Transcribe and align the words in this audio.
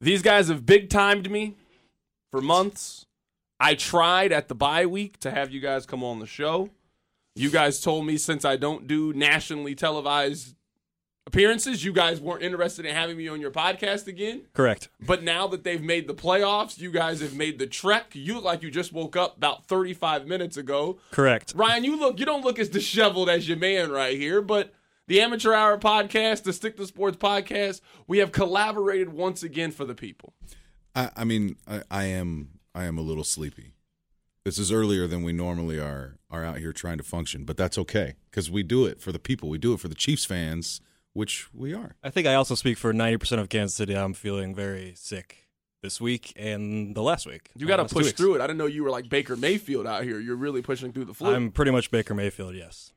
These 0.00 0.22
guys 0.22 0.48
have 0.48 0.64
big 0.64 0.88
timed 0.88 1.30
me 1.30 1.56
for 2.30 2.40
months. 2.40 3.06
I 3.58 3.74
tried 3.74 4.32
at 4.32 4.48
the 4.48 4.54
bye 4.54 4.86
week 4.86 5.20
to 5.20 5.30
have 5.30 5.50
you 5.50 5.60
guys 5.60 5.84
come 5.84 6.02
on 6.02 6.18
the 6.18 6.26
show. 6.26 6.70
You 7.34 7.50
guys 7.50 7.80
told 7.80 8.06
me 8.06 8.16
since 8.16 8.44
I 8.44 8.56
don't 8.56 8.86
do 8.86 9.12
nationally 9.12 9.74
televised 9.74 10.54
appearances, 11.26 11.84
you 11.84 11.92
guys 11.92 12.20
weren't 12.20 12.42
interested 12.42 12.84
in 12.84 12.94
having 12.94 13.16
me 13.16 13.28
on 13.28 13.40
your 13.40 13.50
podcast 13.50 14.06
again. 14.06 14.42
Correct. 14.52 14.88
But 15.00 15.22
now 15.22 15.46
that 15.48 15.62
they've 15.62 15.82
made 15.82 16.08
the 16.08 16.14
playoffs, 16.14 16.78
you 16.78 16.90
guys 16.90 17.20
have 17.20 17.34
made 17.34 17.58
the 17.58 17.66
trek. 17.66 18.06
You 18.14 18.34
look 18.34 18.44
like 18.44 18.62
you 18.62 18.70
just 18.70 18.92
woke 18.92 19.16
up 19.16 19.36
about 19.36 19.66
35 19.66 20.26
minutes 20.26 20.56
ago. 20.56 20.98
Correct. 21.12 21.52
Ryan, 21.54 21.84
you 21.84 21.98
look 21.98 22.18
you 22.18 22.26
don't 22.26 22.44
look 22.44 22.58
as 22.58 22.68
disheveled 22.68 23.28
as 23.28 23.48
your 23.48 23.58
man 23.58 23.90
right 23.90 24.16
here, 24.16 24.42
but 24.42 24.72
the 25.10 25.20
Amateur 25.20 25.52
Hour 25.52 25.76
podcast, 25.76 26.44
the 26.44 26.52
Stick 26.52 26.76
to 26.76 26.86
Sports 26.86 27.16
podcast, 27.16 27.80
we 28.06 28.18
have 28.18 28.30
collaborated 28.30 29.12
once 29.12 29.42
again 29.42 29.72
for 29.72 29.84
the 29.84 29.96
people. 29.96 30.34
I, 30.94 31.10
I 31.16 31.24
mean, 31.24 31.56
I, 31.66 31.82
I 31.90 32.04
am 32.04 32.60
I 32.76 32.84
am 32.84 32.96
a 32.96 33.00
little 33.00 33.24
sleepy. 33.24 33.74
This 34.44 34.56
is 34.56 34.70
earlier 34.70 35.08
than 35.08 35.24
we 35.24 35.32
normally 35.32 35.80
are 35.80 36.20
are 36.30 36.44
out 36.44 36.58
here 36.58 36.72
trying 36.72 36.98
to 36.98 37.02
function, 37.02 37.42
but 37.44 37.56
that's 37.56 37.76
okay 37.76 38.14
because 38.30 38.52
we 38.52 38.62
do 38.62 38.86
it 38.86 39.00
for 39.00 39.10
the 39.10 39.18
people. 39.18 39.48
We 39.48 39.58
do 39.58 39.74
it 39.74 39.80
for 39.80 39.88
the 39.88 39.96
Chiefs 39.96 40.24
fans, 40.24 40.80
which 41.12 41.52
we 41.52 41.74
are. 41.74 41.96
I 42.04 42.10
think 42.10 42.28
I 42.28 42.34
also 42.34 42.54
speak 42.54 42.78
for 42.78 42.92
90% 42.92 43.40
of 43.40 43.48
Kansas 43.48 43.76
City. 43.76 43.96
I'm 43.96 44.14
feeling 44.14 44.54
very 44.54 44.94
sick 44.94 45.48
this 45.82 46.00
week 46.00 46.32
and 46.36 46.94
the 46.94 47.02
last 47.02 47.26
week. 47.26 47.50
You 47.56 47.66
got 47.66 47.80
uh, 47.80 47.88
to 47.88 47.92
push 47.92 48.12
through 48.12 48.36
it. 48.36 48.40
I 48.40 48.46
didn't 48.46 48.58
know 48.58 48.66
you 48.66 48.84
were 48.84 48.90
like 48.90 49.08
Baker 49.08 49.34
Mayfield 49.34 49.88
out 49.88 50.04
here. 50.04 50.20
You're 50.20 50.36
really 50.36 50.62
pushing 50.62 50.92
through 50.92 51.06
the 51.06 51.14
flu. 51.14 51.34
I'm 51.34 51.50
pretty 51.50 51.72
much 51.72 51.90
Baker 51.90 52.14
Mayfield, 52.14 52.54
yes. 52.54 52.92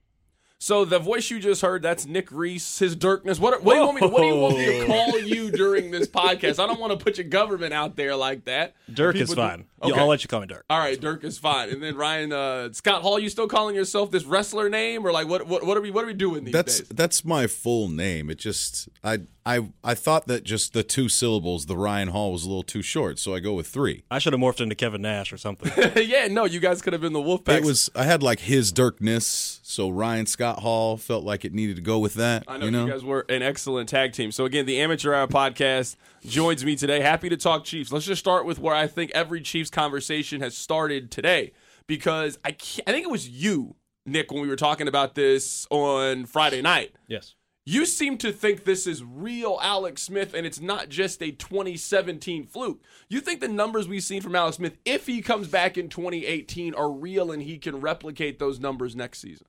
So 0.64 0.86
the 0.86 0.98
voice 0.98 1.30
you 1.30 1.42
just 1.42 1.62
heard, 1.62 1.82
that's 1.82 2.06
Nick 2.06 2.32
Reese, 2.32 2.80
his 2.80 2.96
Dirkness. 2.96 3.38
What, 3.38 3.62
what 3.64 3.74
do 3.74 3.80
you 3.80 3.86
want 3.86 3.96
me? 3.96 4.02
To, 4.02 4.08
what 4.08 4.22
do 4.22 4.28
you 4.28 4.36
want 4.38 4.58
me 4.58 4.66
to 4.80 4.86
call 4.86 5.20
you 5.20 5.52
during 5.52 5.92
this 5.92 6.08
podcast? 6.08 6.58
I 6.58 6.68
don't 6.68 6.80
want 6.80 6.98
to 6.98 7.04
put 7.04 7.18
your 7.18 7.28
government 7.28 7.74
out 7.74 7.98
there 7.98 8.16
like 8.16 8.46
that. 8.46 8.74
Dirk 8.90 9.18
is 9.18 9.24
People 9.30 9.44
do- 9.44 9.50
fine. 9.50 9.66
Okay. 9.84 10.00
I'll 10.00 10.08
let 10.08 10.24
you 10.24 10.30
call 10.30 10.40
me 10.40 10.48
Dirk. 10.48 10.64
All 10.70 10.80
right, 10.80 11.00
Dirk 11.00 11.26
is 11.26 11.38
fine. 11.38 11.70
And 11.70 11.84
then 11.84 11.98
Ryan 11.98 12.32
uh, 12.32 12.72
Scott 12.72 13.02
Hall, 13.02 13.20
you 13.20 13.28
still 13.28 13.48
calling 13.48 13.76
yourself 13.76 14.12
this 14.12 14.24
wrestler 14.24 14.70
name, 14.70 15.06
or 15.06 15.12
like 15.12 15.28
what? 15.28 15.46
What, 15.46 15.66
what 15.66 15.78
are 15.78 15.82
we? 15.82 15.92
What 15.92 16.06
are 16.06 16.08
we 16.08 16.14
doing 16.14 16.46
these 16.46 16.54
That's 16.54 16.80
days? 16.80 16.88
that's 16.90 17.26
my 17.26 17.48
full 17.48 17.90
name. 17.90 18.30
It 18.30 18.38
just 18.38 18.88
I 19.04 19.20
I 19.46 19.72
I 19.84 19.94
thought 19.94 20.28
that 20.28 20.46
just 20.46 20.72
the 20.72 20.84
two 20.84 21.10
syllables, 21.10 21.66
the 21.66 21.76
Ryan 21.76 22.10
Hall, 22.10 22.32
was 22.32 22.46
a 22.46 22.48
little 22.48 22.64
too 22.64 22.82
short, 22.82 23.20
so 23.20 23.36
I 23.36 23.40
go 23.42 23.54
with 23.54 23.68
three. 23.68 24.04
I 24.10 24.20
should 24.20 24.32
have 24.32 24.40
morphed 24.40 24.62
into 24.62 24.76
Kevin 24.76 25.02
Nash 25.02 25.34
or 25.34 25.38
something. 25.38 25.72
yeah, 26.02 26.28
no, 26.28 26.46
you 26.46 26.62
guys 26.62 26.82
could 26.82 26.94
have 26.94 27.02
been 27.02 27.14
the 27.14 27.20
Wolfpack. 27.20 27.58
It 27.58 27.66
was 27.66 27.90
I 27.94 28.04
had 28.06 28.24
like 28.24 28.40
his 28.40 28.72
Dirkness, 28.72 29.60
so 29.64 29.90
Ryan 29.90 30.28
Scott 30.28 30.53
Hall 30.60 30.98
felt 30.98 31.24
like 31.24 31.46
it 31.46 31.54
needed 31.54 31.76
to 31.78 31.82
go 31.82 32.00
with 32.00 32.16
that. 32.16 32.44
I 32.48 32.58
know 32.58 32.66
you 32.66 32.72
you, 32.72 32.78
know, 32.78 32.88
guys 32.88 33.04
were 33.04 33.26
an 33.30 33.42
excellent 33.42 33.90
tag 33.90 34.14
team. 34.14 34.32
So 34.32 34.46
again, 34.46 34.66
the 34.66 34.80
Amateur 34.82 35.14
Hour 35.14 35.28
podcast 35.28 35.96
joins 36.26 36.64
me 36.66 36.76
today. 36.76 37.00
Happy 37.02 37.30
to 37.30 37.38
talk 37.38 37.64
Chiefs. 37.64 37.92
Let's 37.92 38.06
just 38.06 38.20
start 38.20 38.46
with 38.46 38.60
where 38.60 38.76
I 38.76 38.88
think 38.88 39.12
every 39.12 39.42
Chiefs 39.42 39.70
conversation 39.70 40.42
has 40.42 40.56
started 40.58 41.12
today, 41.12 41.54
because 41.88 42.38
I 42.44 42.52
can't, 42.52 42.88
I 42.88 42.92
think 42.92 43.06
it 43.06 43.12
was 43.12 43.28
you, 43.28 43.76
Nick, 44.06 44.32
when 44.32 44.42
we 44.42 44.48
were 44.48 44.56
talking 44.56 44.88
about 44.88 45.16
this 45.16 45.68
on 45.70 46.26
Friday 46.26 46.62
night. 46.62 46.96
yes. 47.08 47.36
You 47.66 47.86
seem 47.86 48.18
to 48.18 48.34
think 48.34 48.66
this 48.66 48.86
is 48.86 49.06
real 49.06 49.58
Alex 49.62 50.04
Smith 50.04 50.34
and 50.34 50.46
it's 50.46 50.60
not 50.60 50.90
just 50.90 51.24
a 51.24 51.32
2017 51.32 52.44
fluke. 52.46 52.82
You 53.08 53.22
think 53.22 53.40
the 53.40 53.48
numbers 53.48 53.88
we've 53.88 54.04
seen 54.04 54.22
from 54.22 54.36
Alex 54.36 54.58
Smith, 54.58 54.76
if 54.84 55.08
he 55.08 55.22
comes 55.22 55.48
back 55.48 55.78
in 55.78 55.88
2018, 55.88 56.74
are 56.76 56.92
real 56.92 57.32
and 57.32 57.42
he 57.42 57.58
can 57.58 57.80
replicate 57.80 58.38
those 58.38 58.60
numbers 58.60 58.98
next 58.98 59.20
season? 59.20 59.48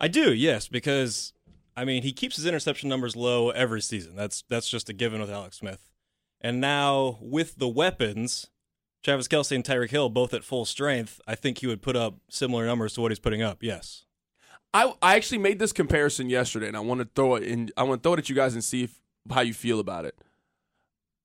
I 0.00 0.08
do, 0.08 0.32
yes, 0.32 0.66
because 0.68 1.32
I 1.76 1.84
mean 1.84 2.02
he 2.02 2.12
keeps 2.12 2.36
his 2.36 2.46
interception 2.46 2.88
numbers 2.88 3.14
low 3.14 3.50
every 3.50 3.82
season. 3.82 4.16
That's 4.16 4.42
that's 4.48 4.68
just 4.68 4.88
a 4.88 4.92
given 4.92 5.20
with 5.20 5.30
Alex 5.30 5.58
Smith. 5.58 5.90
And 6.40 6.60
now 6.60 7.18
with 7.20 7.56
the 7.58 7.68
weapons, 7.68 8.48
Travis 9.04 9.28
Kelce 9.28 9.54
and 9.54 9.64
Tyreek 9.64 9.90
Hill 9.90 10.08
both 10.08 10.32
at 10.32 10.44
full 10.44 10.64
strength, 10.64 11.20
I 11.26 11.34
think 11.34 11.58
he 11.58 11.66
would 11.66 11.82
put 11.82 11.96
up 11.96 12.16
similar 12.28 12.66
numbers 12.66 12.94
to 12.94 13.02
what 13.02 13.10
he's 13.10 13.18
putting 13.18 13.42
up. 13.42 13.62
Yes. 13.62 14.04
I, 14.72 14.94
I 15.02 15.16
actually 15.16 15.38
made 15.38 15.58
this 15.58 15.72
comparison 15.72 16.30
yesterday, 16.30 16.68
and 16.68 16.76
I 16.76 16.80
want 16.80 17.00
to 17.00 17.08
throw 17.14 17.34
it 17.34 17.42
in. 17.42 17.70
I 17.76 17.82
want 17.82 18.02
to 18.02 18.06
throw 18.06 18.14
it 18.14 18.20
at 18.20 18.28
you 18.28 18.36
guys 18.36 18.54
and 18.54 18.62
see 18.62 18.84
if, 18.84 19.00
how 19.30 19.40
you 19.40 19.52
feel 19.52 19.80
about 19.80 20.04
it. 20.04 20.16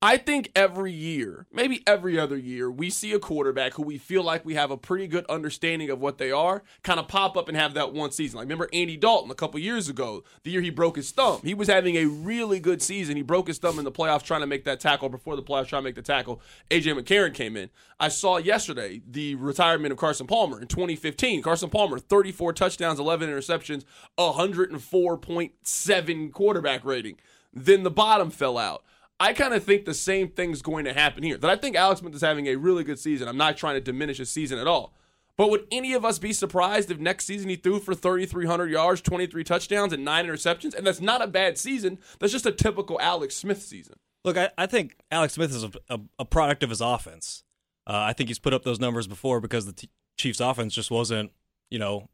I 0.02 0.18
think 0.18 0.52
every 0.54 0.92
year, 0.92 1.46
maybe 1.50 1.82
every 1.86 2.18
other 2.18 2.36
year, 2.36 2.70
we 2.70 2.90
see 2.90 3.12
a 3.12 3.18
quarterback 3.18 3.72
who 3.74 3.82
we 3.82 3.96
feel 3.96 4.22
like 4.22 4.44
we 4.44 4.52
have 4.54 4.70
a 4.70 4.76
pretty 4.76 5.06
good 5.06 5.24
understanding 5.26 5.88
of 5.88 6.02
what 6.02 6.18
they 6.18 6.30
are, 6.30 6.62
kind 6.82 7.00
of 7.00 7.08
pop 7.08 7.34
up 7.34 7.48
and 7.48 7.56
have 7.56 7.72
that 7.74 7.94
one 7.94 8.10
season. 8.10 8.36
Like 8.36 8.44
remember 8.44 8.68
Andy 8.74 8.98
Dalton 8.98 9.30
a 9.30 9.34
couple 9.34 9.58
years 9.58 9.88
ago, 9.88 10.22
the 10.42 10.50
year 10.50 10.60
he 10.60 10.68
broke 10.68 10.96
his 10.96 11.10
thumb. 11.12 11.40
He 11.42 11.54
was 11.54 11.68
having 11.68 11.96
a 11.96 12.04
really 12.04 12.60
good 12.60 12.82
season. 12.82 13.16
He 13.16 13.22
broke 13.22 13.46
his 13.46 13.56
thumb 13.56 13.78
in 13.78 13.86
the 13.86 13.92
playoffs 13.92 14.22
trying 14.22 14.42
to 14.42 14.46
make 14.46 14.64
that 14.64 14.80
tackle. 14.80 15.08
Before 15.08 15.34
the 15.34 15.42
playoffs, 15.42 15.68
trying 15.68 15.80
to 15.80 15.88
make 15.88 15.94
the 15.94 16.02
tackle, 16.02 16.42
AJ 16.70 17.00
McCarron 17.00 17.32
came 17.32 17.56
in. 17.56 17.70
I 17.98 18.08
saw 18.08 18.36
yesterday 18.36 19.00
the 19.10 19.34
retirement 19.36 19.92
of 19.92 19.98
Carson 19.98 20.26
Palmer 20.26 20.60
in 20.60 20.68
2015. 20.68 21.40
Carson 21.40 21.70
Palmer, 21.70 21.98
34 21.98 22.52
touchdowns, 22.52 23.00
11 23.00 23.30
interceptions, 23.30 23.84
104.7 24.18 26.32
quarterback 26.32 26.84
rating. 26.84 27.16
Then 27.54 27.82
the 27.82 27.90
bottom 27.90 28.30
fell 28.30 28.58
out. 28.58 28.84
I 29.18 29.32
kind 29.32 29.54
of 29.54 29.64
think 29.64 29.84
the 29.84 29.94
same 29.94 30.28
thing's 30.28 30.62
going 30.62 30.84
to 30.84 30.92
happen 30.92 31.22
here. 31.22 31.38
That 31.38 31.50
I 31.50 31.56
think 31.56 31.76
Alex 31.76 32.00
Smith 32.00 32.14
is 32.14 32.20
having 32.20 32.46
a 32.48 32.56
really 32.56 32.84
good 32.84 32.98
season. 32.98 33.28
I'm 33.28 33.36
not 33.36 33.56
trying 33.56 33.74
to 33.76 33.80
diminish 33.80 34.18
his 34.18 34.30
season 34.30 34.58
at 34.58 34.66
all. 34.66 34.94
But 35.36 35.50
would 35.50 35.66
any 35.70 35.92
of 35.92 36.04
us 36.04 36.18
be 36.18 36.32
surprised 36.32 36.90
if 36.90 36.98
next 36.98 37.26
season 37.26 37.50
he 37.50 37.56
threw 37.56 37.78
for 37.78 37.94
3,300 37.94 38.70
yards, 38.70 39.02
23 39.02 39.44
touchdowns, 39.44 39.92
and 39.92 40.04
nine 40.04 40.26
interceptions? 40.26 40.74
And 40.74 40.86
that's 40.86 41.00
not 41.00 41.22
a 41.22 41.26
bad 41.26 41.58
season. 41.58 41.98
That's 42.18 42.32
just 42.32 42.46
a 42.46 42.52
typical 42.52 42.98
Alex 43.00 43.36
Smith 43.36 43.62
season. 43.62 43.96
Look, 44.24 44.38
I, 44.38 44.50
I 44.56 44.66
think 44.66 44.96
Alex 45.10 45.34
Smith 45.34 45.50
is 45.50 45.64
a, 45.64 45.70
a, 45.90 46.00
a 46.20 46.24
product 46.24 46.62
of 46.62 46.70
his 46.70 46.80
offense. 46.80 47.44
Uh, 47.86 47.92
I 47.94 48.12
think 48.12 48.28
he's 48.28 48.38
put 48.38 48.54
up 48.54 48.64
those 48.64 48.80
numbers 48.80 49.06
before 49.06 49.40
because 49.40 49.66
the 49.66 49.72
t- 49.72 49.90
Chiefs' 50.16 50.40
offense 50.40 50.74
just 50.74 50.90
wasn't, 50.90 51.30
you 51.70 51.78
know, 51.78 52.08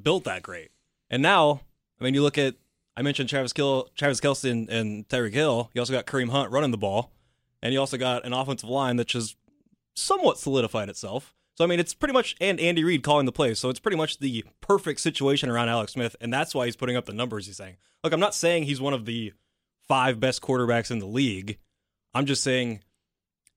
built 0.00 0.24
that 0.24 0.42
great. 0.42 0.70
And 1.10 1.22
now, 1.22 1.62
I 2.00 2.04
mean, 2.04 2.14
you 2.14 2.22
look 2.22 2.38
at 2.38 2.54
I 2.98 3.02
mentioned 3.02 3.28
Travis 3.28 3.52
Kill, 3.52 3.88
Travis 3.94 4.20
Kelce, 4.20 4.50
and, 4.50 4.68
and 4.68 5.08
Tyreek 5.08 5.32
Hill. 5.32 5.70
You 5.72 5.80
also 5.80 5.92
got 5.92 6.06
Kareem 6.06 6.30
Hunt 6.30 6.50
running 6.50 6.72
the 6.72 6.76
ball, 6.76 7.12
and 7.62 7.72
you 7.72 7.78
also 7.78 7.96
got 7.96 8.26
an 8.26 8.32
offensive 8.32 8.68
line 8.68 8.96
that 8.96 9.06
just 9.06 9.36
somewhat 9.94 10.36
solidified 10.36 10.88
itself. 10.88 11.32
So 11.54 11.62
I 11.62 11.68
mean, 11.68 11.78
it's 11.78 11.94
pretty 11.94 12.12
much 12.12 12.34
and 12.40 12.58
Andy 12.58 12.82
Reid 12.82 13.04
calling 13.04 13.24
the 13.24 13.30
plays. 13.30 13.60
So 13.60 13.68
it's 13.68 13.78
pretty 13.78 13.96
much 13.96 14.18
the 14.18 14.44
perfect 14.60 14.98
situation 14.98 15.48
around 15.48 15.68
Alex 15.68 15.92
Smith, 15.92 16.16
and 16.20 16.34
that's 16.34 16.56
why 16.56 16.66
he's 16.66 16.74
putting 16.74 16.96
up 16.96 17.06
the 17.06 17.12
numbers 17.12 17.46
he's 17.46 17.56
saying. 17.56 17.76
Look, 18.02 18.12
I'm 18.12 18.18
not 18.18 18.34
saying 18.34 18.64
he's 18.64 18.80
one 18.80 18.94
of 18.94 19.06
the 19.06 19.32
five 19.86 20.18
best 20.18 20.42
quarterbacks 20.42 20.90
in 20.90 20.98
the 20.98 21.06
league. 21.06 21.58
I'm 22.14 22.26
just 22.26 22.42
saying 22.42 22.82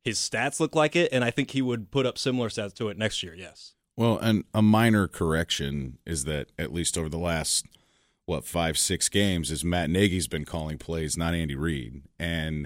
his 0.03 0.19
stats 0.19 0.59
look 0.59 0.75
like 0.75 0.96
it, 0.96 1.12
and 1.12 1.24
I 1.24 1.31
think 1.31 1.50
he 1.50 1.63
would 1.63 1.90
put 1.90 2.06
up 2.06 2.19
similar 2.19 2.50
stats 2.50 2.75
to 2.75 2.90
it 2.90 2.97
next 2.97 3.24
year. 3.24 3.34
Yes. 3.34 3.74
Well, 3.97 4.19
and 4.19 4.44
a 4.53 4.62
minor 4.62 5.07
correction 5.07 5.97
is 6.06 6.25
that 6.25 6.51
at 6.59 6.72
least 6.72 6.96
over 6.96 7.09
the 7.09 7.18
last 7.18 7.66
what 8.31 8.46
five 8.46 8.78
six 8.78 9.09
games 9.09 9.52
is 9.52 9.66
Matt 9.66 9.90
Nagy's 9.90 10.30
been 10.30 10.46
calling 10.46 10.78
plays, 10.78 11.18
not 11.18 11.34
Andy 11.34 11.53
Reid. 11.56 12.02
And 12.18 12.66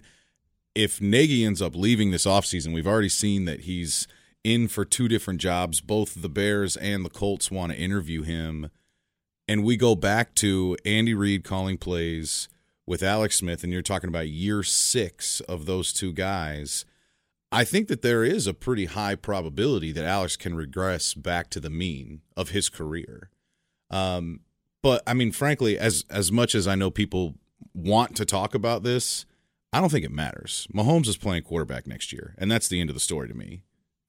if 0.75 1.01
Nagy 1.01 1.43
ends 1.43 1.59
up 1.59 1.75
leaving 1.75 2.11
this 2.11 2.27
offseason, 2.27 2.71
we've 2.71 2.85
already 2.85 3.09
seen 3.09 3.45
that 3.45 3.61
he's 3.61 4.07
in 4.43 4.67
for 4.67 4.85
two 4.85 5.07
different 5.07 5.41
jobs. 5.41 5.81
Both 5.81 6.21
the 6.21 6.29
Bears 6.29 6.77
and 6.77 7.03
the 7.03 7.09
Colts 7.09 7.49
want 7.49 7.71
to 7.71 7.77
interview 7.79 8.21
him. 8.21 8.69
And 9.47 9.63
we 9.63 9.75
go 9.75 9.95
back 9.95 10.35
to 10.35 10.77
Andy 10.85 11.15
Reid 11.15 11.43
calling 11.43 11.79
plays 11.79 12.47
with 12.85 13.01
Alex 13.01 13.37
Smith, 13.37 13.63
and 13.63 13.73
you're 13.73 13.81
talking 13.81 14.09
about 14.09 14.29
year 14.29 14.61
six 14.61 15.39
of 15.41 15.65
those 15.65 15.91
two 15.91 16.13
guys. 16.13 16.85
I 17.51 17.63
think 17.63 17.87
that 17.87 18.03
there 18.03 18.23
is 18.23 18.45
a 18.45 18.53
pretty 18.53 18.85
high 18.85 19.15
probability 19.15 19.91
that 19.93 20.05
Alex 20.05 20.37
can 20.37 20.53
regress 20.53 21.15
back 21.15 21.49
to 21.49 21.59
the 21.59 21.71
mean 21.71 22.21
of 22.37 22.49
his 22.49 22.69
career. 22.69 23.31
Um, 23.89 24.41
but 24.85 25.01
I 25.07 25.15
mean, 25.15 25.31
frankly, 25.31 25.79
as 25.79 26.05
as 26.11 26.31
much 26.31 26.53
as 26.53 26.67
I 26.67 26.75
know 26.75 26.91
people 26.91 27.33
want 27.73 28.15
to 28.17 28.23
talk 28.23 28.53
about 28.53 28.83
this, 28.83 29.25
I 29.73 29.81
don't 29.81 29.89
think 29.89 30.05
it 30.05 30.11
matters. 30.11 30.67
Mahomes 30.71 31.07
is 31.07 31.17
playing 31.17 31.41
quarterback 31.41 31.87
next 31.87 32.13
year, 32.13 32.35
and 32.37 32.51
that's 32.51 32.67
the 32.67 32.79
end 32.79 32.91
of 32.91 32.93
the 32.93 32.99
story 32.99 33.27
to 33.27 33.33
me. 33.33 33.63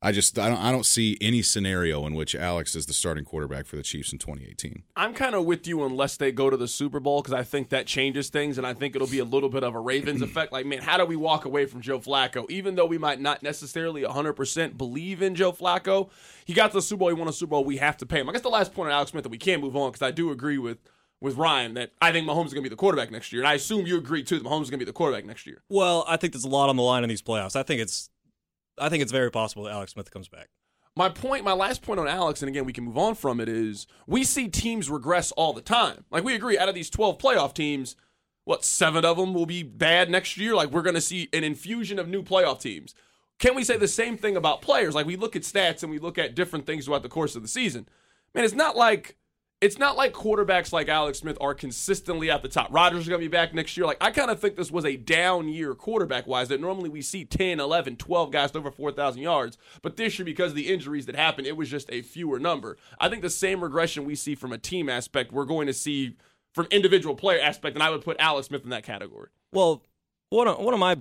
I 0.06 0.12
just 0.12 0.38
I 0.38 0.48
don't 0.48 0.58
I 0.58 0.70
don't 0.70 0.86
see 0.86 1.18
any 1.20 1.42
scenario 1.42 2.06
in 2.06 2.14
which 2.14 2.36
Alex 2.36 2.76
is 2.76 2.86
the 2.86 2.92
starting 2.92 3.24
quarterback 3.24 3.66
for 3.66 3.74
the 3.74 3.82
Chiefs 3.82 4.12
in 4.12 4.18
2018. 4.18 4.84
I'm 4.94 5.12
kind 5.12 5.34
of 5.34 5.46
with 5.46 5.66
you 5.66 5.84
unless 5.84 6.16
they 6.16 6.30
go 6.30 6.48
to 6.48 6.56
the 6.56 6.68
Super 6.68 7.00
Bowl 7.00 7.22
because 7.22 7.34
I 7.34 7.42
think 7.42 7.70
that 7.70 7.88
changes 7.88 8.28
things, 8.28 8.56
and 8.56 8.64
I 8.64 8.72
think 8.72 8.94
it'll 8.94 9.08
be 9.08 9.18
a 9.18 9.24
little 9.24 9.48
bit 9.48 9.64
of 9.64 9.74
a 9.74 9.80
Ravens 9.80 10.22
effect. 10.22 10.52
Like, 10.52 10.64
man, 10.64 10.80
how 10.80 10.96
do 10.96 11.04
we 11.04 11.16
walk 11.16 11.44
away 11.44 11.66
from 11.66 11.80
Joe 11.80 11.98
Flacco? 11.98 12.48
Even 12.48 12.76
though 12.76 12.86
we 12.86 12.98
might 12.98 13.20
not 13.20 13.42
necessarily 13.42 14.02
100% 14.02 14.78
believe 14.78 15.22
in 15.22 15.34
Joe 15.34 15.50
Flacco, 15.50 16.08
he 16.44 16.54
got 16.54 16.68
to 16.68 16.74
the 16.74 16.82
Super 16.82 17.00
Bowl, 17.00 17.08
he 17.08 17.14
won 17.14 17.26
a 17.26 17.32
Super 17.32 17.50
Bowl, 17.50 17.64
we 17.64 17.78
have 17.78 17.96
to 17.96 18.06
pay 18.06 18.20
him. 18.20 18.28
I 18.28 18.32
guess 18.32 18.42
the 18.42 18.48
last 18.48 18.72
point 18.72 18.86
on 18.86 18.92
Alex 18.92 19.10
Smith 19.10 19.24
that 19.24 19.30
we 19.30 19.38
can't 19.38 19.60
move 19.60 19.74
on 19.74 19.90
because 19.90 20.02
I 20.02 20.12
do 20.12 20.30
agree 20.30 20.58
with 20.58 20.78
with 21.20 21.36
Ryan 21.36 21.74
that 21.74 21.90
I 22.00 22.12
think 22.12 22.28
Mahomes 22.28 22.46
is 22.46 22.52
going 22.52 22.62
to 22.62 22.68
be 22.68 22.68
the 22.68 22.76
quarterback 22.76 23.10
next 23.10 23.32
year, 23.32 23.42
and 23.42 23.48
I 23.48 23.54
assume 23.54 23.86
you 23.86 23.98
agree 23.98 24.22
too 24.22 24.38
that 24.38 24.44
Mahomes 24.44 24.64
is 24.64 24.70
going 24.70 24.78
to 24.78 24.84
be 24.84 24.88
the 24.88 24.92
quarterback 24.92 25.24
next 25.24 25.48
year. 25.48 25.62
Well, 25.68 26.04
I 26.06 26.16
think 26.16 26.32
there's 26.32 26.44
a 26.44 26.48
lot 26.48 26.68
on 26.68 26.76
the 26.76 26.82
line 26.82 27.02
in 27.02 27.08
these 27.08 27.22
playoffs. 27.22 27.56
I 27.56 27.64
think 27.64 27.80
it's, 27.80 28.10
I 28.78 28.88
think 28.88 29.02
it's 29.02 29.12
very 29.12 29.30
possible 29.30 29.64
that 29.64 29.72
Alex 29.72 29.92
Smith 29.92 30.10
comes 30.10 30.28
back. 30.28 30.48
My 30.94 31.08
point, 31.10 31.44
my 31.44 31.52
last 31.52 31.82
point 31.82 32.00
on 32.00 32.08
Alex, 32.08 32.40
and 32.40 32.48
again, 32.48 32.64
we 32.64 32.72
can 32.72 32.84
move 32.84 32.96
on 32.96 33.14
from 33.14 33.38
it, 33.38 33.48
is 33.48 33.86
we 34.06 34.24
see 34.24 34.48
teams 34.48 34.88
regress 34.88 35.30
all 35.32 35.52
the 35.52 35.60
time. 35.60 36.04
Like, 36.10 36.24
we 36.24 36.34
agree, 36.34 36.58
out 36.58 36.70
of 36.70 36.74
these 36.74 36.88
12 36.88 37.18
playoff 37.18 37.52
teams, 37.52 37.96
what 38.46 38.64
seven 38.64 39.04
of 39.04 39.16
them 39.16 39.34
will 39.34 39.44
be 39.44 39.64
bad 39.64 40.08
next 40.08 40.38
year. 40.38 40.54
Like 40.54 40.70
we're 40.70 40.82
going 40.82 40.94
to 40.94 41.00
see 41.00 41.28
an 41.32 41.44
infusion 41.44 41.98
of 41.98 42.08
new 42.08 42.22
playoff 42.22 42.60
teams. 42.60 42.94
Can 43.38 43.54
we 43.54 43.64
say 43.64 43.76
the 43.76 43.88
same 43.88 44.16
thing 44.16 44.36
about 44.36 44.62
players? 44.62 44.94
Like 44.94 45.04
we 45.04 45.16
look 45.16 45.36
at 45.36 45.42
stats 45.42 45.82
and 45.82 45.90
we 45.90 45.98
look 45.98 46.16
at 46.16 46.36
different 46.36 46.64
things 46.64 46.84
throughout 46.84 47.02
the 47.02 47.08
course 47.08 47.34
of 47.34 47.42
the 47.42 47.48
season. 47.48 47.88
Man, 48.34 48.44
it's 48.44 48.54
not 48.54 48.76
like 48.76 49.16
it's 49.66 49.78
not 49.78 49.96
like 49.96 50.12
quarterbacks 50.12 50.72
like 50.72 50.88
Alex 50.88 51.18
Smith 51.18 51.36
are 51.40 51.52
consistently 51.52 52.30
at 52.30 52.40
the 52.40 52.48
top. 52.48 52.68
Rodgers 52.72 53.00
is 53.00 53.08
going 53.08 53.20
to 53.20 53.24
be 53.24 53.28
back 53.28 53.52
next 53.52 53.76
year. 53.76 53.84
Like, 53.84 53.96
I 54.00 54.12
kind 54.12 54.30
of 54.30 54.38
think 54.38 54.54
this 54.54 54.70
was 54.70 54.84
a 54.84 54.94
down 54.94 55.48
year 55.48 55.74
quarterback 55.74 56.28
wise 56.28 56.46
that 56.50 56.60
normally 56.60 56.88
we 56.88 57.02
see 57.02 57.24
10, 57.24 57.58
11, 57.58 57.96
12 57.96 58.30
guys 58.30 58.54
over 58.54 58.70
4,000 58.70 59.20
yards. 59.20 59.58
But 59.82 59.96
this 59.96 60.20
year, 60.20 60.24
because 60.24 60.52
of 60.52 60.56
the 60.56 60.72
injuries 60.72 61.06
that 61.06 61.16
happened, 61.16 61.48
it 61.48 61.56
was 61.56 61.68
just 61.68 61.90
a 61.90 62.02
fewer 62.02 62.38
number. 62.38 62.76
I 63.00 63.08
think 63.08 63.22
the 63.22 63.28
same 63.28 63.60
regression 63.60 64.04
we 64.04 64.14
see 64.14 64.36
from 64.36 64.52
a 64.52 64.58
team 64.58 64.88
aspect, 64.88 65.32
we're 65.32 65.44
going 65.46 65.66
to 65.66 65.72
see 65.72 66.14
from 66.54 66.68
individual 66.70 67.16
player 67.16 67.40
aspect, 67.40 67.74
and 67.74 67.82
I 67.82 67.90
would 67.90 68.04
put 68.04 68.16
Alex 68.20 68.46
Smith 68.46 68.62
in 68.62 68.70
that 68.70 68.84
category. 68.84 69.30
Well, 69.52 69.82
one 70.30 70.46
of, 70.46 70.60
one 70.60 70.74
of 70.74 70.80
my 70.80 70.98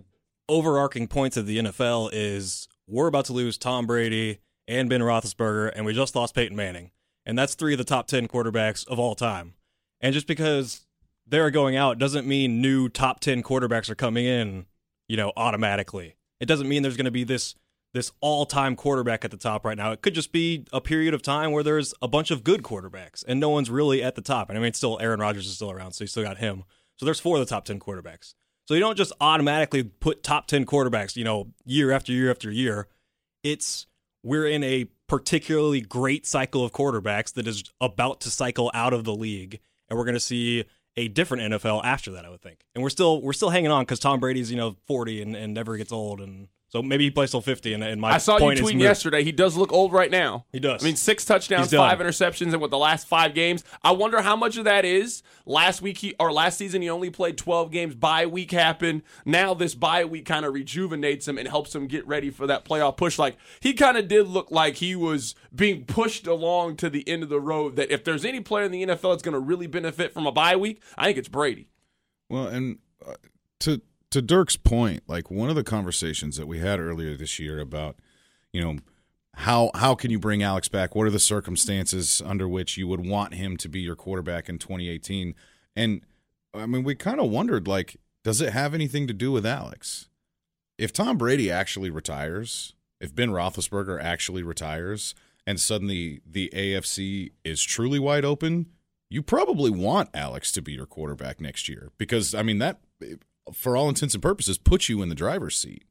overarching 0.50 1.08
points 1.08 1.38
of 1.38 1.46
the 1.46 1.60
NFL 1.60 2.10
is 2.14 2.68
we're 2.88 3.08
about 3.08 3.26
to 3.26 3.34
lose 3.34 3.60
Tom 3.60 3.86
Brady 3.86 4.40
and 4.68 4.90
Ben 4.90 5.02
Roethlisberger, 5.02 5.72
and 5.76 5.86
we 5.86 5.94
just 5.94 6.16
lost 6.16 6.34
Peyton 6.34 6.58
Manning 6.58 6.90
and 7.26 7.38
that's 7.38 7.56
three 7.56 7.74
of 7.74 7.78
the 7.78 7.84
top 7.84 8.08
10 8.08 8.28
quarterbacks 8.28 8.88
of 8.88 9.00
all 9.00 9.16
time. 9.16 9.54
And 10.02 10.14
just 10.14 10.28
because 10.28 10.86
they're 11.28 11.52
going 11.52 11.76
out 11.76 11.98
doesn't 11.98 12.28
mean 12.28 12.62
new 12.62 12.90
top 12.90 13.20
10 13.20 13.44
quarterbacks 13.44 13.90
are 13.90 13.96
coming 13.96 14.26
in, 14.26 14.66
you 15.08 15.18
know, 15.18 15.32
automatically. 15.36 16.16
It 16.40 16.46
doesn't 16.46 16.68
mean 16.68 16.84
there's 16.84 16.98
going 16.98 17.06
to 17.06 17.12
be 17.12 17.24
this 17.24 17.56
this 17.94 18.12
all-time 18.20 18.76
quarterback 18.76 19.24
at 19.24 19.32
the 19.32 19.38
top 19.38 19.64
right 19.64 19.78
now. 19.78 19.94
It 19.94 20.02
could 20.02 20.14
just 20.14 20.34
be 20.34 20.66
a 20.74 20.82
period 20.82 21.14
of 21.14 21.22
time 21.22 21.54
where 21.54 21.64
there's 21.64 21.94
a 22.02 22.10
bunch 22.10 22.30
of 22.30 22.44
good 22.44 22.62
quarterbacks 22.62 23.24
and 23.26 23.40
no 23.40 23.48
one's 23.48 23.70
really 23.70 24.04
at 24.04 24.16
the 24.16 24.22
top. 24.22 24.50
And 24.50 24.58
I 24.58 24.62
mean, 24.62 24.74
still 24.74 25.00
Aaron 25.00 25.22
Rodgers 25.22 25.48
is 25.48 25.56
still 25.56 25.72
around, 25.72 25.94
so 25.94 26.04
you 26.04 26.10
still 26.10 26.24
got 26.24 26.38
him. 26.38 26.66
So 26.98 27.06
there's 27.06 27.22
four 27.22 27.38
of 27.38 27.40
the 27.40 27.50
top 27.50 27.64
10 27.64 27.80
quarterbacks. 27.80 28.34
So 28.68 28.74
you 28.74 28.82
don't 28.82 28.98
just 28.98 29.14
automatically 29.22 29.84
put 29.84 30.24
top 30.24 30.48
10 30.48 30.66
quarterbacks, 30.66 31.16
you 31.16 31.24
know, 31.24 31.54
year 31.64 31.92
after 31.92 32.12
year 32.12 32.30
after 32.30 32.52
year. 32.52 32.90
It's 33.44 33.88
we're 34.24 34.48
in 34.48 34.62
a 34.66 34.88
particularly 35.08 35.82
great 35.82 36.26
cycle 36.26 36.64
of 36.64 36.72
quarterbacks 36.72 37.34
that 37.34 37.48
is 37.48 37.64
about 37.82 38.22
to 38.22 38.30
cycle 38.30 38.72
out 38.74 38.94
of 38.94 39.04
the 39.04 39.16
league, 39.16 39.60
and 39.90 39.98
we're 39.98 40.06
going 40.06 40.16
to 40.16 40.20
see 40.20 40.66
a 40.98 41.08
different 41.08 41.54
NFL 41.54 41.84
after 41.84 42.12
that. 42.12 42.26
I 42.26 42.30
would 42.30 42.42
think, 42.42 42.62
and 42.74 42.84
we're 42.84 42.90
still 42.90 43.22
we're 43.22 43.34
still 43.34 43.50
hanging 43.50 43.72
on 43.72 43.84
because 43.84 44.00
Tom 44.00 44.20
Brady's 44.20 44.50
you 44.50 44.58
know 44.58 44.76
forty 44.88 45.22
and, 45.22 45.36
and 45.36 45.54
never 45.54 45.78
gets 45.78 45.92
old, 45.92 46.22
and 46.22 46.48
so 46.68 46.82
maybe 46.82 47.06
he 47.06 47.12
plays 47.12 47.32
till 47.32 47.42
fifty. 47.42 47.74
And, 47.74 47.84
and 47.84 48.02
my 48.02 48.12
I 48.14 48.18
saw 48.18 48.38
you 48.38 48.56
tweet 48.58 48.78
yesterday. 48.78 49.24
He 49.24 49.32
does 49.32 49.56
look 49.56 49.72
old 49.72 49.94
right 49.94 50.10
now. 50.10 50.46
He 50.52 50.60
does. 50.60 50.84
I 50.84 50.86
mean, 50.86 50.96
six 50.96 51.24
touchdowns, 51.24 51.74
five 51.74 52.00
interceptions, 52.00 52.54
and 52.54 52.62
with 52.62 52.72
the 52.72 52.78
last 52.78 53.08
five 53.08 53.34
games, 53.34 53.64
I 53.84 53.92
wonder 53.92 54.22
how 54.22 54.36
much 54.36 54.58
of 54.58 54.66
that 54.66 54.84
is 54.84 55.24
last 55.46 55.82
week 55.82 56.00
he 56.00 56.16
or 56.20 56.34
last 56.34 56.58
season 56.58 56.82
he 56.82 56.90
only 56.90 57.10
played 57.10 57.38
twelve 57.38 57.72
games. 57.72 57.96
Bye 57.96 58.26
week 58.26 58.52
happened. 58.52 59.04
Now 59.26 59.54
this 59.54 59.76
bye 59.76 60.06
week 60.06 60.26
kind 60.26 60.46
of 60.46 60.54
rejuvenates 60.54 61.28
him 61.28 61.38
and 61.38 61.48
helps 61.48 61.74
him 61.74 61.88
get 61.88 62.06
ready 62.08 62.30
for 62.30 62.48
that 62.48 62.66
playoff 62.66 62.98
push. 62.98 63.20
Like 63.20 63.38
he 63.60 63.74
kind 63.74 63.98
of 63.98 64.08
did 64.08 64.28
look 64.28 64.50
like 64.50 64.76
he 64.78 64.96
was 64.96 65.36
being 65.54 65.86
pushed 65.86 66.26
along 66.28 66.78
to 66.78 66.90
the 66.90 67.08
end 67.08 67.24
of 67.24 67.30
the 67.30 67.40
road. 67.40 67.76
That 67.76 67.92
if 67.92 68.04
there's 68.04 68.26
any 68.26 68.42
player 68.42 68.66
in 68.66 68.72
the 68.72 68.86
NFL 68.86 69.14
that's 69.14 69.24
going 69.24 69.34
to 69.34 69.40
really 69.40 69.68
benefit 69.68 70.14
from 70.14 70.26
a 70.26 70.32
bye 70.32 70.56
week, 70.56 70.82
I 70.98 71.06
think 71.06 71.20
it's 71.20 71.30
Brady. 71.30 71.70
Well, 72.30 72.48
and 72.48 72.80
uh, 73.06 73.14
to 73.62 73.82
to 74.12 74.22
Dirk's 74.22 74.58
point, 74.58 75.04
like 75.08 75.30
one 75.30 75.50
of 75.50 75.56
the 75.56 75.64
conversations 75.64 76.38
that 76.38 76.48
we 76.48 76.60
had 76.60 76.80
earlier 76.80 77.16
this 77.16 77.40
year 77.40 77.60
about, 77.60 77.98
you 78.54 78.62
know, 78.62 78.78
how 79.36 79.70
how 79.76 79.96
can 79.96 80.12
you 80.12 80.20
bring 80.20 80.42
Alex 80.42 80.68
back? 80.68 80.96
What 80.96 81.08
are 81.08 81.12
the 81.12 81.20
circumstances 81.20 82.22
under 82.26 82.48
which 82.48 82.78
you 82.78 82.88
would 82.88 83.06
want 83.06 83.34
him 83.34 83.58
to 83.58 83.68
be 83.68 83.82
your 83.82 83.96
quarterback 83.96 84.48
in 84.48 84.58
2018? 84.58 85.36
And 85.76 86.02
I 86.54 86.66
mean, 86.66 86.84
we 86.84 86.96
kind 86.96 87.20
of 87.20 87.30
wondered 87.30 87.68
like, 87.68 87.98
does 88.24 88.42
it 88.42 88.54
have 88.54 88.74
anything 88.74 89.08
to 89.08 89.14
do 89.14 89.32
with 89.32 89.46
Alex? 89.46 90.08
If 90.78 90.94
Tom 90.94 91.18
Brady 91.18 91.52
actually 91.52 91.90
retires, 91.90 92.74
if 93.00 93.14
Ben 93.14 93.30
Roethlisberger 93.30 94.02
actually 94.02 94.44
retires, 94.44 95.16
and 95.46 95.60
suddenly 95.60 96.22
the 96.26 96.50
AFC 96.54 97.32
is 97.44 97.62
truly 97.64 98.00
wide 98.00 98.26
open, 98.26 98.68
you 99.10 99.22
probably 99.22 99.70
want 99.70 100.10
Alex 100.14 100.52
to 100.54 100.62
be 100.62 100.74
your 100.74 100.86
quarterback 100.86 101.40
next 101.40 101.70
year 101.70 101.92
because 101.98 102.34
I 102.34 102.42
mean 102.42 102.60
that 102.60 102.80
for 103.54 103.78
all 103.78 103.90
intents 103.90 104.14
and 104.14 104.24
purposes, 104.24 104.58
put 104.58 104.90
you 104.90 105.02
in 105.02 105.10
the 105.10 105.16
driver's 105.16 105.58
seat. 105.58 105.84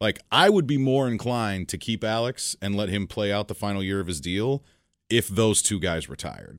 Like 0.00 0.18
I 0.32 0.50
would 0.50 0.66
be 0.66 0.78
more 0.78 1.08
inclined 1.08 1.68
to 1.68 1.78
keep 1.78 2.02
Alex 2.02 2.56
and 2.60 2.74
let 2.74 2.88
him 2.88 3.06
play 3.06 3.32
out 3.32 3.48
the 3.48 3.54
final 3.54 3.82
year 3.82 4.00
of 4.00 4.08
his 4.08 4.20
deal 4.20 4.64
if 5.08 5.28
those 5.28 5.62
two 5.62 5.78
guys 5.78 6.08
retired. 6.08 6.58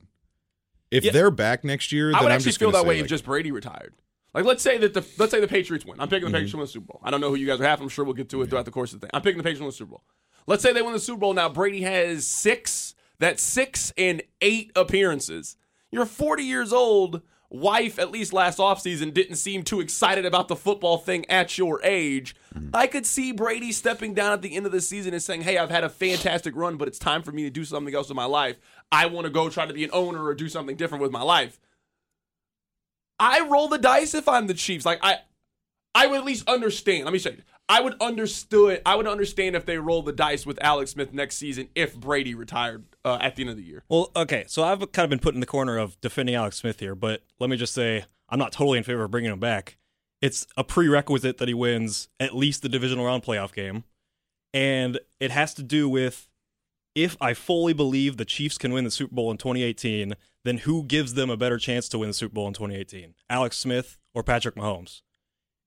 If 0.90 1.04
yeah. 1.04 1.12
they're 1.12 1.30
back 1.30 1.64
next 1.64 1.92
year, 1.92 2.08
I 2.14 2.22
would 2.22 2.30
I'm 2.30 2.36
actually 2.36 2.52
feel 2.52 2.70
that 2.70 2.86
way 2.86 2.96
like, 2.96 3.04
if 3.04 3.08
just 3.08 3.24
Brady 3.24 3.50
retired. 3.50 3.94
Like 4.32 4.44
let's 4.44 4.62
say 4.62 4.78
that 4.78 4.94
the 4.94 5.04
let's 5.18 5.30
say 5.30 5.40
the 5.40 5.48
Patriots 5.48 5.84
win. 5.84 6.00
I'm 6.00 6.08
picking 6.08 6.22
the 6.22 6.26
mm-hmm. 6.28 6.34
Patriots 6.34 6.52
to 6.52 6.56
win 6.56 6.64
the 6.64 6.72
Super 6.72 6.86
Bowl. 6.86 7.00
I 7.04 7.10
don't 7.10 7.20
know 7.20 7.28
who 7.28 7.36
you 7.36 7.46
guys 7.46 7.60
are 7.60 7.64
half. 7.64 7.80
I'm 7.80 7.88
sure 7.88 8.04
we'll 8.04 8.14
get 8.14 8.28
to 8.30 8.40
it 8.40 8.44
yeah. 8.44 8.50
throughout 8.50 8.64
the 8.64 8.70
course 8.70 8.92
of 8.92 9.00
the 9.00 9.06
thing. 9.06 9.10
I'm 9.12 9.22
picking 9.22 9.38
the 9.38 9.44
Patriots 9.44 9.58
to 9.58 9.64
win 9.64 9.70
the 9.70 9.76
Super 9.76 9.90
Bowl. 9.90 10.04
Let's 10.46 10.62
say 10.62 10.72
they 10.72 10.82
win 10.82 10.92
the 10.92 10.98
Super 10.98 11.20
Bowl. 11.20 11.34
Now 11.34 11.48
Brady 11.48 11.82
has 11.82 12.26
six. 12.26 12.94
That's 13.18 13.42
six 13.42 13.92
and 13.98 14.22
eight 14.40 14.72
appearances. 14.74 15.56
You're 15.90 16.06
40 16.06 16.42
years 16.42 16.72
old 16.72 17.22
wife, 17.54 17.98
at 17.98 18.10
least 18.10 18.32
last 18.32 18.58
offseason, 18.58 19.14
didn't 19.14 19.36
seem 19.36 19.62
too 19.62 19.80
excited 19.80 20.26
about 20.26 20.48
the 20.48 20.56
football 20.56 20.98
thing 20.98 21.28
at 21.30 21.56
your 21.56 21.80
age. 21.82 22.34
Mm-hmm. 22.54 22.70
I 22.74 22.86
could 22.86 23.06
see 23.06 23.32
Brady 23.32 23.72
stepping 23.72 24.14
down 24.14 24.32
at 24.32 24.42
the 24.42 24.54
end 24.56 24.66
of 24.66 24.72
the 24.72 24.80
season 24.80 25.14
and 25.14 25.22
saying, 25.22 25.42
Hey, 25.42 25.56
I've 25.58 25.70
had 25.70 25.84
a 25.84 25.88
fantastic 25.88 26.56
run, 26.56 26.76
but 26.76 26.88
it's 26.88 26.98
time 26.98 27.22
for 27.22 27.32
me 27.32 27.44
to 27.44 27.50
do 27.50 27.64
something 27.64 27.94
else 27.94 28.10
in 28.10 28.16
my 28.16 28.24
life. 28.24 28.56
I 28.90 29.06
want 29.06 29.26
to 29.26 29.30
go 29.30 29.48
try 29.48 29.66
to 29.66 29.74
be 29.74 29.84
an 29.84 29.90
owner 29.92 30.24
or 30.24 30.34
do 30.34 30.48
something 30.48 30.76
different 30.76 31.02
with 31.02 31.12
my 31.12 31.22
life. 31.22 31.58
I 33.18 33.40
roll 33.40 33.68
the 33.68 33.78
dice 33.78 34.14
if 34.14 34.28
I'm 34.28 34.46
the 34.46 34.54
Chiefs. 34.54 34.84
Like 34.84 34.98
I 35.02 35.18
I 35.94 36.06
would 36.06 36.18
at 36.18 36.24
least 36.24 36.48
understand. 36.48 37.04
Let 37.04 37.12
me 37.12 37.18
say 37.18 37.38
I 37.68 37.80
would 37.80 37.94
understood. 38.00 38.82
I 38.84 38.96
would 38.96 39.06
understand 39.06 39.56
if 39.56 39.64
they 39.64 39.78
roll 39.78 40.02
the 40.02 40.12
dice 40.12 40.44
with 40.44 40.58
Alex 40.62 40.92
Smith 40.92 41.12
next 41.12 41.36
season 41.36 41.68
if 41.74 41.96
Brady 41.96 42.34
retired 42.34 42.84
uh, 43.04 43.18
at 43.20 43.36
the 43.36 43.42
end 43.42 43.50
of 43.50 43.56
the 43.56 43.62
year. 43.62 43.84
Well, 43.88 44.10
okay, 44.16 44.44
so 44.46 44.62
I've 44.62 44.80
kind 44.92 45.04
of 45.04 45.10
been 45.10 45.18
put 45.18 45.34
in 45.34 45.40
the 45.40 45.46
corner 45.46 45.78
of 45.78 46.00
defending 46.00 46.34
Alex 46.34 46.56
Smith 46.56 46.80
here, 46.80 46.94
but 46.94 47.22
let 47.38 47.50
me 47.50 47.56
just 47.56 47.74
say 47.74 48.04
I'm 48.28 48.38
not 48.38 48.52
totally 48.52 48.78
in 48.78 48.84
favor 48.84 49.04
of 49.04 49.10
bringing 49.10 49.32
him 49.32 49.40
back. 49.40 49.76
It's 50.22 50.46
a 50.56 50.64
prerequisite 50.64 51.38
that 51.38 51.48
he 51.48 51.54
wins 51.54 52.08
at 52.18 52.34
least 52.34 52.62
the 52.62 52.68
divisional 52.68 53.04
round 53.04 53.22
playoff 53.22 53.52
game, 53.52 53.84
and 54.52 54.98
it 55.20 55.30
has 55.30 55.52
to 55.54 55.62
do 55.62 55.88
with 55.88 56.28
if 56.94 57.16
I 57.20 57.34
fully 57.34 57.72
believe 57.72 58.16
the 58.16 58.24
Chiefs 58.24 58.56
can 58.56 58.72
win 58.72 58.84
the 58.84 58.90
Super 58.90 59.14
Bowl 59.14 59.30
in 59.30 59.36
2018, 59.36 60.14
then 60.44 60.58
who 60.58 60.84
gives 60.84 61.14
them 61.14 61.28
a 61.28 61.36
better 61.36 61.58
chance 61.58 61.88
to 61.88 61.98
win 61.98 62.08
the 62.08 62.14
Super 62.14 62.34
Bowl 62.34 62.46
in 62.46 62.54
2018? 62.54 63.14
Alex 63.28 63.58
Smith 63.58 63.98
or 64.14 64.22
Patrick 64.22 64.54
Mahomes? 64.54 65.02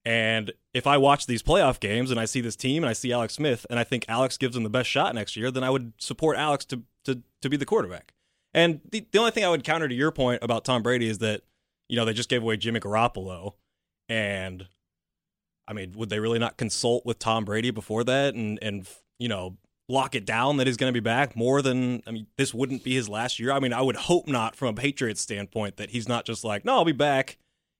And 0.04 0.52
if 0.72 0.86
I 0.86 0.96
watch 0.96 1.26
these 1.26 1.42
playoff 1.42 1.80
games 1.80 2.10
and 2.10 2.18
I 2.18 2.24
see 2.24 2.40
this 2.40 2.56
team 2.56 2.82
and 2.82 2.88
I 2.88 2.94
see 2.94 3.12
Alex 3.12 3.34
Smith 3.34 3.66
and 3.68 3.78
I 3.78 3.84
think 3.84 4.06
Alex 4.08 4.38
gives 4.38 4.54
them 4.54 4.62
the 4.62 4.70
best 4.70 4.88
shot 4.88 5.14
next 5.14 5.36
year, 5.36 5.50
then 5.50 5.62
I 5.62 5.68
would 5.68 5.92
support 5.98 6.38
Alex 6.38 6.64
to 6.66 6.82
to 7.08 7.22
to 7.42 7.48
be 7.48 7.56
the 7.56 7.66
quarterback. 7.66 8.12
And 8.54 8.80
the, 8.90 9.06
the 9.12 9.18
only 9.18 9.30
thing 9.30 9.44
I 9.44 9.48
would 9.50 9.64
counter 9.64 9.88
to 9.88 9.94
your 9.94 10.10
point 10.10 10.42
about 10.42 10.64
Tom 10.64 10.82
Brady 10.82 11.08
is 11.08 11.18
that, 11.18 11.42
you 11.88 11.96
know, 11.96 12.04
they 12.04 12.14
just 12.14 12.28
gave 12.28 12.42
away 12.42 12.56
Jimmy 12.56 12.80
Garoppolo. 12.80 13.54
And 14.08 14.66
I 15.66 15.74
mean, 15.74 15.92
would 15.96 16.08
they 16.08 16.18
really 16.18 16.38
not 16.38 16.56
consult 16.56 17.04
with 17.04 17.18
Tom 17.18 17.44
Brady 17.44 17.70
before 17.70 18.04
that 18.04 18.34
and 18.34 18.58
and 18.62 18.86
you 19.18 19.28
know, 19.28 19.56
lock 19.88 20.14
it 20.14 20.24
down 20.24 20.58
that 20.58 20.66
he's 20.66 20.76
going 20.76 20.92
to 20.92 20.98
be 20.98 21.04
back 21.04 21.36
more 21.36 21.60
than 21.60 22.02
I 22.06 22.10
mean, 22.10 22.26
this 22.36 22.54
wouldn't 22.54 22.84
be 22.84 22.94
his 22.94 23.08
last 23.08 23.38
year. 23.38 23.52
I 23.52 23.60
mean, 23.60 23.72
I 23.72 23.82
would 23.82 23.96
hope 23.96 24.28
not 24.28 24.54
from 24.54 24.68
a 24.68 24.74
Patriots 24.74 25.20
standpoint 25.20 25.76
that 25.76 25.90
he's 25.90 26.08
not 26.08 26.24
just 26.24 26.44
like, 26.44 26.64
"No, 26.64 26.76
I'll 26.76 26.84
be 26.84 26.92
back." 26.92 27.38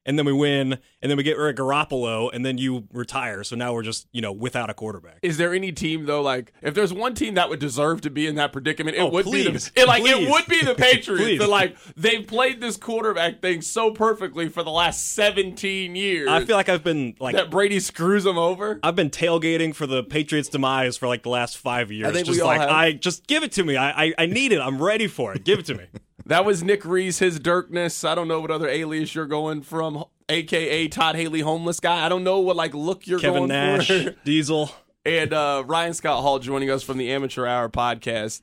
And 0.08 0.18
then 0.18 0.24
we 0.24 0.32
win, 0.32 0.78
and 1.02 1.10
then 1.10 1.18
we 1.18 1.22
get 1.22 1.36
rid 1.36 1.58
of 1.58 1.64
Garoppolo, 1.64 2.30
and 2.32 2.44
then 2.44 2.56
you 2.56 2.88
retire. 2.92 3.44
So 3.44 3.54
now 3.56 3.74
we're 3.74 3.82
just 3.82 4.08
you 4.10 4.22
know 4.22 4.32
without 4.32 4.70
a 4.70 4.74
quarterback. 4.74 5.18
Is 5.22 5.36
there 5.36 5.54
any 5.54 5.70
team 5.70 6.06
though? 6.06 6.22
Like 6.22 6.54
if 6.62 6.74
there's 6.74 6.94
one 6.94 7.14
team 7.14 7.34
that 7.34 7.50
would 7.50 7.58
deserve 7.60 8.00
to 8.00 8.10
be 8.10 8.26
in 8.26 8.36
that 8.36 8.52
predicament, 8.52 8.96
it 8.96 9.00
oh, 9.00 9.10
would 9.10 9.26
please, 9.26 9.44
be 9.46 9.52
the 9.74 9.82
it, 9.82 9.86
like 9.86 10.02
please. 10.02 10.26
it 10.26 10.30
would 10.30 10.46
be 10.46 10.64
the 10.64 10.74
Patriots. 10.78 11.40
that 11.40 11.50
like 11.50 11.76
they've 11.94 12.26
played 12.26 12.60
this 12.60 12.78
quarterback 12.78 13.42
thing 13.42 13.60
so 13.60 13.90
perfectly 13.90 14.48
for 14.48 14.62
the 14.62 14.70
last 14.70 15.12
17 15.12 15.94
years. 15.94 16.28
I 16.28 16.42
feel 16.46 16.56
like 16.56 16.70
I've 16.70 16.84
been 16.84 17.14
like 17.20 17.36
that 17.36 17.50
Brady 17.50 17.78
screws 17.78 18.24
them 18.24 18.38
over. 18.38 18.80
I've 18.82 18.96
been 18.96 19.10
tailgating 19.10 19.74
for 19.74 19.86
the 19.86 20.02
Patriots 20.02 20.48
demise 20.48 20.96
for 20.96 21.06
like 21.06 21.22
the 21.22 21.28
last 21.30 21.58
five 21.58 21.92
years. 21.92 22.08
I 22.08 22.12
think 22.12 22.26
just 22.26 22.38
we 22.38 22.40
all 22.40 22.48
like 22.48 22.60
have. 22.60 22.70
I 22.70 22.92
just 22.92 23.26
give 23.26 23.42
it 23.42 23.52
to 23.52 23.62
me. 23.62 23.76
I, 23.76 24.06
I 24.06 24.14
I 24.20 24.26
need 24.26 24.52
it. 24.52 24.60
I'm 24.60 24.82
ready 24.82 25.06
for 25.06 25.34
it. 25.34 25.44
Give 25.44 25.58
it 25.58 25.66
to 25.66 25.74
me. 25.74 25.84
That 26.28 26.44
was 26.44 26.62
Nick 26.62 26.84
Reese, 26.84 27.20
his 27.20 27.40
Dirkness. 27.40 28.04
I 28.04 28.14
don't 28.14 28.28
know 28.28 28.40
what 28.40 28.50
other 28.50 28.68
alias 28.68 29.14
you're 29.14 29.24
going 29.24 29.62
from, 29.62 30.04
aka 30.28 30.86
Todd 30.88 31.16
Haley, 31.16 31.40
homeless 31.40 31.80
guy. 31.80 32.04
I 32.04 32.10
don't 32.10 32.22
know 32.22 32.40
what 32.40 32.54
like 32.54 32.74
look 32.74 33.06
you're 33.06 33.18
Kevin 33.18 33.48
going 33.48 33.48
Nash, 33.48 33.88
for. 33.88 34.10
Diesel, 34.26 34.70
and 35.06 35.32
uh, 35.32 35.64
Ryan 35.66 35.94
Scott 35.94 36.20
Hall 36.20 36.38
joining 36.38 36.70
us 36.70 36.82
from 36.82 36.98
the 36.98 37.10
Amateur 37.10 37.46
Hour 37.46 37.70
podcast. 37.70 38.42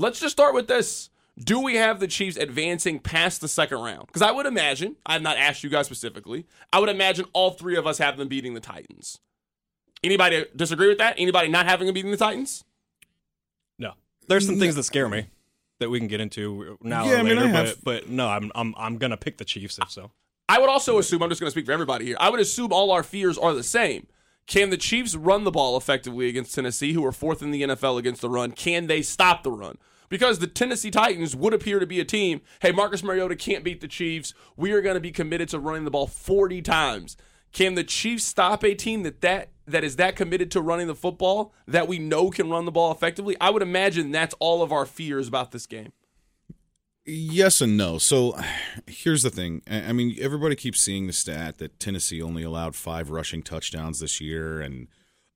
Let's 0.00 0.18
just 0.18 0.32
start 0.32 0.52
with 0.52 0.66
this. 0.66 1.10
Do 1.38 1.60
we 1.60 1.76
have 1.76 2.00
the 2.00 2.08
Chiefs 2.08 2.36
advancing 2.36 2.98
past 2.98 3.40
the 3.40 3.46
second 3.46 3.78
round? 3.78 4.08
Because 4.08 4.22
I 4.22 4.32
would 4.32 4.46
imagine, 4.46 4.96
I 5.06 5.12
have 5.12 5.22
not 5.22 5.36
asked 5.36 5.62
you 5.62 5.70
guys 5.70 5.86
specifically, 5.86 6.44
I 6.72 6.80
would 6.80 6.88
imagine 6.88 7.24
all 7.32 7.52
three 7.52 7.76
of 7.76 7.86
us 7.86 7.98
have 7.98 8.16
them 8.16 8.26
beating 8.26 8.54
the 8.54 8.60
Titans. 8.60 9.20
Anybody 10.02 10.44
disagree 10.56 10.88
with 10.88 10.98
that? 10.98 11.14
Anybody 11.18 11.46
not 11.50 11.66
having 11.66 11.86
them 11.86 11.94
beating 11.94 12.10
the 12.10 12.16
Titans? 12.16 12.64
No. 13.78 13.92
There's 14.26 14.44
some 14.44 14.58
things 14.58 14.74
that 14.74 14.82
scare 14.82 15.08
me 15.08 15.28
that 15.80 15.90
we 15.90 15.98
can 15.98 16.08
get 16.08 16.20
into 16.20 16.78
now 16.80 17.04
yeah, 17.04 17.20
or 17.20 17.24
later. 17.24 17.40
I 17.40 17.44
mean, 17.44 17.52
but, 17.52 17.66
have... 17.66 17.84
but 17.84 18.08
no, 18.08 18.28
I'm 18.28 18.52
I'm 18.54 18.74
I'm 18.78 18.96
gonna 18.98 19.16
pick 19.16 19.38
the 19.38 19.44
Chiefs 19.44 19.78
if 19.78 19.90
so. 19.90 20.12
I 20.50 20.58
would 20.58 20.68
also 20.68 20.98
assume, 20.98 21.22
I'm 21.22 21.28
just 21.28 21.40
going 21.40 21.46
to 21.46 21.52
speak 21.52 21.66
for 21.66 21.70
everybody 21.70 22.06
here. 22.06 22.16
I 22.18 22.28
would 22.28 22.40
assume 22.40 22.72
all 22.72 22.90
our 22.90 23.04
fears 23.04 23.38
are 23.38 23.54
the 23.54 23.62
same. 23.62 24.08
Can 24.48 24.70
the 24.70 24.76
Chiefs 24.76 25.14
run 25.14 25.44
the 25.44 25.52
ball 25.52 25.76
effectively 25.76 26.28
against 26.28 26.56
Tennessee, 26.56 26.92
who 26.92 27.06
are 27.06 27.12
fourth 27.12 27.40
in 27.40 27.52
the 27.52 27.62
NFL 27.62 28.00
against 28.00 28.20
the 28.20 28.28
run? 28.28 28.50
Can 28.50 28.88
they 28.88 29.00
stop 29.00 29.44
the 29.44 29.52
run? 29.52 29.78
Because 30.08 30.40
the 30.40 30.48
Tennessee 30.48 30.90
Titans 30.90 31.36
would 31.36 31.54
appear 31.54 31.78
to 31.78 31.86
be 31.86 32.00
a 32.00 32.04
team, 32.04 32.40
hey, 32.62 32.72
Marcus 32.72 33.04
Mariota 33.04 33.36
can't 33.36 33.62
beat 33.62 33.80
the 33.80 33.86
Chiefs. 33.86 34.34
We 34.56 34.72
are 34.72 34.82
going 34.82 34.96
to 34.96 35.00
be 35.00 35.12
committed 35.12 35.50
to 35.50 35.60
running 35.60 35.84
the 35.84 35.92
ball 35.92 36.08
40 36.08 36.62
times. 36.62 37.16
Can 37.52 37.76
the 37.76 37.84
Chiefs 37.84 38.24
stop 38.24 38.64
a 38.64 38.74
team 38.74 39.04
that, 39.04 39.20
that 39.20 39.50
that 39.70 39.84
is 39.84 39.96
that 39.96 40.16
committed 40.16 40.50
to 40.52 40.60
running 40.60 40.86
the 40.86 40.94
football 40.94 41.52
that 41.66 41.88
we 41.88 41.98
know 41.98 42.30
can 42.30 42.50
run 42.50 42.64
the 42.64 42.72
ball 42.72 42.92
effectively? 42.92 43.36
I 43.40 43.50
would 43.50 43.62
imagine 43.62 44.12
that's 44.12 44.34
all 44.38 44.62
of 44.62 44.72
our 44.72 44.86
fears 44.86 45.28
about 45.28 45.52
this 45.52 45.66
game. 45.66 45.92
Yes 47.06 47.60
and 47.60 47.76
no. 47.76 47.98
So 47.98 48.38
here's 48.86 49.22
the 49.22 49.30
thing. 49.30 49.62
I 49.68 49.92
mean, 49.92 50.16
everybody 50.20 50.54
keeps 50.54 50.80
seeing 50.80 51.06
the 51.06 51.12
stat 51.12 51.58
that 51.58 51.80
Tennessee 51.80 52.20
only 52.20 52.42
allowed 52.42 52.76
five 52.76 53.10
rushing 53.10 53.42
touchdowns 53.42 54.00
this 54.00 54.20
year, 54.20 54.60
and 54.60 54.86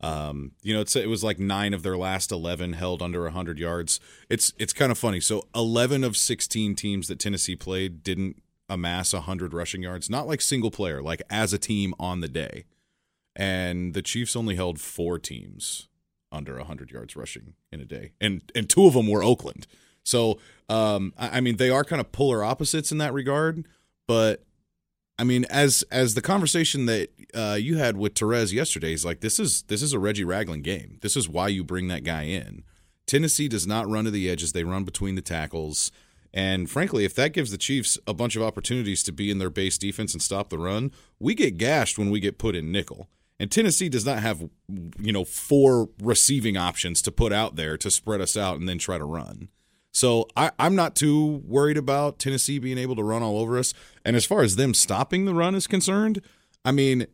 um, 0.00 0.52
you 0.62 0.74
know, 0.74 0.82
it 0.82 1.08
was 1.08 1.24
like 1.24 1.38
nine 1.38 1.72
of 1.72 1.82
their 1.82 1.96
last 1.96 2.30
eleven 2.30 2.74
held 2.74 3.00
under 3.00 3.28
hundred 3.30 3.58
yards. 3.58 3.98
It's 4.28 4.52
it's 4.58 4.74
kind 4.74 4.92
of 4.92 4.98
funny. 4.98 5.20
So 5.20 5.48
eleven 5.54 6.04
of 6.04 6.16
sixteen 6.16 6.76
teams 6.76 7.08
that 7.08 7.18
Tennessee 7.18 7.56
played 7.56 8.02
didn't 8.02 8.42
amass 8.68 9.12
hundred 9.12 9.54
rushing 9.54 9.82
yards, 9.82 10.10
not 10.10 10.26
like 10.26 10.42
single 10.42 10.70
player, 10.70 11.02
like 11.02 11.22
as 11.30 11.52
a 11.54 11.58
team 11.58 11.94
on 11.98 12.20
the 12.20 12.28
day. 12.28 12.66
And 13.36 13.94
the 13.94 14.02
Chiefs 14.02 14.36
only 14.36 14.56
held 14.56 14.80
four 14.80 15.18
teams 15.18 15.88
under 16.30 16.58
hundred 16.58 16.90
yards 16.90 17.16
rushing 17.16 17.54
in 17.72 17.80
a 17.80 17.84
day, 17.84 18.12
and 18.20 18.42
and 18.54 18.68
two 18.68 18.86
of 18.86 18.94
them 18.94 19.08
were 19.08 19.22
Oakland. 19.22 19.66
So, 20.04 20.38
um, 20.68 21.14
I 21.16 21.40
mean, 21.40 21.56
they 21.56 21.70
are 21.70 21.82
kind 21.82 22.00
of 22.00 22.12
polar 22.12 22.44
opposites 22.44 22.92
in 22.92 22.98
that 22.98 23.14
regard. 23.14 23.66
But 24.06 24.44
I 25.18 25.24
mean, 25.24 25.46
as 25.48 25.84
as 25.90 26.14
the 26.14 26.22
conversation 26.22 26.86
that 26.86 27.10
uh, 27.34 27.56
you 27.60 27.78
had 27.78 27.96
with 27.96 28.14
Therese 28.14 28.52
yesterday 28.52 28.92
is 28.92 29.04
like, 29.04 29.20
this 29.20 29.38
is 29.38 29.62
this 29.62 29.82
is 29.82 29.92
a 29.92 29.98
Reggie 29.98 30.24
Ragland 30.24 30.64
game. 30.64 30.98
This 31.00 31.16
is 31.16 31.28
why 31.28 31.48
you 31.48 31.64
bring 31.64 31.88
that 31.88 32.04
guy 32.04 32.24
in. 32.24 32.64
Tennessee 33.06 33.48
does 33.48 33.66
not 33.66 33.88
run 33.88 34.04
to 34.04 34.10
the 34.10 34.28
edges; 34.28 34.52
they 34.52 34.64
run 34.64 34.84
between 34.84 35.14
the 35.14 35.22
tackles. 35.22 35.90
And 36.32 36.68
frankly, 36.68 37.04
if 37.04 37.14
that 37.14 37.32
gives 37.32 37.52
the 37.52 37.58
Chiefs 37.58 37.96
a 38.08 38.14
bunch 38.14 38.34
of 38.34 38.42
opportunities 38.42 39.04
to 39.04 39.12
be 39.12 39.30
in 39.30 39.38
their 39.38 39.50
base 39.50 39.78
defense 39.78 40.14
and 40.14 40.22
stop 40.22 40.50
the 40.50 40.58
run, 40.58 40.90
we 41.20 41.32
get 41.32 41.58
gashed 41.58 41.96
when 41.96 42.10
we 42.10 42.18
get 42.18 42.38
put 42.38 42.56
in 42.56 42.72
nickel. 42.72 43.08
And 43.40 43.50
Tennessee 43.50 43.88
does 43.88 44.06
not 44.06 44.20
have, 44.20 44.48
you 44.98 45.12
know, 45.12 45.24
four 45.24 45.88
receiving 46.00 46.56
options 46.56 47.02
to 47.02 47.10
put 47.10 47.32
out 47.32 47.56
there 47.56 47.76
to 47.76 47.90
spread 47.90 48.20
us 48.20 48.36
out 48.36 48.58
and 48.58 48.68
then 48.68 48.78
try 48.78 48.96
to 48.96 49.04
run. 49.04 49.48
So 49.92 50.28
I, 50.36 50.50
am 50.58 50.74
not 50.74 50.96
too 50.96 51.42
worried 51.46 51.76
about 51.76 52.18
Tennessee 52.18 52.58
being 52.58 52.78
able 52.78 52.96
to 52.96 53.02
run 53.02 53.22
all 53.22 53.38
over 53.38 53.58
us. 53.58 53.74
And 54.04 54.16
as 54.16 54.24
far 54.24 54.42
as 54.42 54.56
them 54.56 54.74
stopping 54.74 55.24
the 55.24 55.34
run 55.34 55.54
is 55.54 55.66
concerned, 55.66 56.20
I 56.64 56.72
mean, 56.72 57.06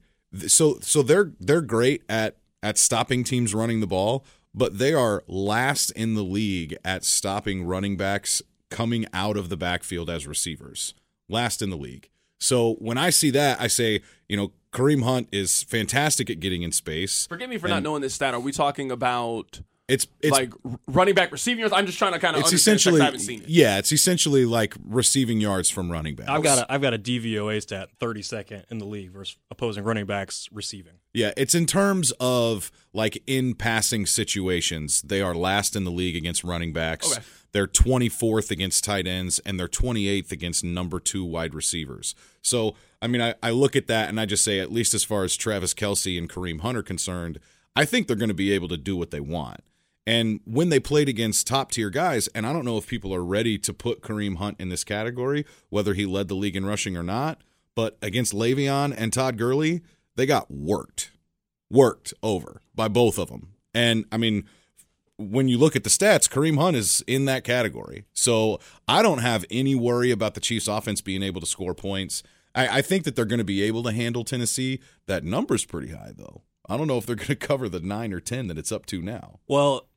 so 0.46 0.78
so 0.80 1.02
they're 1.02 1.32
they're 1.40 1.60
great 1.60 2.02
at 2.08 2.36
at 2.62 2.78
stopping 2.78 3.24
teams 3.24 3.54
running 3.54 3.80
the 3.80 3.86
ball, 3.86 4.24
but 4.54 4.78
they 4.78 4.94
are 4.94 5.22
last 5.26 5.90
in 5.90 6.14
the 6.14 6.22
league 6.22 6.76
at 6.84 7.04
stopping 7.04 7.64
running 7.64 7.96
backs 7.96 8.42
coming 8.70 9.06
out 9.12 9.36
of 9.36 9.48
the 9.48 9.56
backfield 9.56 10.08
as 10.08 10.26
receivers. 10.26 10.94
Last 11.28 11.62
in 11.62 11.70
the 11.70 11.76
league. 11.76 12.08
So 12.38 12.74
when 12.74 12.96
I 12.96 13.10
see 13.10 13.30
that, 13.30 13.60
I 13.60 13.66
say, 13.66 14.00
you 14.28 14.36
know, 14.36 14.52
Kareem 14.72 15.02
Hunt 15.02 15.28
is 15.32 15.62
fantastic 15.64 16.30
at 16.30 16.40
getting 16.40 16.62
in 16.62 16.72
space. 16.72 17.26
Forgive 17.26 17.50
me 17.50 17.58
for 17.58 17.66
and, 17.66 17.74
not 17.74 17.82
knowing 17.82 18.02
this 18.02 18.14
stat. 18.14 18.34
Are 18.34 18.40
we 18.40 18.52
talking 18.52 18.90
about 18.90 19.60
it's, 19.90 20.06
it's 20.20 20.30
like 20.30 20.52
running 20.86 21.14
back 21.14 21.32
receiving 21.32 21.60
yards. 21.60 21.74
I'm 21.74 21.84
just 21.84 21.98
trying 21.98 22.12
to 22.12 22.20
kind 22.20 22.36
of 22.36 22.42
it's 22.42 22.52
essentially 22.52 23.02
it. 23.02 23.48
yeah, 23.48 23.78
it's 23.78 23.90
essentially 23.90 24.44
like 24.44 24.74
receiving 24.84 25.40
yards 25.40 25.68
from 25.68 25.90
running 25.90 26.14
backs. 26.14 26.30
I've 26.30 26.44
got 26.44 26.58
a 26.58 26.72
I've 26.72 26.80
got 26.80 26.94
a 26.94 26.98
DVOA 26.98 27.60
stat 27.60 27.88
32nd 28.00 28.66
in 28.70 28.78
the 28.78 28.84
league 28.84 29.10
versus 29.10 29.36
opposing 29.50 29.82
running 29.82 30.06
backs 30.06 30.48
receiving. 30.52 30.94
Yeah, 31.12 31.32
it's 31.36 31.56
in 31.56 31.66
terms 31.66 32.12
of 32.20 32.70
like 32.92 33.20
in 33.26 33.54
passing 33.54 34.06
situations, 34.06 35.02
they 35.02 35.20
are 35.20 35.34
last 35.34 35.74
in 35.74 35.82
the 35.82 35.90
league 35.90 36.14
against 36.14 36.44
running 36.44 36.72
backs. 36.72 37.10
Okay. 37.10 37.24
They're 37.52 37.66
24th 37.66 38.52
against 38.52 38.84
tight 38.84 39.08
ends 39.08 39.40
and 39.40 39.58
they're 39.58 39.66
28th 39.66 40.30
against 40.30 40.62
number 40.62 41.00
two 41.00 41.24
wide 41.24 41.52
receivers. 41.52 42.14
So, 42.42 42.76
I 43.02 43.06
mean, 43.06 43.22
I, 43.22 43.34
I 43.42 43.50
look 43.50 43.76
at 43.76 43.86
that 43.86 44.08
and 44.08 44.20
I 44.20 44.26
just 44.26 44.44
say, 44.44 44.60
at 44.60 44.72
least 44.72 44.94
as 44.94 45.04
far 45.04 45.24
as 45.24 45.36
Travis 45.36 45.74
Kelce 45.74 46.18
and 46.18 46.28
Kareem 46.28 46.60
Hunt 46.60 46.76
are 46.76 46.82
concerned, 46.82 47.38
I 47.74 47.84
think 47.84 48.06
they're 48.06 48.16
going 48.16 48.28
to 48.28 48.34
be 48.34 48.52
able 48.52 48.68
to 48.68 48.76
do 48.76 48.96
what 48.96 49.10
they 49.10 49.20
want. 49.20 49.62
And 50.06 50.40
when 50.44 50.70
they 50.70 50.80
played 50.80 51.08
against 51.08 51.46
top 51.46 51.70
tier 51.70 51.90
guys, 51.90 52.26
and 52.28 52.46
I 52.46 52.52
don't 52.52 52.64
know 52.64 52.76
if 52.76 52.86
people 52.86 53.14
are 53.14 53.24
ready 53.24 53.58
to 53.58 53.72
put 53.72 54.02
Kareem 54.02 54.36
Hunt 54.36 54.56
in 54.58 54.68
this 54.68 54.84
category, 54.84 55.44
whether 55.68 55.94
he 55.94 56.04
led 56.04 56.28
the 56.28 56.34
league 56.34 56.56
in 56.56 56.66
rushing 56.66 56.96
or 56.96 57.02
not, 57.02 57.40
but 57.74 57.96
against 58.02 58.32
Le'Veon 58.32 58.94
and 58.96 59.12
Todd 59.12 59.38
Gurley, 59.38 59.82
they 60.16 60.26
got 60.26 60.50
worked, 60.50 61.12
worked 61.70 62.12
over 62.22 62.60
by 62.74 62.88
both 62.88 63.18
of 63.18 63.28
them. 63.28 63.54
And 63.72 64.04
I 64.10 64.16
mean, 64.16 64.44
when 65.16 65.48
you 65.48 65.58
look 65.58 65.76
at 65.76 65.84
the 65.84 65.90
stats, 65.90 66.28
Kareem 66.28 66.58
Hunt 66.58 66.76
is 66.76 67.04
in 67.06 67.26
that 67.26 67.44
category. 67.44 68.04
So 68.12 68.58
I 68.88 69.02
don't 69.02 69.18
have 69.18 69.44
any 69.50 69.74
worry 69.74 70.10
about 70.10 70.34
the 70.34 70.40
Chiefs' 70.40 70.66
offense 70.66 71.00
being 71.00 71.22
able 71.22 71.40
to 71.40 71.46
score 71.46 71.74
points. 71.74 72.22
I, 72.54 72.78
I 72.78 72.82
think 72.82 73.04
that 73.04 73.16
they're 73.16 73.24
going 73.24 73.38
to 73.38 73.44
be 73.44 73.62
able 73.62 73.82
to 73.84 73.92
handle 73.92 74.24
Tennessee. 74.24 74.80
That 75.06 75.24
number's 75.24 75.64
pretty 75.64 75.92
high, 75.92 76.12
though. 76.16 76.42
I 76.68 76.76
don't 76.76 76.86
know 76.86 76.98
if 76.98 77.06
they're 77.06 77.16
going 77.16 77.26
to 77.28 77.36
cover 77.36 77.68
the 77.68 77.80
nine 77.80 78.12
or 78.12 78.20
ten 78.20 78.46
that 78.48 78.58
it's 78.58 78.72
up 78.72 78.86
to 78.86 79.02
now. 79.02 79.40
Well, 79.48 79.88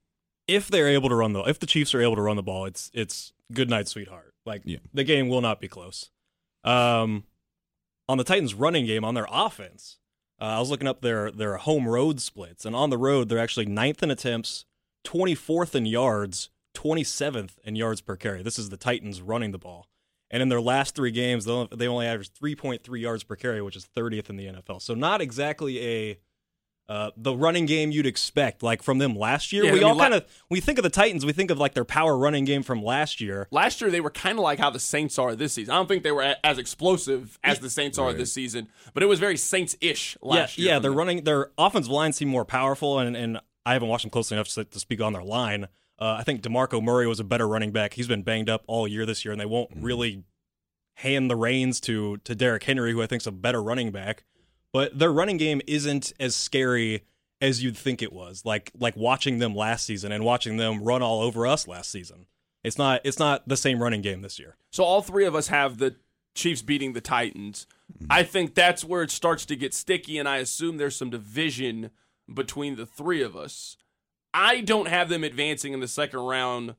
if 0.47 0.67
they're 0.67 0.89
able 0.89 1.09
to 1.09 1.15
run 1.15 1.33
the 1.33 1.41
if 1.41 1.59
the 1.59 1.65
Chiefs 1.65 1.93
are 1.95 2.01
able 2.01 2.15
to 2.15 2.21
run 2.21 2.35
the 2.35 2.43
ball, 2.43 2.65
it's 2.65 2.91
it's 2.93 3.33
good 3.51 3.69
night, 3.69 3.87
sweetheart. 3.87 4.33
Like 4.45 4.63
yeah. 4.65 4.79
the 4.93 5.03
game 5.03 5.29
will 5.29 5.41
not 5.41 5.61
be 5.61 5.67
close. 5.67 6.09
Um, 6.63 7.25
on 8.09 8.17
the 8.17 8.23
Titans' 8.23 8.53
running 8.53 8.85
game, 8.85 9.05
on 9.05 9.13
their 9.13 9.27
offense, 9.31 9.99
uh, 10.41 10.45
I 10.45 10.59
was 10.59 10.69
looking 10.69 10.87
up 10.87 11.01
their 11.01 11.31
their 11.31 11.57
home 11.57 11.87
road 11.87 12.19
splits, 12.19 12.65
and 12.65 12.75
on 12.75 12.89
the 12.89 12.97
road 12.97 13.29
they're 13.29 13.39
actually 13.39 13.65
ninth 13.65 14.03
in 14.03 14.11
attempts, 14.11 14.65
twenty 15.03 15.35
fourth 15.35 15.75
in 15.75 15.85
yards, 15.85 16.49
twenty 16.73 17.03
seventh 17.03 17.59
in 17.63 17.75
yards 17.75 18.01
per 18.01 18.15
carry. 18.15 18.43
This 18.43 18.59
is 18.59 18.69
the 18.69 18.77
Titans 18.77 19.21
running 19.21 19.51
the 19.51 19.57
ball, 19.57 19.87
and 20.33 20.41
in 20.41 20.49
their 20.49 20.59
last 20.59 20.95
three 20.95 21.11
games, 21.11 21.45
they 21.45 21.87
only 21.87 22.07
averaged 22.07 22.33
three 22.33 22.55
point 22.55 22.83
three 22.83 22.99
yards 22.99 23.23
per 23.23 23.35
carry, 23.35 23.61
which 23.61 23.75
is 23.75 23.85
thirtieth 23.85 24.31
in 24.31 24.35
the 24.35 24.47
NFL. 24.47 24.81
So 24.81 24.95
not 24.95 25.21
exactly 25.21 25.79
a 25.79 26.19
uh, 26.89 27.11
the 27.15 27.33
running 27.35 27.67
game 27.67 27.91
you'd 27.91 28.07
expect, 28.07 28.63
like 28.63 28.81
from 28.81 28.97
them 28.97 29.15
last 29.15 29.53
year. 29.53 29.63
Yeah, 29.63 29.71
we 29.71 29.77
I 29.77 29.81
mean, 29.83 29.91
all 29.91 29.97
kind 29.97 30.15
of 30.15 30.25
we 30.49 30.59
think 30.59 30.79
of 30.79 30.83
the 30.83 30.89
Titans, 30.89 31.23
we 31.23 31.33
think 31.33 31.51
of 31.51 31.59
like 31.59 31.75
their 31.75 31.85
power 31.85 32.17
running 32.17 32.45
game 32.45 32.63
from 32.63 32.83
last 32.83 33.21
year. 33.21 33.47
Last 33.51 33.79
year 33.79 33.91
they 33.91 34.01
were 34.01 34.09
kind 34.09 34.39
of 34.39 34.43
like 34.43 34.57
how 34.57 34.71
the 34.71 34.79
Saints 34.79 35.19
are 35.19 35.35
this 35.35 35.53
season. 35.53 35.71
I 35.71 35.77
don't 35.77 35.87
think 35.87 36.01
they 36.01 36.11
were 36.11 36.35
as 36.43 36.57
explosive 36.57 37.37
as 37.43 37.59
the 37.59 37.69
Saints 37.69 37.99
are 37.99 38.11
this 38.11 38.33
season, 38.33 38.69
but 38.95 39.03
it 39.03 39.05
was 39.05 39.19
very 39.19 39.37
Saints-ish 39.37 40.17
last 40.23 40.57
yeah, 40.57 40.63
year. 40.63 40.73
Yeah, 40.73 40.79
they're 40.79 40.89
them. 40.89 40.97
running 40.97 41.23
their 41.25 41.51
offensive 41.59 41.91
line 41.91 42.11
seem 42.11 42.27
more 42.27 42.43
powerful, 42.43 42.97
and, 42.97 43.15
and 43.15 43.39
I 43.67 43.73
haven't 43.73 43.87
watched 43.87 44.03
them 44.03 44.09
closely 44.09 44.35
enough 44.35 44.47
to, 44.49 44.65
to 44.65 44.79
speak 44.79 44.99
on 44.99 45.13
their 45.13 45.23
line. 45.23 45.67
Uh, 45.99 46.15
I 46.19 46.23
think 46.23 46.41
Demarco 46.41 46.83
Murray 46.83 47.07
was 47.07 47.19
a 47.19 47.23
better 47.23 47.47
running 47.47 47.71
back. 47.71 47.93
He's 47.93 48.07
been 48.07 48.23
banged 48.23 48.49
up 48.49 48.63
all 48.67 48.87
year 48.87 49.05
this 49.05 49.23
year, 49.23 49.31
and 49.31 49.39
they 49.39 49.45
won't 49.45 49.71
mm-hmm. 49.71 49.85
really 49.85 50.23
hand 50.95 51.29
the 51.29 51.35
reins 51.35 51.79
to 51.81 52.17
to 52.17 52.35
Derrick 52.35 52.63
Henry, 52.63 52.91
who 52.91 53.01
I 53.01 53.07
think 53.07 53.21
is 53.21 53.27
a 53.27 53.31
better 53.31 53.61
running 53.61 53.91
back. 53.91 54.23
But 54.71 54.97
their 54.97 55.11
running 55.11 55.37
game 55.37 55.61
isn't 55.67 56.13
as 56.19 56.35
scary 56.35 57.03
as 57.41 57.61
you'd 57.61 57.77
think 57.77 58.01
it 58.01 58.13
was. 58.13 58.43
Like 58.45 58.71
like 58.77 58.95
watching 58.95 59.39
them 59.39 59.55
last 59.55 59.85
season 59.85 60.11
and 60.11 60.23
watching 60.23 60.57
them 60.57 60.83
run 60.83 61.01
all 61.01 61.21
over 61.21 61.45
us 61.45 61.67
last 61.67 61.91
season. 61.91 62.25
It's 62.63 62.77
not 62.77 63.01
it's 63.03 63.19
not 63.19 63.47
the 63.47 63.57
same 63.57 63.83
running 63.83 64.01
game 64.01 64.21
this 64.21 64.39
year. 64.39 64.55
So 64.71 64.83
all 64.83 65.01
three 65.01 65.25
of 65.25 65.35
us 65.35 65.49
have 65.49 65.77
the 65.77 65.95
Chiefs 66.35 66.63
beating 66.63 66.93
the 66.93 67.01
Titans. 67.01 67.67
I 68.09 68.23
think 68.23 68.55
that's 68.55 68.83
where 68.83 69.03
it 69.03 69.11
starts 69.11 69.45
to 69.45 69.55
get 69.55 69.73
sticky 69.73 70.17
and 70.17 70.27
I 70.27 70.37
assume 70.37 70.77
there's 70.77 70.95
some 70.95 71.11
division 71.11 71.91
between 72.33 72.75
the 72.75 72.85
three 72.85 73.21
of 73.21 73.35
us. 73.35 73.77
I 74.33 74.61
don't 74.61 74.87
have 74.87 75.09
them 75.09 75.23
advancing 75.23 75.73
in 75.73 75.79
the 75.79 75.87
second 75.87 76.19
round 76.19 76.75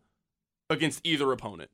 against 0.69 1.01
either 1.05 1.31
opponent. 1.33 1.71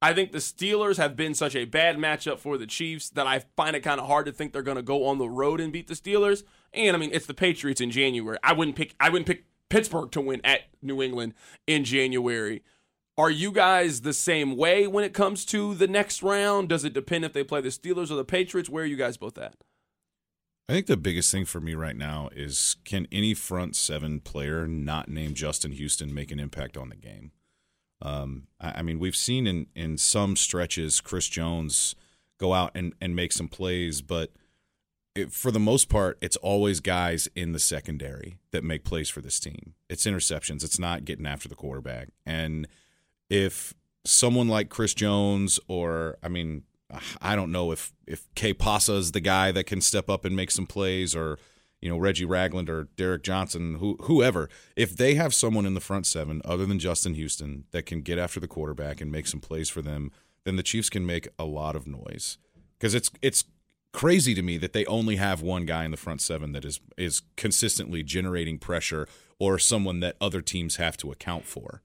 I 0.00 0.12
think 0.12 0.32
the 0.32 0.38
Steelers 0.38 0.96
have 0.96 1.14
been 1.14 1.32
such 1.32 1.54
a 1.54 1.64
bad 1.64 1.96
matchup 1.96 2.40
for 2.40 2.58
the 2.58 2.66
Chiefs 2.66 3.08
that 3.10 3.26
I 3.26 3.44
find 3.56 3.76
it 3.76 3.84
kind 3.84 4.00
of 4.00 4.08
hard 4.08 4.26
to 4.26 4.32
think 4.32 4.52
they're 4.52 4.62
going 4.62 4.76
to 4.76 4.82
go 4.82 5.06
on 5.06 5.18
the 5.18 5.28
road 5.28 5.60
and 5.60 5.72
beat 5.72 5.86
the 5.86 5.94
Steelers. 5.94 6.42
And 6.72 6.96
I 6.96 6.98
mean, 6.98 7.10
it's 7.12 7.26
the 7.26 7.34
Patriots 7.34 7.80
in 7.80 7.92
January. 7.92 8.36
I 8.42 8.52
wouldn't 8.52 8.76
pick 8.76 8.96
I 8.98 9.10
wouldn't 9.10 9.28
pick 9.28 9.44
Pittsburgh 9.68 10.10
to 10.10 10.20
win 10.20 10.40
at 10.42 10.62
New 10.82 11.00
England 11.00 11.34
in 11.68 11.84
January. 11.84 12.64
Are 13.16 13.30
you 13.30 13.52
guys 13.52 14.00
the 14.00 14.12
same 14.12 14.56
way 14.56 14.88
when 14.88 15.04
it 15.04 15.14
comes 15.14 15.44
to 15.46 15.74
the 15.74 15.86
next 15.86 16.22
round? 16.22 16.68
Does 16.68 16.84
it 16.84 16.94
depend 16.94 17.24
if 17.24 17.32
they 17.32 17.44
play 17.44 17.60
the 17.60 17.68
Steelers 17.68 18.10
or 18.10 18.16
the 18.16 18.24
Patriots? 18.24 18.68
Where 18.68 18.82
are 18.82 18.86
you 18.86 18.96
guys 18.96 19.16
both 19.16 19.38
at? 19.38 19.54
I 20.68 20.72
think 20.72 20.86
the 20.86 20.96
biggest 20.96 21.30
thing 21.32 21.44
for 21.44 21.60
me 21.60 21.74
right 21.74 21.96
now 21.96 22.28
is 22.34 22.76
can 22.84 23.06
any 23.12 23.34
front 23.34 23.76
seven 23.76 24.20
player 24.20 24.66
not 24.66 25.08
named 25.08 25.34
Justin 25.34 25.72
Houston 25.72 26.14
make 26.14 26.30
an 26.30 26.40
impact 26.40 26.76
on 26.76 26.88
the 26.88 26.96
game? 26.96 27.32
Um, 28.00 28.48
I, 28.60 28.78
I, 28.78 28.82
mean, 28.82 28.98
we've 28.98 29.16
seen 29.16 29.46
in 29.46 29.66
in 29.74 29.98
some 29.98 30.36
stretches 30.36 31.00
Chris 31.00 31.28
Jones 31.28 31.94
go 32.38 32.54
out 32.54 32.72
and 32.74 32.94
and 33.00 33.14
make 33.14 33.32
some 33.32 33.48
plays, 33.48 34.02
but 34.02 34.32
it, 35.14 35.32
for 35.32 35.50
the 35.50 35.60
most 35.60 35.88
part, 35.88 36.16
it's 36.20 36.36
always 36.36 36.80
guys 36.80 37.28
in 37.34 37.52
the 37.52 37.58
secondary 37.58 38.38
that 38.50 38.64
make 38.64 38.84
plays 38.84 39.10
for 39.10 39.20
this 39.20 39.38
team. 39.38 39.74
It's 39.88 40.06
interceptions. 40.06 40.64
It's 40.64 40.78
not 40.78 41.04
getting 41.04 41.26
after 41.26 41.48
the 41.48 41.54
quarterback. 41.54 42.08
And 42.24 42.66
if 43.28 43.74
someone 44.04 44.48
like 44.48 44.68
Chris 44.68 44.94
Jones 44.94 45.60
or 45.68 46.18
I 46.22 46.28
mean 46.28 46.64
I 47.20 47.36
don't 47.36 47.52
know 47.52 47.72
if 47.72 47.92
if 48.06 48.32
K 48.34 48.52
Pasa 48.52 48.94
is 48.94 49.12
the 49.12 49.20
guy 49.20 49.52
that 49.52 49.64
can 49.64 49.80
step 49.80 50.10
up 50.10 50.24
and 50.24 50.36
make 50.36 50.50
some 50.50 50.66
plays, 50.66 51.14
or 51.14 51.38
you 51.80 51.88
know 51.88 51.96
Reggie 51.96 52.24
Ragland 52.24 52.68
or 52.68 52.88
Derrick 52.96 53.22
Johnson, 53.22 53.76
who, 53.76 53.96
whoever. 54.02 54.48
If 54.76 54.96
they 54.96 55.14
have 55.14 55.34
someone 55.34 55.66
in 55.66 55.74
the 55.74 55.80
front 55.80 56.06
seven 56.06 56.42
other 56.44 56.66
than 56.66 56.78
Justin 56.78 57.14
Houston 57.14 57.64
that 57.70 57.86
can 57.86 58.02
get 58.02 58.18
after 58.18 58.40
the 58.40 58.48
quarterback 58.48 59.00
and 59.00 59.10
make 59.10 59.26
some 59.26 59.40
plays 59.40 59.68
for 59.68 59.82
them, 59.82 60.10
then 60.44 60.56
the 60.56 60.62
Chiefs 60.62 60.90
can 60.90 61.06
make 61.06 61.28
a 61.38 61.44
lot 61.44 61.76
of 61.76 61.86
noise. 61.86 62.38
Because 62.78 62.94
it's 62.94 63.10
it's 63.20 63.44
crazy 63.92 64.34
to 64.34 64.42
me 64.42 64.56
that 64.58 64.72
they 64.72 64.86
only 64.86 65.16
have 65.16 65.42
one 65.42 65.66
guy 65.66 65.84
in 65.84 65.90
the 65.90 65.96
front 65.96 66.20
seven 66.20 66.52
that 66.52 66.64
is 66.64 66.80
is 66.96 67.22
consistently 67.36 68.02
generating 68.02 68.58
pressure 68.58 69.06
or 69.38 69.58
someone 69.58 70.00
that 70.00 70.16
other 70.20 70.40
teams 70.40 70.76
have 70.76 70.96
to 70.96 71.10
account 71.10 71.44
for. 71.44 71.82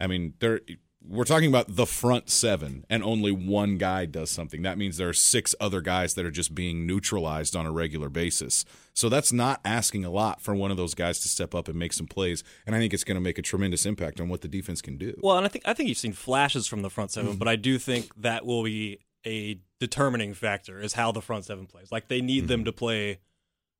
I 0.00 0.06
mean, 0.06 0.34
there 0.40 0.60
we're 1.08 1.24
talking 1.24 1.48
about 1.48 1.76
the 1.76 1.86
front 1.86 2.30
seven 2.30 2.84
and 2.90 3.02
only 3.02 3.32
one 3.32 3.78
guy 3.78 4.06
does 4.06 4.30
something. 4.30 4.62
That 4.62 4.78
means 4.78 4.96
there 4.96 5.08
are 5.08 5.14
six 5.14 5.54
other 5.60 5.80
guys 5.80 6.14
that 6.14 6.24
are 6.24 6.30
just 6.30 6.54
being 6.54 6.86
neutralized 6.86 7.54
on 7.54 7.66
a 7.66 7.72
regular 7.72 8.08
basis. 8.08 8.64
So 8.94 9.08
that's 9.08 9.32
not 9.32 9.60
asking 9.64 10.04
a 10.04 10.10
lot 10.10 10.40
for 10.40 10.54
one 10.54 10.70
of 10.70 10.76
those 10.76 10.94
guys 10.94 11.20
to 11.20 11.28
step 11.28 11.54
up 11.54 11.68
and 11.68 11.78
make 11.78 11.92
some 11.92 12.06
plays. 12.06 12.42
And 12.66 12.74
I 12.74 12.78
think 12.78 12.94
it's 12.94 13.04
going 13.04 13.16
to 13.16 13.20
make 13.20 13.38
a 13.38 13.42
tremendous 13.42 13.86
impact 13.86 14.20
on 14.20 14.28
what 14.28 14.40
the 14.40 14.48
defense 14.48 14.80
can 14.80 14.96
do. 14.96 15.14
Well, 15.22 15.36
and 15.36 15.46
I 15.46 15.48
think 15.48 15.66
I 15.66 15.74
think 15.74 15.88
you've 15.88 15.98
seen 15.98 16.12
flashes 16.12 16.66
from 16.66 16.82
the 16.82 16.90
front 16.90 17.10
7 17.10 17.30
mm-hmm. 17.30 17.38
but 17.38 17.48
I 17.48 17.56
do 17.56 17.78
think 17.78 18.10
that 18.16 18.44
will 18.44 18.64
be 18.64 19.00
a 19.26 19.58
determining 19.80 20.32
factor 20.32 20.80
is 20.80 20.94
how 20.94 21.12
the 21.12 21.20
front 21.20 21.44
seven 21.44 21.66
plays. 21.66 21.90
Like 21.92 22.08
they 22.08 22.20
need 22.20 22.44
mm-hmm. 22.44 22.48
them 22.48 22.64
to 22.64 22.72
play 22.72 23.18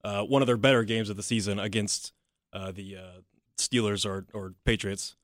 uh, 0.04 0.22
one 0.22 0.42
of 0.42 0.46
their 0.46 0.56
better 0.56 0.82
games 0.82 1.08
of 1.08 1.16
the 1.16 1.22
season 1.22 1.58
against 1.58 2.12
uh, 2.52 2.72
the 2.72 2.96
uh, 2.96 3.20
Steelers 3.56 4.04
or 4.04 4.26
or 4.34 4.54
Patriots. 4.64 5.16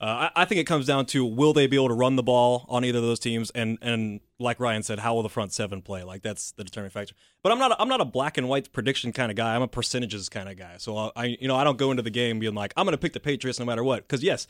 Uh, 0.00 0.30
I, 0.34 0.42
I, 0.42 0.44
think 0.46 0.62
it 0.62 0.64
comes 0.64 0.86
down 0.86 1.04
to 1.06 1.26
will 1.26 1.52
they 1.52 1.66
be 1.66 1.76
able 1.76 1.88
to 1.88 1.94
run 1.94 2.16
the 2.16 2.22
ball 2.22 2.64
on 2.70 2.86
either 2.86 2.98
of 2.98 3.04
those 3.04 3.18
teams, 3.18 3.50
and 3.50 3.76
and 3.82 4.20
like 4.38 4.58
Ryan 4.58 4.82
said, 4.82 4.98
how 4.98 5.14
will 5.14 5.22
the 5.22 5.28
front 5.28 5.52
seven 5.52 5.82
play? 5.82 6.04
Like 6.04 6.22
that's 6.22 6.52
the 6.52 6.64
determining 6.64 6.90
factor. 6.90 7.14
But 7.42 7.52
I'm 7.52 7.58
not 7.58 7.72
a, 7.72 7.82
I'm 7.82 7.88
not 7.88 8.00
a 8.00 8.06
black 8.06 8.38
and 8.38 8.48
white 8.48 8.72
prediction 8.72 9.12
kind 9.12 9.30
of 9.30 9.36
guy. 9.36 9.54
I'm 9.54 9.60
a 9.60 9.68
percentages 9.68 10.30
kind 10.30 10.48
of 10.48 10.56
guy. 10.56 10.76
So 10.78 11.12
I 11.14 11.36
you 11.38 11.48
know 11.48 11.56
I 11.56 11.64
don't 11.64 11.76
go 11.76 11.90
into 11.90 12.02
the 12.02 12.10
game 12.10 12.38
being 12.38 12.54
like 12.54 12.72
I'm 12.78 12.86
going 12.86 12.92
to 12.92 12.98
pick 12.98 13.12
the 13.12 13.20
Patriots 13.20 13.58
no 13.60 13.66
matter 13.66 13.84
what. 13.84 14.08
Because 14.08 14.22
yes, 14.22 14.46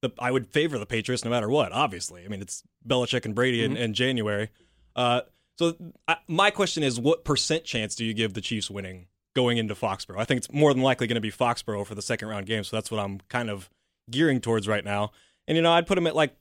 the, 0.00 0.10
I 0.18 0.30
would 0.30 0.46
favor 0.46 0.78
the 0.78 0.86
Patriots 0.86 1.22
no 1.22 1.30
matter 1.30 1.50
what. 1.50 1.70
Obviously, 1.72 2.24
I 2.24 2.28
mean 2.28 2.40
it's 2.40 2.62
Belichick 2.88 3.26
and 3.26 3.34
Brady 3.34 3.62
mm-hmm. 3.62 3.76
in, 3.76 3.82
in 3.82 3.92
January. 3.92 4.48
Uh, 4.96 5.20
so 5.58 5.76
I, 6.08 6.16
my 6.28 6.50
question 6.50 6.82
is, 6.82 6.98
what 6.98 7.26
percent 7.26 7.64
chance 7.64 7.94
do 7.94 8.06
you 8.06 8.14
give 8.14 8.32
the 8.32 8.40
Chiefs 8.40 8.70
winning 8.70 9.08
going 9.34 9.58
into 9.58 9.74
Foxborough? 9.74 10.18
I 10.18 10.24
think 10.24 10.38
it's 10.38 10.50
more 10.50 10.72
than 10.72 10.82
likely 10.82 11.06
going 11.06 11.16
to 11.16 11.20
be 11.20 11.30
Foxborough 11.30 11.86
for 11.86 11.94
the 11.94 12.02
second 12.02 12.28
round 12.28 12.46
game. 12.46 12.64
So 12.64 12.74
that's 12.74 12.90
what 12.90 13.00
I'm 13.00 13.20
kind 13.28 13.50
of 13.50 13.68
gearing 14.10 14.40
towards 14.40 14.68
right 14.68 14.84
now. 14.84 15.12
And 15.46 15.56
you 15.56 15.62
know, 15.62 15.72
I'd 15.72 15.86
put 15.86 15.96
them 15.96 16.06
at 16.06 16.16
like 16.16 16.36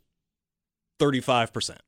35 1.00 1.54
percent. 1.54 1.82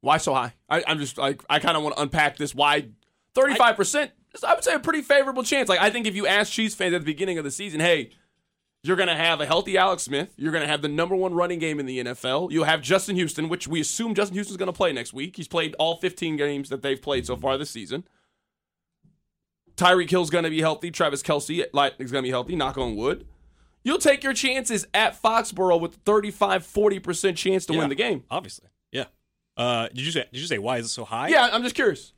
Why 0.00 0.18
so 0.18 0.34
high? 0.34 0.54
I, 0.68 0.82
am 0.86 0.98
just 0.98 1.18
like 1.18 1.42
I 1.48 1.58
kind 1.58 1.76
of 1.76 1.82
want 1.82 1.96
to 1.96 2.02
unpack 2.02 2.36
this. 2.36 2.54
Why 2.54 2.88
35 3.34 3.76
percent? 3.76 4.10
I 4.46 4.54
would 4.54 4.64
say 4.64 4.74
a 4.74 4.78
pretty 4.78 5.02
favorable 5.02 5.42
chance. 5.42 5.68
Like 5.68 5.80
I 5.80 5.90
think 5.90 6.06
if 6.06 6.14
you 6.14 6.26
ask 6.26 6.52
Chiefs 6.52 6.74
fans 6.74 6.94
at 6.94 7.00
the 7.00 7.06
beginning 7.06 7.38
of 7.38 7.44
the 7.44 7.50
season, 7.50 7.80
hey, 7.80 8.10
you're 8.86 8.96
going 8.96 9.08
to 9.08 9.16
have 9.16 9.40
a 9.40 9.46
healthy 9.46 9.76
Alex 9.76 10.04
Smith. 10.04 10.32
You're 10.36 10.52
going 10.52 10.62
to 10.62 10.68
have 10.68 10.82
the 10.82 10.88
number 10.88 11.16
one 11.16 11.34
running 11.34 11.58
game 11.58 11.80
in 11.80 11.86
the 11.86 11.98
NFL. 12.04 12.52
You'll 12.52 12.64
have 12.64 12.82
Justin 12.82 13.16
Houston, 13.16 13.48
which 13.48 13.66
we 13.66 13.80
assume 13.80 14.14
Justin 14.14 14.34
Houston's 14.34 14.56
going 14.56 14.68
to 14.68 14.76
play 14.76 14.92
next 14.92 15.12
week. 15.12 15.36
He's 15.36 15.48
played 15.48 15.74
all 15.78 15.96
15 15.96 16.36
games 16.36 16.68
that 16.68 16.82
they've 16.82 17.00
played 17.00 17.26
so 17.26 17.36
far 17.36 17.58
this 17.58 17.70
season. 17.70 18.04
Tyreek 19.76 20.10
Hill's 20.10 20.30
going 20.30 20.44
to 20.44 20.50
be 20.50 20.60
healthy. 20.60 20.90
Travis 20.90 21.22
Kelce 21.22 21.64
is 21.98 22.12
going 22.12 22.22
to 22.22 22.26
be 22.26 22.30
healthy. 22.30 22.56
Knock 22.56 22.78
on 22.78 22.96
wood. 22.96 23.26
You'll 23.86 23.98
take 23.98 24.24
your 24.24 24.32
chances 24.34 24.84
at 24.92 25.22
Foxborough 25.22 25.80
with 25.80 25.94
35, 26.04 26.66
40% 26.66 27.36
chance 27.36 27.66
to 27.66 27.72
yeah, 27.72 27.78
win 27.78 27.88
the 27.88 27.94
game. 27.94 28.24
Obviously. 28.28 28.68
Yeah. 28.90 29.04
Uh, 29.56 29.86
did 29.86 30.00
you 30.00 30.10
say 30.10 30.26
did 30.32 30.40
you 30.40 30.46
say 30.48 30.58
why 30.58 30.78
is 30.78 30.86
it 30.86 30.88
so 30.88 31.04
high? 31.04 31.28
Yeah, 31.28 31.48
I'm 31.52 31.62
just 31.62 31.76
curious. 31.76 32.12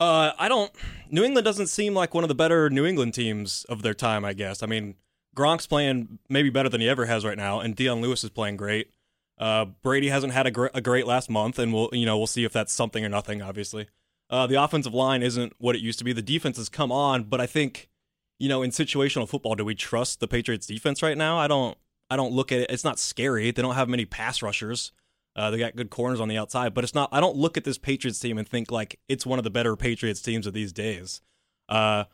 Uh, 0.00 0.32
I 0.38 0.48
don't 0.48 0.72
New 1.10 1.24
England 1.24 1.44
doesn't 1.44 1.66
seem 1.66 1.92
like 1.92 2.14
one 2.14 2.24
of 2.24 2.28
the 2.28 2.34
better 2.34 2.70
New 2.70 2.86
England 2.86 3.12
teams 3.12 3.66
of 3.68 3.82
their 3.82 3.92
time, 3.92 4.24
I 4.24 4.32
guess. 4.32 4.62
I 4.62 4.66
mean, 4.66 4.94
Gronk's 5.36 5.66
playing 5.66 6.20
maybe 6.30 6.48
better 6.48 6.70
than 6.70 6.80
he 6.80 6.88
ever 6.88 7.04
has 7.04 7.22
right 7.22 7.36
now, 7.36 7.60
and 7.60 7.76
Dion 7.76 8.00
Lewis 8.00 8.24
is 8.24 8.30
playing 8.30 8.56
great. 8.56 8.90
Uh, 9.36 9.66
Brady 9.66 10.08
hasn't 10.08 10.32
had 10.32 10.46
a, 10.46 10.50
gr- 10.50 10.68
a, 10.72 10.80
great 10.80 11.06
last 11.06 11.28
month, 11.28 11.58
and 11.58 11.74
we'll 11.74 11.90
you 11.92 12.06
know 12.06 12.16
we'll 12.16 12.26
see 12.26 12.44
if 12.44 12.52
that's 12.54 12.72
something 12.72 13.04
or 13.04 13.10
nothing. 13.10 13.42
Obviously, 13.42 13.88
uh, 14.30 14.46
the 14.46 14.54
offensive 14.54 14.94
line 14.94 15.22
isn't 15.22 15.52
what 15.58 15.76
it 15.76 15.82
used 15.82 15.98
to 15.98 16.04
be. 16.06 16.14
The 16.14 16.22
defense 16.22 16.56
has 16.56 16.70
come 16.70 16.90
on, 16.90 17.24
but 17.24 17.42
I 17.42 17.46
think 17.46 17.90
you 18.38 18.48
know 18.48 18.62
in 18.62 18.70
situational 18.70 19.28
football, 19.28 19.54
do 19.54 19.64
we 19.64 19.74
trust 19.74 20.20
the 20.20 20.28
Patriots 20.28 20.66
defense 20.66 21.02
right 21.02 21.16
now? 21.16 21.38
I 21.38 21.46
don't. 21.46 21.76
I 22.10 22.16
don't 22.16 22.32
look 22.32 22.52
at 22.52 22.60
it. 22.60 22.70
It's 22.70 22.84
not 22.84 22.98
scary. 22.98 23.50
They 23.50 23.60
don't 23.60 23.74
have 23.74 23.88
many 23.88 24.06
pass 24.06 24.40
rushers. 24.40 24.92
Uh, 25.36 25.50
they 25.50 25.58
got 25.58 25.76
good 25.76 25.90
corners 25.90 26.20
on 26.20 26.28
the 26.28 26.38
outside, 26.38 26.74
but 26.74 26.84
it's 26.84 26.94
not. 26.94 27.08
I 27.12 27.20
don't 27.20 27.36
look 27.36 27.56
at 27.56 27.64
this 27.64 27.78
Patriots 27.78 28.18
team 28.18 28.38
and 28.38 28.48
think 28.48 28.70
like 28.70 28.98
it's 29.08 29.26
one 29.26 29.38
of 29.38 29.44
the 29.44 29.50
better 29.50 29.76
Patriots 29.76 30.20
teams 30.22 30.46
of 30.46 30.54
these 30.54 30.72
days. 30.72 31.20
Uh, 31.68 32.04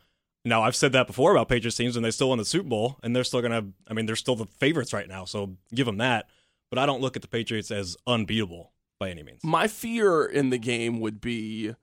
now 0.43 0.61
I've 0.61 0.75
said 0.75 0.91
that 0.91 1.07
before 1.07 1.31
about 1.31 1.49
Patriots 1.49 1.77
teams, 1.77 1.95
and 1.95 2.05
they 2.05 2.11
still 2.11 2.29
won 2.29 2.37
the 2.37 2.45
Super 2.45 2.69
Bowl, 2.69 2.99
and 3.01 3.15
they're 3.15 3.23
still 3.23 3.41
gonna. 3.41 3.65
I 3.87 3.93
mean, 3.93 4.05
they're 4.05 4.15
still 4.15 4.35
the 4.35 4.45
favorites 4.45 4.93
right 4.93 5.07
now, 5.07 5.25
so 5.25 5.57
give 5.73 5.87
them 5.87 5.97
that. 5.97 6.27
But 6.69 6.79
I 6.79 6.85
don't 6.85 7.01
look 7.01 7.15
at 7.15 7.21
the 7.21 7.27
Patriots 7.27 7.71
as 7.71 7.97
unbeatable 8.05 8.71
by 8.99 9.09
any 9.09 9.23
means. 9.23 9.43
My 9.43 9.67
fear 9.67 10.25
in 10.25 10.49
the 10.49 10.57
game 10.57 10.99
would 10.99 11.21
be, 11.21 11.73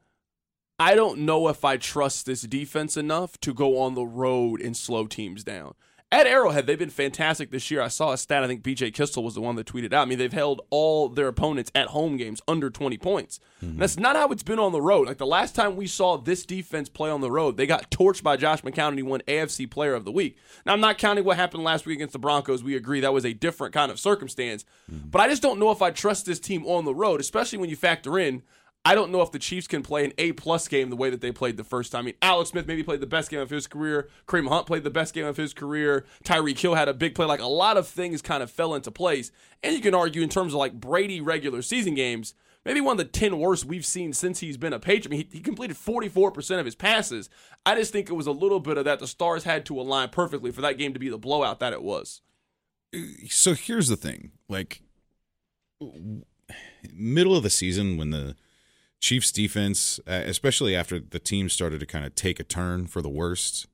I 0.82 0.96
don't 0.96 1.20
know 1.20 1.46
if 1.46 1.64
I 1.64 1.76
trust 1.76 2.26
this 2.26 2.42
defense 2.42 2.96
enough 2.96 3.38
to 3.42 3.54
go 3.54 3.78
on 3.78 3.94
the 3.94 4.04
road 4.04 4.60
and 4.60 4.76
slow 4.76 5.06
teams 5.06 5.44
down 5.44 5.74
at 6.12 6.26
Arrowhead, 6.26 6.66
they've 6.66 6.78
been 6.78 6.90
fantastic 6.90 7.50
this 7.50 7.70
year. 7.70 7.80
I 7.80 7.88
saw 7.88 8.12
a 8.12 8.18
stat. 8.18 8.44
I 8.44 8.46
think 8.46 8.62
BJ 8.62 8.92
Kissel 8.92 9.24
was 9.24 9.34
the 9.34 9.40
one 9.40 9.56
that 9.56 9.66
tweeted 9.66 9.94
out. 9.94 10.02
I 10.02 10.04
mean, 10.04 10.18
they've 10.18 10.30
held 10.30 10.60
all 10.68 11.08
their 11.08 11.26
opponents 11.26 11.72
at 11.74 11.88
home 11.88 12.18
games 12.18 12.42
under 12.46 12.68
20 12.68 12.98
points. 12.98 13.40
Mm-hmm. 13.64 13.78
That's 13.78 13.98
not 13.98 14.14
how 14.14 14.28
it's 14.28 14.42
been 14.42 14.58
on 14.58 14.72
the 14.72 14.82
road. 14.82 15.06
Like 15.06 15.16
the 15.16 15.26
last 15.26 15.54
time 15.54 15.74
we 15.74 15.86
saw 15.86 16.18
this 16.18 16.44
defense 16.44 16.90
play 16.90 17.08
on 17.08 17.22
the 17.22 17.30
road, 17.30 17.56
they 17.56 17.66
got 17.66 17.90
torched 17.90 18.22
by 18.22 18.36
Josh 18.36 18.60
McCown 18.60 18.88
and 18.88 18.98
he 18.98 19.02
won 19.02 19.22
AFC 19.26 19.70
Player 19.70 19.94
of 19.94 20.04
the 20.04 20.12
Week. 20.12 20.36
Now, 20.66 20.74
I'm 20.74 20.80
not 20.80 20.98
counting 20.98 21.24
what 21.24 21.38
happened 21.38 21.64
last 21.64 21.86
week 21.86 21.96
against 21.96 22.12
the 22.12 22.18
Broncos. 22.18 22.62
We 22.62 22.76
agree 22.76 23.00
that 23.00 23.14
was 23.14 23.24
a 23.24 23.32
different 23.32 23.72
kind 23.72 23.90
of 23.90 23.98
circumstance. 23.98 24.66
Mm-hmm. 24.92 25.08
But 25.08 25.22
I 25.22 25.28
just 25.28 25.40
don't 25.40 25.58
know 25.58 25.70
if 25.70 25.80
I 25.80 25.90
trust 25.92 26.26
this 26.26 26.38
team 26.38 26.66
on 26.66 26.84
the 26.84 26.94
road, 26.94 27.20
especially 27.20 27.58
when 27.58 27.70
you 27.70 27.76
factor 27.76 28.18
in 28.18 28.42
I 28.84 28.96
don't 28.96 29.12
know 29.12 29.22
if 29.22 29.30
the 29.30 29.38
Chiefs 29.38 29.68
can 29.68 29.82
play 29.82 30.04
an 30.04 30.12
A 30.18 30.32
plus 30.32 30.66
game 30.66 30.90
the 30.90 30.96
way 30.96 31.08
that 31.08 31.20
they 31.20 31.30
played 31.30 31.56
the 31.56 31.62
first 31.62 31.92
time. 31.92 32.00
I 32.00 32.02
mean, 32.06 32.14
Alex 32.20 32.50
Smith 32.50 32.66
maybe 32.66 32.82
played 32.82 33.00
the 33.00 33.06
best 33.06 33.30
game 33.30 33.38
of 33.38 33.50
his 33.50 33.68
career. 33.68 34.08
Kareem 34.26 34.48
Hunt 34.48 34.66
played 34.66 34.82
the 34.82 34.90
best 34.90 35.14
game 35.14 35.26
of 35.26 35.36
his 35.36 35.54
career. 35.54 36.04
Tyreek 36.24 36.58
Hill 36.58 36.74
had 36.74 36.88
a 36.88 36.94
big 36.94 37.14
play. 37.14 37.24
Like 37.24 37.40
a 37.40 37.46
lot 37.46 37.76
of 37.76 37.86
things 37.86 38.22
kind 38.22 38.42
of 38.42 38.50
fell 38.50 38.74
into 38.74 38.90
place. 38.90 39.30
And 39.62 39.74
you 39.74 39.80
can 39.80 39.94
argue 39.94 40.22
in 40.22 40.28
terms 40.28 40.52
of 40.52 40.58
like 40.58 40.80
Brady 40.80 41.20
regular 41.20 41.62
season 41.62 41.94
games, 41.94 42.34
maybe 42.64 42.80
one 42.80 42.94
of 42.94 42.98
the 42.98 43.04
10 43.04 43.38
worst 43.38 43.64
we've 43.66 43.86
seen 43.86 44.12
since 44.12 44.40
he's 44.40 44.56
been 44.56 44.72
a 44.72 44.80
Patriot. 44.80 45.06
I 45.06 45.10
mean, 45.10 45.28
he, 45.30 45.38
he 45.38 45.42
completed 45.42 45.76
44% 45.76 46.58
of 46.58 46.64
his 46.64 46.74
passes. 46.74 47.30
I 47.64 47.76
just 47.76 47.92
think 47.92 48.10
it 48.10 48.14
was 48.14 48.26
a 48.26 48.32
little 48.32 48.58
bit 48.58 48.78
of 48.78 48.84
that. 48.86 48.98
The 48.98 49.06
stars 49.06 49.44
had 49.44 49.64
to 49.66 49.80
align 49.80 50.08
perfectly 50.08 50.50
for 50.50 50.60
that 50.62 50.76
game 50.76 50.92
to 50.92 50.98
be 50.98 51.08
the 51.08 51.18
blowout 51.18 51.60
that 51.60 51.72
it 51.72 51.84
was. 51.84 52.20
So 53.28 53.54
here's 53.54 53.86
the 53.86 53.96
thing 53.96 54.32
like, 54.48 54.82
middle 56.92 57.36
of 57.36 57.44
the 57.44 57.50
season 57.50 57.96
when 57.96 58.10
the 58.10 58.34
Chiefs 59.02 59.32
defense, 59.32 59.98
uh, 60.06 60.22
especially 60.24 60.76
after 60.76 61.00
the 61.00 61.18
team 61.18 61.48
started 61.48 61.80
to 61.80 61.86
kind 61.86 62.06
of 62.06 62.14
take 62.14 62.38
a 62.38 62.44
turn 62.44 62.86
for 62.86 63.02
the 63.02 63.08
worst, 63.08 63.66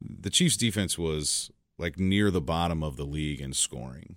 the 0.00 0.30
Chiefs 0.30 0.56
defense 0.56 0.98
was 0.98 1.50
like 1.78 1.98
near 1.98 2.30
the 2.30 2.40
bottom 2.40 2.82
of 2.82 2.96
the 2.96 3.04
league 3.04 3.42
in 3.42 3.52
scoring. 3.52 4.16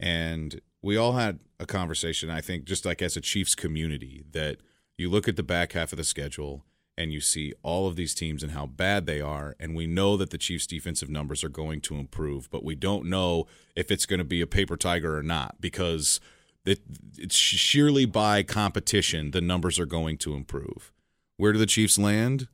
And 0.00 0.62
we 0.82 0.96
all 0.96 1.12
had 1.12 1.40
a 1.60 1.66
conversation, 1.66 2.30
I 2.30 2.40
think, 2.40 2.64
just 2.64 2.86
like 2.86 3.02
as 3.02 3.18
a 3.18 3.20
Chiefs 3.20 3.54
community, 3.54 4.24
that 4.32 4.58
you 4.96 5.10
look 5.10 5.28
at 5.28 5.36
the 5.36 5.42
back 5.42 5.72
half 5.72 5.92
of 5.92 5.98
the 5.98 6.04
schedule 6.04 6.64
and 6.96 7.12
you 7.12 7.20
see 7.20 7.52
all 7.62 7.86
of 7.86 7.96
these 7.96 8.14
teams 8.14 8.42
and 8.42 8.52
how 8.52 8.64
bad 8.64 9.04
they 9.04 9.20
are. 9.20 9.56
And 9.60 9.74
we 9.74 9.86
know 9.86 10.16
that 10.16 10.30
the 10.30 10.38
Chiefs' 10.38 10.66
defensive 10.66 11.10
numbers 11.10 11.44
are 11.44 11.50
going 11.50 11.82
to 11.82 11.96
improve, 11.96 12.50
but 12.50 12.64
we 12.64 12.74
don't 12.74 13.04
know 13.04 13.46
if 13.74 13.90
it's 13.90 14.06
going 14.06 14.20
to 14.20 14.24
be 14.24 14.40
a 14.40 14.46
paper 14.46 14.78
tiger 14.78 15.18
or 15.18 15.22
not 15.22 15.60
because 15.60 16.18
it, 16.66 16.80
it's 17.16 17.36
sheerly 17.36 18.04
by 18.04 18.42
competition, 18.42 19.30
the 19.30 19.40
numbers 19.40 19.78
are 19.78 19.86
going 19.86 20.18
to 20.18 20.34
improve. 20.34 20.92
Where 21.36 21.52
do 21.52 21.58
the 21.58 21.66
Chiefs 21.66 21.98
land? 21.98 22.48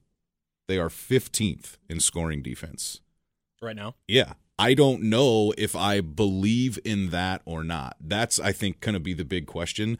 They 0.68 0.78
are 0.78 0.88
15th 0.88 1.76
in 1.88 2.00
scoring 2.00 2.42
defense. 2.42 3.00
Right 3.60 3.76
now? 3.76 3.94
Yeah. 4.06 4.34
I 4.58 4.74
don't 4.74 5.02
know 5.02 5.52
if 5.56 5.74
I 5.74 6.00
believe 6.00 6.78
in 6.84 7.10
that 7.10 7.42
or 7.44 7.64
not. 7.64 7.96
That's, 8.00 8.38
I 8.38 8.52
think, 8.52 8.80
going 8.80 8.94
to 8.94 9.00
be 9.00 9.14
the 9.14 9.24
big 9.24 9.46
question. 9.46 9.98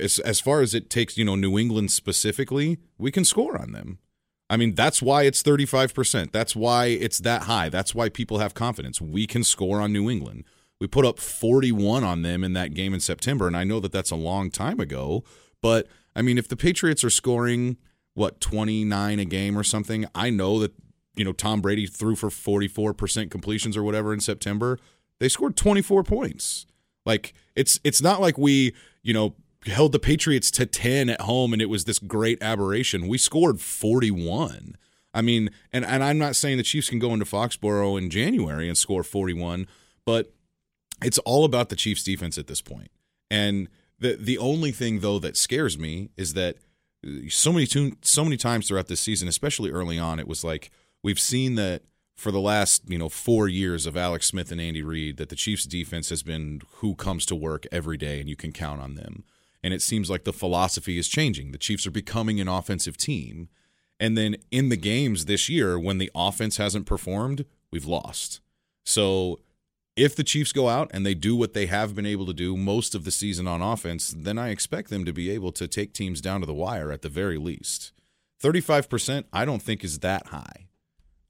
As, 0.00 0.18
as 0.18 0.40
far 0.40 0.60
as 0.60 0.74
it 0.74 0.90
takes, 0.90 1.16
you 1.16 1.24
know, 1.24 1.36
New 1.36 1.58
England 1.58 1.90
specifically, 1.90 2.78
we 2.98 3.10
can 3.10 3.24
score 3.24 3.56
on 3.56 3.72
them. 3.72 3.98
I 4.50 4.56
mean, 4.56 4.74
that's 4.74 5.02
why 5.02 5.22
it's 5.22 5.42
35%. 5.42 6.32
That's 6.32 6.56
why 6.56 6.86
it's 6.86 7.18
that 7.18 7.42
high. 7.42 7.68
That's 7.68 7.94
why 7.94 8.08
people 8.08 8.38
have 8.38 8.54
confidence. 8.54 9.00
We 9.00 9.26
can 9.26 9.44
score 9.44 9.80
on 9.80 9.92
New 9.92 10.10
England. 10.10 10.44
We 10.80 10.86
put 10.86 11.04
up 11.04 11.18
41 11.18 12.04
on 12.04 12.22
them 12.22 12.44
in 12.44 12.52
that 12.52 12.74
game 12.74 12.94
in 12.94 13.00
September, 13.00 13.46
and 13.46 13.56
I 13.56 13.64
know 13.64 13.80
that 13.80 13.92
that's 13.92 14.10
a 14.10 14.16
long 14.16 14.50
time 14.50 14.78
ago. 14.78 15.24
But 15.60 15.88
I 16.14 16.22
mean, 16.22 16.38
if 16.38 16.48
the 16.48 16.56
Patriots 16.56 17.02
are 17.02 17.10
scoring 17.10 17.76
what 18.14 18.40
29 18.40 19.18
a 19.18 19.24
game 19.24 19.58
or 19.58 19.64
something, 19.64 20.06
I 20.14 20.30
know 20.30 20.58
that 20.60 20.72
you 21.16 21.24
know 21.24 21.32
Tom 21.32 21.60
Brady 21.60 21.86
threw 21.86 22.14
for 22.14 22.28
44% 22.28 23.30
completions 23.30 23.76
or 23.76 23.82
whatever 23.82 24.12
in 24.12 24.20
September. 24.20 24.78
They 25.18 25.28
scored 25.28 25.56
24 25.56 26.04
points. 26.04 26.66
Like 27.04 27.34
it's 27.56 27.80
it's 27.82 28.02
not 28.02 28.20
like 28.20 28.38
we 28.38 28.74
you 29.02 29.12
know 29.12 29.34
held 29.66 29.92
the 29.92 29.98
Patriots 29.98 30.50
to 30.52 30.66
10 30.66 31.08
at 31.08 31.22
home 31.22 31.52
and 31.52 31.60
it 31.60 31.68
was 31.68 31.84
this 31.84 31.98
great 31.98 32.40
aberration. 32.42 33.08
We 33.08 33.18
scored 33.18 33.60
41. 33.60 34.76
I 35.14 35.22
mean, 35.22 35.50
and, 35.72 35.84
and 35.84 36.04
I'm 36.04 36.18
not 36.18 36.36
saying 36.36 36.58
the 36.58 36.62
Chiefs 36.62 36.90
can 36.90 36.98
go 36.98 37.12
into 37.12 37.24
Foxborough 37.24 37.98
in 37.98 38.10
January 38.10 38.68
and 38.68 38.78
score 38.78 39.02
41, 39.02 39.66
but 40.04 40.32
it's 41.02 41.18
all 41.18 41.44
about 41.44 41.68
the 41.68 41.76
Chiefs 41.76 42.02
defense 42.02 42.38
at 42.38 42.46
this 42.46 42.60
point. 42.60 42.90
And 43.30 43.68
the 43.98 44.16
the 44.16 44.38
only 44.38 44.72
thing 44.72 45.00
though 45.00 45.18
that 45.18 45.36
scares 45.36 45.78
me 45.78 46.10
is 46.16 46.34
that 46.34 46.56
uh, 47.06 47.28
so 47.28 47.52
many 47.52 47.66
so 48.02 48.24
many 48.24 48.36
times 48.36 48.68
throughout 48.68 48.88
this 48.88 49.00
season, 49.00 49.28
especially 49.28 49.70
early 49.70 49.98
on, 49.98 50.18
it 50.18 50.28
was 50.28 50.44
like 50.44 50.70
we've 51.02 51.20
seen 51.20 51.54
that 51.56 51.82
for 52.16 52.32
the 52.32 52.40
last 52.40 52.82
you 52.88 52.98
know 52.98 53.08
four 53.08 53.48
years 53.48 53.86
of 53.86 53.96
Alex 53.96 54.26
Smith 54.26 54.50
and 54.50 54.60
Andy 54.60 54.82
Reid 54.82 55.16
that 55.18 55.28
the 55.28 55.36
Chiefs 55.36 55.64
defense 55.64 56.08
has 56.08 56.22
been 56.22 56.62
who 56.76 56.94
comes 56.94 57.26
to 57.26 57.34
work 57.34 57.66
every 57.70 57.96
day 57.96 58.20
and 58.20 58.28
you 58.28 58.36
can 58.36 58.52
count 58.52 58.80
on 58.80 58.94
them. 58.94 59.24
And 59.62 59.74
it 59.74 59.82
seems 59.82 60.08
like 60.08 60.24
the 60.24 60.32
philosophy 60.32 60.98
is 60.98 61.08
changing. 61.08 61.50
The 61.50 61.58
Chiefs 61.58 61.86
are 61.86 61.90
becoming 61.90 62.40
an 62.40 62.48
offensive 62.48 62.96
team. 62.96 63.48
And 64.00 64.16
then 64.16 64.36
in 64.52 64.68
the 64.68 64.76
games 64.76 65.24
this 65.24 65.48
year, 65.48 65.78
when 65.78 65.98
the 65.98 66.12
offense 66.14 66.58
hasn't 66.58 66.86
performed, 66.86 67.44
we've 67.72 67.84
lost. 67.84 68.40
So 68.84 69.40
if 69.98 70.14
the 70.14 70.24
Chiefs 70.24 70.52
go 70.52 70.68
out 70.68 70.90
and 70.94 71.04
they 71.04 71.14
do 71.14 71.34
what 71.34 71.52
they 71.52 71.66
have 71.66 71.94
been 71.94 72.06
able 72.06 72.24
to 72.26 72.32
do 72.32 72.56
most 72.56 72.94
of 72.94 73.04
the 73.04 73.10
season 73.10 73.46
on 73.46 73.60
offense, 73.60 74.14
then 74.16 74.38
I 74.38 74.50
expect 74.50 74.90
them 74.90 75.04
to 75.04 75.12
be 75.12 75.30
able 75.30 75.52
to 75.52 75.66
take 75.66 75.92
teams 75.92 76.20
down 76.20 76.40
to 76.40 76.46
the 76.46 76.54
wire 76.54 76.92
at 76.92 77.02
the 77.02 77.08
very 77.08 77.38
least. 77.38 77.92
35% 78.42 79.24
I 79.32 79.44
don't 79.44 79.60
think 79.60 79.82
is 79.82 79.98
that 79.98 80.28
high. 80.28 80.68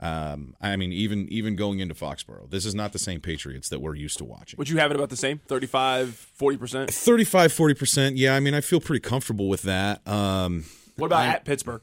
Um, 0.00 0.54
I 0.61 0.76
mean, 0.76 0.92
even 0.92 1.26
even 1.28 1.57
going 1.57 1.81
into 1.81 1.94
Foxborough, 1.94 2.48
this 2.50 2.64
is 2.64 2.74
not 2.74 2.92
the 2.92 3.00
same 3.00 3.20
Patriots 3.20 3.68
that 3.70 3.81
we're 3.81 3.96
used 3.96 4.18
to 4.18 4.24
watching. 4.24 4.57
Would 4.59 4.68
you 4.68 4.78
have 4.78 4.92
it 4.92 4.96
about 4.96 5.11
the 5.11 5.16
same? 5.16 5.40
35, 5.48 6.31
40%? 6.38 6.90
35, 6.90 7.52
40%. 7.52 8.12
Yeah, 8.14 8.37
I 8.37 8.40
mean, 8.40 8.54
I 8.54 8.61
feel 8.61 8.81
pretty 8.81 9.00
comfortable 9.00 9.48
with 9.48 9.62
that. 9.62 10.07
Um, 10.07 10.66
what 10.96 11.07
about 11.07 11.22
I, 11.22 11.28
at 11.28 11.44
Pittsburgh? 11.44 11.83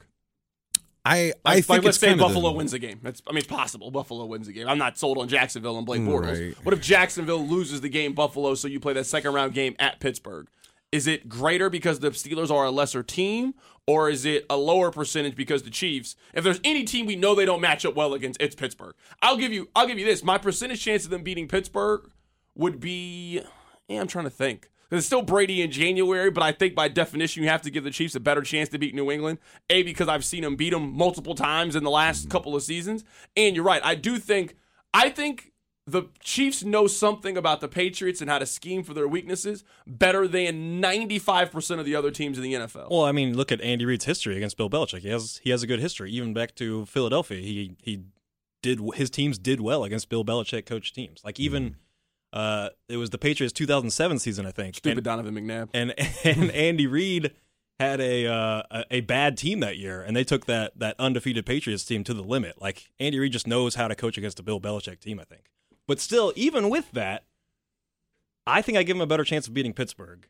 I, 1.06 1.26
Like, 1.28 1.36
I 1.46 1.54
think 1.56 1.70
like, 1.70 1.84
let's 1.84 1.98
it's 1.98 2.02
say 2.02 2.16
Buffalo 2.16 2.50
the- 2.50 2.58
wins 2.58 2.72
the 2.72 2.80
game. 2.80 3.00
That's 3.04 3.22
I 3.28 3.32
mean, 3.32 3.38
it's 3.40 3.48
possible 3.48 3.92
Buffalo 3.92 4.26
wins 4.26 4.48
the 4.48 4.54
game. 4.54 4.68
I'm 4.68 4.78
not 4.80 4.98
sold 4.98 5.18
on 5.20 5.28
Jacksonville 5.28 5.78
and 5.78 5.86
Blake 5.86 6.02
mm, 6.02 6.08
Bortles. 6.08 6.48
Right. 6.48 6.66
What 6.66 6.74
if 6.74 6.82
Jacksonville 6.82 7.46
loses 7.46 7.82
the 7.82 7.90
game 7.90 8.14
Buffalo, 8.14 8.56
so 8.56 8.68
you 8.68 8.80
play 8.80 8.94
that 8.94 9.06
second 9.06 9.34
round 9.34 9.54
game 9.54 9.76
at 9.80 10.00
Pittsburgh? 10.00 10.48
Is 10.92 11.08
it 11.08 11.28
greater 11.30 11.70
because 11.70 12.00
the 12.00 12.10
Steelers 12.12 12.50
are 12.50 12.66
a 12.66 12.72
lesser 12.72 13.04
team, 13.04 13.54
or 13.86 14.10
is 14.10 14.24
it 14.26 14.46
a 14.50 14.56
lower 14.56 14.92
percentage 14.92 15.36
because 15.36 15.64
the 15.64 15.70
Chiefs? 15.70 16.16
If 16.34 16.44
there's 16.44 16.62
any 16.64 16.86
team 16.86 17.06
we 17.06 17.16
know 17.16 17.36
they 17.36 17.46
don't 17.46 17.60
match 17.62 17.86
up 17.86 17.96
well 17.96 18.14
against, 18.14 18.42
it's 18.42 18.56
Pittsburgh. 18.56 18.96
I'll 19.22 19.38
give 19.38 19.52
you 19.52 19.70
I'll 19.76 19.88
give 19.88 20.00
you 20.00 20.06
this. 20.06 20.24
My 20.24 20.38
percentage 20.38 20.82
chance 20.82 21.04
of 21.04 21.12
them 21.12 21.22
beating 21.24 21.48
Pittsburgh 21.48 22.10
would 22.56 22.80
be 22.80 23.42
yeah, 23.88 24.02
I'm 24.02 24.08
trying 24.08 24.26
to 24.26 24.32
think. 24.32 24.70
'Cause 24.90 25.00
It's 25.00 25.08
still 25.08 25.24
Brady 25.24 25.62
in 25.62 25.72
January, 25.72 26.30
but 26.30 26.44
I 26.44 26.52
think 26.52 26.76
by 26.76 26.88
definition 26.88 27.44
you 27.44 27.50
have 27.50 27.62
to 27.64 27.72
give 27.72 27.84
the 27.84 27.92
Chiefs 27.92 28.16
a 28.16 28.20
better 28.20 28.42
chance 28.42 28.70
to 28.70 28.78
beat 28.78 28.94
New 28.94 29.10
England. 29.10 29.40
A 29.70 29.84
because 29.84 30.08
I've 30.08 30.24
seen 30.24 30.44
them 30.44 30.56
beat 30.56 30.72
them 30.72 30.96
multiple 30.96 31.36
times 31.36 31.76
in 31.76 31.84
the 31.84 31.90
last 31.90 32.30
couple 32.30 32.56
of 32.56 32.64
seasons, 32.64 33.04
and 33.36 33.56
you're 33.56 33.66
right. 33.66 33.82
I 33.84 33.96
do 33.96 34.20
think 34.20 34.56
I 34.94 35.10
think 35.10 35.52
the 35.88 36.04
Chiefs 36.20 36.64
know 36.64 36.88
something 36.88 37.38
about 37.38 37.62
the 37.62 37.68
Patriots 37.68 38.22
and 38.22 38.30
how 38.30 38.40
to 38.40 38.46
scheme 38.46 38.84
for 38.84 38.94
their 38.94 39.08
weaknesses 39.08 39.64
better 39.86 40.28
than 40.28 40.82
95% 40.82 41.80
of 41.80 41.86
the 41.86 41.96
other 41.96 42.10
teams 42.10 42.38
in 42.38 42.44
the 42.44 42.54
NFL. 42.54 42.90
Well, 42.90 43.04
I 43.04 43.12
mean, 43.12 43.38
look 43.38 43.52
at 43.52 43.62
Andy 43.62 43.86
Reid's 43.86 44.06
history 44.06 44.36
against 44.36 44.58
Bill 44.58 44.70
Belichick. 44.70 45.02
He 45.02 45.10
has 45.10 45.40
he 45.44 45.52
has 45.52 45.64
a 45.64 45.68
good 45.68 45.80
history, 45.80 46.12
even 46.12 46.34
back 46.34 46.56
to 46.56 46.86
Philadelphia. 46.86 47.42
He 47.42 47.76
he 47.84 48.04
did 48.64 48.80
his 48.96 49.10
teams 49.10 49.38
did 49.38 49.62
well 49.62 49.84
against 49.84 50.10
Bill 50.10 50.26
Belichick 50.26 50.66
coached 50.66 50.96
teams. 50.96 51.22
Like 51.24 51.40
even 51.40 51.64
mm-hmm. 51.64 51.80
Uh, 52.36 52.70
it 52.90 52.98
was 52.98 53.10
the 53.10 53.18
Patriots 53.18 53.54
2007 53.54 54.20
season, 54.20 54.46
I 54.46 54.52
think. 54.52 54.76
Stupid 54.76 54.98
And- 55.00 55.04
Donovan 55.06 55.34
McNabb. 55.36 55.70
and 55.74 55.94
and 56.24 56.52
Andy 56.52 56.86
Reid 56.86 57.32
had 57.80 58.00
a, 58.00 58.26
uh, 58.28 58.62
a 58.72 58.86
a 58.92 59.02
bad 59.02 59.38
team 59.38 59.60
that 59.62 59.78
year, 59.78 60.02
and 60.02 60.16
they 60.16 60.24
took 60.24 60.46
that 60.46 60.78
that 60.80 60.96
undefeated 61.00 61.46
Patriots 61.46 61.84
team 61.86 62.04
to 62.04 62.14
the 62.14 62.22
limit. 62.24 62.62
Like 62.62 62.92
Andy 63.00 63.18
Reid 63.20 63.32
just 63.32 63.48
knows 63.48 63.76
how 63.76 63.88
to 63.88 63.96
coach 63.96 64.18
against 64.18 64.40
a 64.40 64.44
Bill 64.44 64.60
Belichick 64.62 65.00
team, 65.00 65.20
I 65.20 65.24
think. 65.24 65.46
But 65.88 66.00
still, 66.00 66.32
even 66.36 66.70
with 66.70 66.92
that, 66.92 67.26
I 68.48 68.62
think 68.62 68.78
I 68.78 68.84
give 68.84 68.96
him 68.96 69.02
a 69.02 69.08
better 69.08 69.24
chance 69.24 69.48
of 69.48 69.54
beating 69.54 69.74
Pittsburgh 69.74 70.28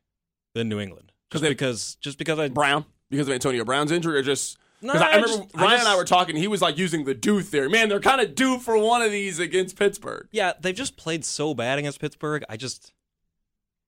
than 0.53 0.69
New 0.69 0.79
England, 0.79 1.11
just 1.31 1.43
because 1.43 1.95
just 1.95 2.17
because 2.17 2.39
I 2.39 2.47
Brown 2.49 2.85
because 3.09 3.27
of 3.27 3.33
Antonio 3.33 3.63
Brown's 3.65 3.91
injury, 3.91 4.17
or 4.17 4.21
just 4.23 4.57
because 4.81 4.99
No, 4.99 5.05
I 5.05 5.09
I 5.11 5.15
remember 5.15 5.27
just- 5.43 5.55
I 5.57 5.61
Ryan 5.63 5.79
and 5.79 5.87
I 5.87 5.95
were 5.95 6.05
talking. 6.05 6.35
He 6.35 6.47
was 6.47 6.61
like 6.61 6.77
using 6.77 7.05
the 7.05 7.13
do 7.13 7.41
theory. 7.41 7.69
Man, 7.69 7.89
they're 7.89 7.99
kind 7.99 8.21
of 8.21 8.35
due 8.35 8.59
for 8.59 8.77
one 8.77 9.01
of 9.01 9.11
these 9.11 9.39
against 9.39 9.77
Pittsburgh. 9.77 10.27
yeah 10.31 10.53
they've 10.59 10.75
just 10.75 10.97
played 10.97 11.23
so 11.25 11.53
bad 11.53 11.79
against 11.79 11.99
Pittsburgh. 11.99 12.43
I 12.49 12.57
just 12.57 12.93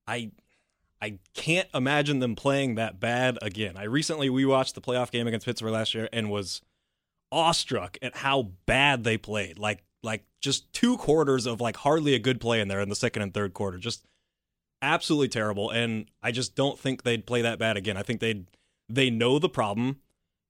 I 0.08 0.32
I 1.02 1.20
can't 1.34 1.68
imagine 1.76 2.20
them 2.20 2.36
playing 2.36 2.76
that 2.76 3.00
bad 3.00 3.38
again. 3.42 3.78
I 3.78 3.84
recently 3.84 4.30
we 4.30 4.46
watched 4.46 4.74
the 4.76 4.82
playoff 4.82 5.12
game 5.12 5.28
against 5.28 5.46
Pittsburgh 5.46 5.72
last 5.74 5.94
year 5.94 6.10
and 6.12 6.30
was 6.32 6.62
awestruck 7.32 7.98
at 8.02 8.18
how 8.18 8.52
bad 8.66 9.04
they 9.04 9.18
played. 9.18 9.60
Like 9.60 9.84
like 10.04 10.24
just 10.42 10.72
two 10.74 10.98
quarters 10.98 11.46
of 11.46 11.60
like 11.62 11.78
hardly 11.78 12.14
a 12.16 12.20
good 12.20 12.40
play 12.40 12.62
in 12.62 12.68
there 12.68 12.80
in 12.82 12.90
the 12.90 12.96
second 12.96 13.22
and 13.22 13.34
third 13.34 13.54
quarter. 13.54 13.78
Just 13.78 14.06
absolutely 14.82 15.28
terrible. 15.28 15.70
And 15.70 16.06
I 16.24 16.32
just 16.32 16.56
don't 16.56 16.80
think 16.80 17.04
they'd 17.04 17.26
play 17.26 17.42
that 17.42 17.60
bad 17.60 17.78
again. 17.78 17.98
I 17.98 18.04
think 18.04 18.20
they'd 18.20 18.48
they 18.90 19.10
know 19.10 19.38
the 19.40 19.50
problem. 19.50 20.00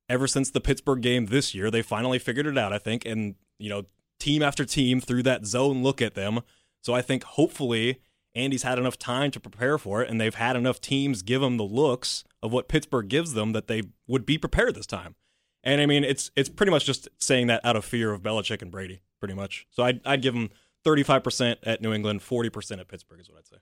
Ever 0.09 0.27
since 0.27 0.49
the 0.49 0.61
Pittsburgh 0.61 1.01
game 1.01 1.25
this 1.27 1.53
year, 1.53 1.69
they 1.69 1.81
finally 1.81 2.19
figured 2.19 2.47
it 2.47 2.57
out, 2.57 2.71
I 2.71 2.77
think. 2.77 3.05
And, 3.05 3.35
you 3.59 3.69
know, 3.69 3.83
team 4.19 4.41
after 4.41 4.65
team 4.65 5.01
threw 5.01 5.21
that 5.23 5.45
zone 5.45 5.83
look 5.83 6.01
at 6.01 6.15
them. 6.15 6.41
So 6.81 6.93
I 6.93 7.01
think 7.01 7.23
hopefully 7.23 8.01
Andy's 8.33 8.63
had 8.63 8.79
enough 8.79 8.97
time 8.97 9.31
to 9.31 9.39
prepare 9.39 9.77
for 9.77 10.01
it, 10.01 10.09
and 10.09 10.21
they've 10.21 10.35
had 10.35 10.55
enough 10.55 10.79
teams 10.79 11.23
give 11.23 11.41
them 11.41 11.57
the 11.57 11.63
looks 11.63 12.23
of 12.41 12.53
what 12.53 12.67
Pittsburgh 12.67 13.07
gives 13.09 13.33
them 13.33 13.51
that 13.53 13.67
they 13.67 13.83
would 14.07 14.25
be 14.25 14.37
prepared 14.37 14.75
this 14.75 14.85
time. 14.85 15.15
And 15.63 15.81
I 15.81 15.85
mean, 15.85 16.03
it's 16.03 16.31
it's 16.35 16.47
pretty 16.47 16.71
much 16.71 16.85
just 16.85 17.09
saying 17.17 17.47
that 17.47 17.65
out 17.65 17.75
of 17.75 17.83
fear 17.83 18.13
of 18.13 18.21
Belichick 18.21 18.61
and 18.61 18.71
Brady, 18.71 19.01
pretty 19.19 19.33
much. 19.33 19.67
So 19.71 19.83
I'd 19.83 20.05
I'd 20.05 20.21
give 20.21 20.33
them 20.33 20.51
thirty 20.83 21.03
five 21.03 21.23
percent 21.23 21.59
at 21.63 21.81
New 21.81 21.93
England, 21.93 22.21
forty 22.21 22.49
percent 22.49 22.79
at 22.79 22.87
Pittsburgh 22.87 23.19
is 23.19 23.29
what 23.29 23.39
I'd 23.39 23.47
say. 23.47 23.57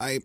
I 0.00 0.20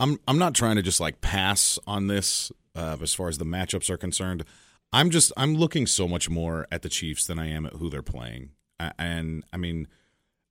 I'm 0.00 0.18
I'm 0.26 0.38
not 0.38 0.54
trying 0.54 0.76
to 0.76 0.82
just 0.82 0.98
like 0.98 1.20
pass 1.20 1.78
on 1.86 2.08
this 2.08 2.50
uh, 2.74 2.96
as 3.00 3.14
far 3.14 3.28
as 3.28 3.38
the 3.38 3.44
matchups 3.44 3.90
are 3.90 3.96
concerned. 3.96 4.44
I'm 4.92 5.10
just 5.10 5.32
I'm 5.36 5.54
looking 5.54 5.86
so 5.86 6.06
much 6.06 6.30
more 6.30 6.66
at 6.70 6.82
the 6.82 6.88
Chiefs 6.88 7.26
than 7.26 7.38
I 7.38 7.48
am 7.48 7.66
at 7.66 7.74
who 7.74 7.90
they're 7.90 8.02
playing. 8.02 8.50
And 8.98 9.44
I 9.52 9.56
mean, 9.56 9.88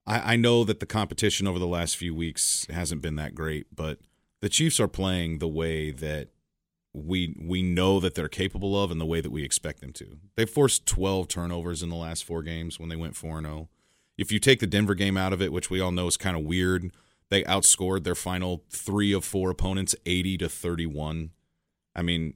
I, 0.06 0.34
I 0.34 0.36
know 0.36 0.64
that 0.64 0.80
the 0.80 0.86
competition 0.86 1.48
over 1.48 1.60
the 1.60 1.68
last 1.68 1.98
few 1.98 2.14
weeks 2.14 2.68
hasn't 2.70 3.02
been 3.02 3.16
that 3.16 3.36
great, 3.36 3.68
but 3.76 4.00
the 4.42 4.50
Chiefs 4.50 4.80
are 4.80 4.88
playing 4.88 5.40
the 5.40 5.48
way 5.48 5.92
that 5.92 6.30
we 6.94 7.36
we 7.40 7.64
know 7.64 8.00
that 8.00 8.16
they're 8.16 8.30
capable 8.30 8.82
of 8.82 8.92
and 8.92 9.02
the 9.02 9.06
way 9.06 9.22
that 9.22 9.32
we 9.32 9.44
expect 9.44 9.82
them 9.82 9.94
to. 9.94 10.18
They 10.36 10.46
forced 10.46 10.86
12 10.86 11.28
turnovers 11.28 11.82
in 11.82 11.90
the 11.90 11.96
last 11.96 12.24
four 12.24 12.44
games 12.44 12.80
when 12.80 12.90
they 12.90 12.96
went 12.96 13.16
4 13.16 13.42
0. 13.42 13.70
If 14.18 14.32
you 14.32 14.40
take 14.40 14.60
the 14.60 14.68
Denver 14.68 14.94
game 14.94 15.18
out 15.18 15.34
of 15.34 15.42
it, 15.42 15.52
which 15.52 15.70
we 15.70 15.80
all 15.80 15.92
know 15.92 16.08
is 16.08 16.18
kind 16.18 16.38
of 16.38 16.44
weird, 16.44 16.92
they 17.30 17.44
outscored 17.44 18.04
their 18.04 18.14
final 18.14 18.64
3 18.70 19.12
of 19.14 19.26
4 19.26 19.50
opponents 19.50 19.96
80 20.06 20.38
to 20.40 20.50
31. 20.50 21.32
I 21.96 22.02
mean, 22.02 22.34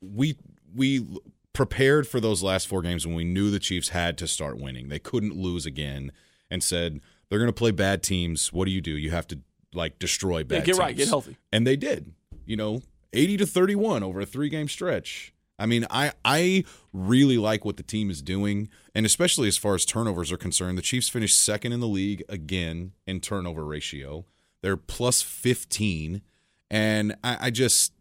we 0.00 0.36
we 0.74 1.06
prepared 1.52 2.06
for 2.06 2.20
those 2.20 2.42
last 2.42 2.68
four 2.68 2.82
games 2.82 3.06
when 3.06 3.16
we 3.16 3.24
knew 3.24 3.50
the 3.50 3.58
Chiefs 3.58 3.88
had 3.88 4.16
to 4.18 4.26
start 4.28 4.58
winning. 4.58 4.88
They 4.88 4.98
couldn't 5.00 5.36
lose 5.36 5.66
again 5.66 6.12
and 6.50 6.62
said 6.62 7.00
they're 7.28 7.38
going 7.38 7.48
to 7.48 7.52
play 7.52 7.70
bad 7.72 8.02
teams. 8.02 8.52
What 8.52 8.66
do 8.66 8.70
you 8.70 8.80
do? 8.80 8.92
You 8.92 9.10
have 9.10 9.26
to 9.28 9.40
like 9.74 9.98
destroy 9.98 10.44
bad 10.44 10.60
Yeah, 10.60 10.64
get 10.64 10.76
right, 10.76 10.88
teams. 10.88 10.98
get 10.98 11.08
healthy. 11.08 11.36
And 11.52 11.66
they 11.66 11.76
did. 11.76 12.12
You 12.46 12.56
know, 12.56 12.82
80 13.12 13.38
to 13.38 13.46
31 13.46 14.02
over 14.02 14.20
a 14.20 14.26
3-game 14.26 14.68
stretch. 14.68 15.34
I 15.58 15.66
mean, 15.66 15.84
I 15.90 16.12
I 16.24 16.64
really 16.92 17.36
like 17.36 17.64
what 17.64 17.76
the 17.76 17.82
team 17.82 18.10
is 18.10 18.22
doing, 18.22 18.68
and 18.94 19.04
especially 19.04 19.48
as 19.48 19.56
far 19.56 19.74
as 19.74 19.84
turnovers 19.84 20.30
are 20.30 20.36
concerned, 20.36 20.78
the 20.78 20.82
Chiefs 20.82 21.08
finished 21.08 21.38
second 21.38 21.72
in 21.72 21.80
the 21.80 21.88
league 21.88 22.22
again 22.28 22.92
in 23.08 23.18
turnover 23.20 23.64
ratio. 23.64 24.24
They're 24.62 24.76
plus 24.76 25.20
15, 25.20 26.22
and 26.70 27.16
I, 27.24 27.36
I 27.46 27.50
just 27.50 27.92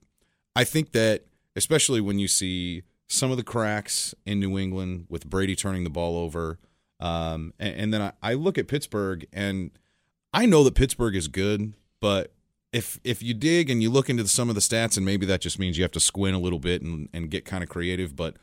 I 0.58 0.64
think 0.64 0.92
that 0.94 1.26
especially 1.56 2.02
when 2.02 2.18
you 2.18 2.28
see 2.28 2.82
some 3.06 3.30
of 3.30 3.38
the 3.38 3.44
cracks 3.44 4.16
in 4.26 4.40
New 4.40 4.58
England 4.58 5.06
with 5.08 5.30
Brady 5.30 5.56
turning 5.56 5.84
the 5.84 5.92
ball 5.92 6.18
over, 6.18 6.58
um, 7.00 7.54
and, 7.60 7.76
and 7.76 7.94
then 7.94 8.02
I, 8.02 8.12
I 8.24 8.34
look 8.34 8.58
at 8.58 8.68
Pittsburgh 8.68 9.28
and 9.32 9.70
I 10.34 10.48
know 10.48 10.64
that 10.64 10.74
Pittsburgh 10.74 11.16
is 11.16 11.28
good, 11.28 11.74
but 12.02 12.34
if 12.74 13.00
if 13.04 13.22
you 13.22 13.36
dig 13.36 13.70
and 13.70 13.84
you 13.84 13.92
look 13.92 14.10
into 14.10 14.28
some 14.28 14.50
of 14.50 14.56
the 14.56 14.62
stats, 14.62 14.98
and 14.98 15.06
maybe 15.06 15.28
that 15.28 15.42
just 15.42 15.60
means 15.60 15.78
you 15.78 15.84
have 15.84 15.92
to 15.92 16.00
squint 16.00 16.36
a 16.36 16.40
little 16.40 16.58
bit 16.58 16.82
and, 16.82 17.08
and 17.14 17.30
get 17.30 17.46
kind 17.46 17.62
of 17.62 17.70
creative, 17.70 18.16
but 18.16 18.36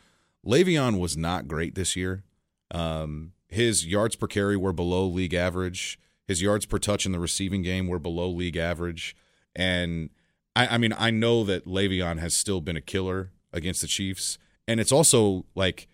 Le'Veon 0.47 1.01
was 1.01 1.17
not 1.17 1.49
great 1.49 1.75
this 1.75 1.97
year. 1.97 2.23
Um, 2.71 3.33
his 3.49 3.87
yards 3.87 4.15
per 4.15 4.29
carry 4.29 4.57
were 4.57 4.73
below 4.73 5.05
league 5.05 5.35
average. 5.35 5.99
His 6.29 6.41
yards 6.41 6.65
per 6.65 6.79
touch 6.79 7.07
in 7.07 7.11
the 7.11 7.19
receiving 7.19 7.63
game 7.63 7.89
were 7.89 7.99
below 7.99 8.29
league 8.29 8.57
average. 8.57 9.17
And 9.57 10.11
I, 10.57 10.67
I 10.69 10.79
mean, 10.79 10.95
I 10.97 11.11
know 11.11 11.45
that 11.45 11.67
Le'Veon 11.67 12.19
has 12.19 12.35
still 12.35 12.61
been 12.61 12.77
a 12.77 12.81
killer 12.81 13.31
against 13.53 13.81
the 13.81 13.87
Chiefs, 13.87 14.39
and 14.67 14.81
it's 14.81 14.93
also 14.93 15.45
like 15.55 15.89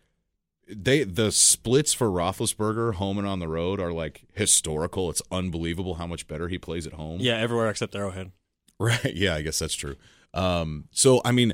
they 0.69 1.05
the 1.05 1.33
splits 1.33 1.93
for 1.93 2.09
Roethlisberger 2.09 2.95
home 2.95 3.19
and 3.19 3.27
on 3.27 3.39
the 3.41 3.49
road 3.49 3.81
are 3.81 3.93
like 3.93 4.23
historical. 4.33 5.11
It's 5.11 5.23
unbelievable 5.31 5.95
how 5.95 6.07
much 6.07 6.27
better 6.29 6.49
he 6.49 6.59
plays 6.59 6.87
at 6.87 6.95
home. 6.95 7.21
Yeah, 7.21 7.37
everywhere 7.37 7.69
except 7.69 7.95
Arrowhead. 7.95 8.33
Right. 8.81 9.13
Yeah, 9.15 9.35
I 9.35 9.43
guess 9.43 9.59
that's 9.59 9.75
true. 9.75 9.97
Um, 10.33 10.89
so 10.91 11.21
I 11.23 11.33
mean, 11.33 11.53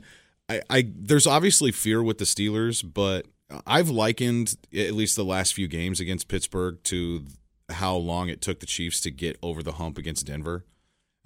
I, 0.48 0.60
I 0.70 0.88
there's 0.94 1.26
obviously 1.26 1.72
fear 1.72 2.00
with 2.00 2.18
the 2.18 2.24
Steelers, 2.24 2.84
but 2.88 3.26
I've 3.66 3.88
likened 3.88 4.54
at 4.72 4.92
least 4.92 5.16
the 5.16 5.24
last 5.24 5.52
few 5.52 5.66
games 5.66 5.98
against 5.98 6.28
Pittsburgh 6.28 6.78
to 6.84 7.24
how 7.68 7.96
long 7.96 8.28
it 8.28 8.40
took 8.40 8.60
the 8.60 8.66
Chiefs 8.66 9.00
to 9.00 9.10
get 9.10 9.38
over 9.42 9.60
the 9.60 9.72
hump 9.72 9.98
against 9.98 10.26
Denver. 10.26 10.64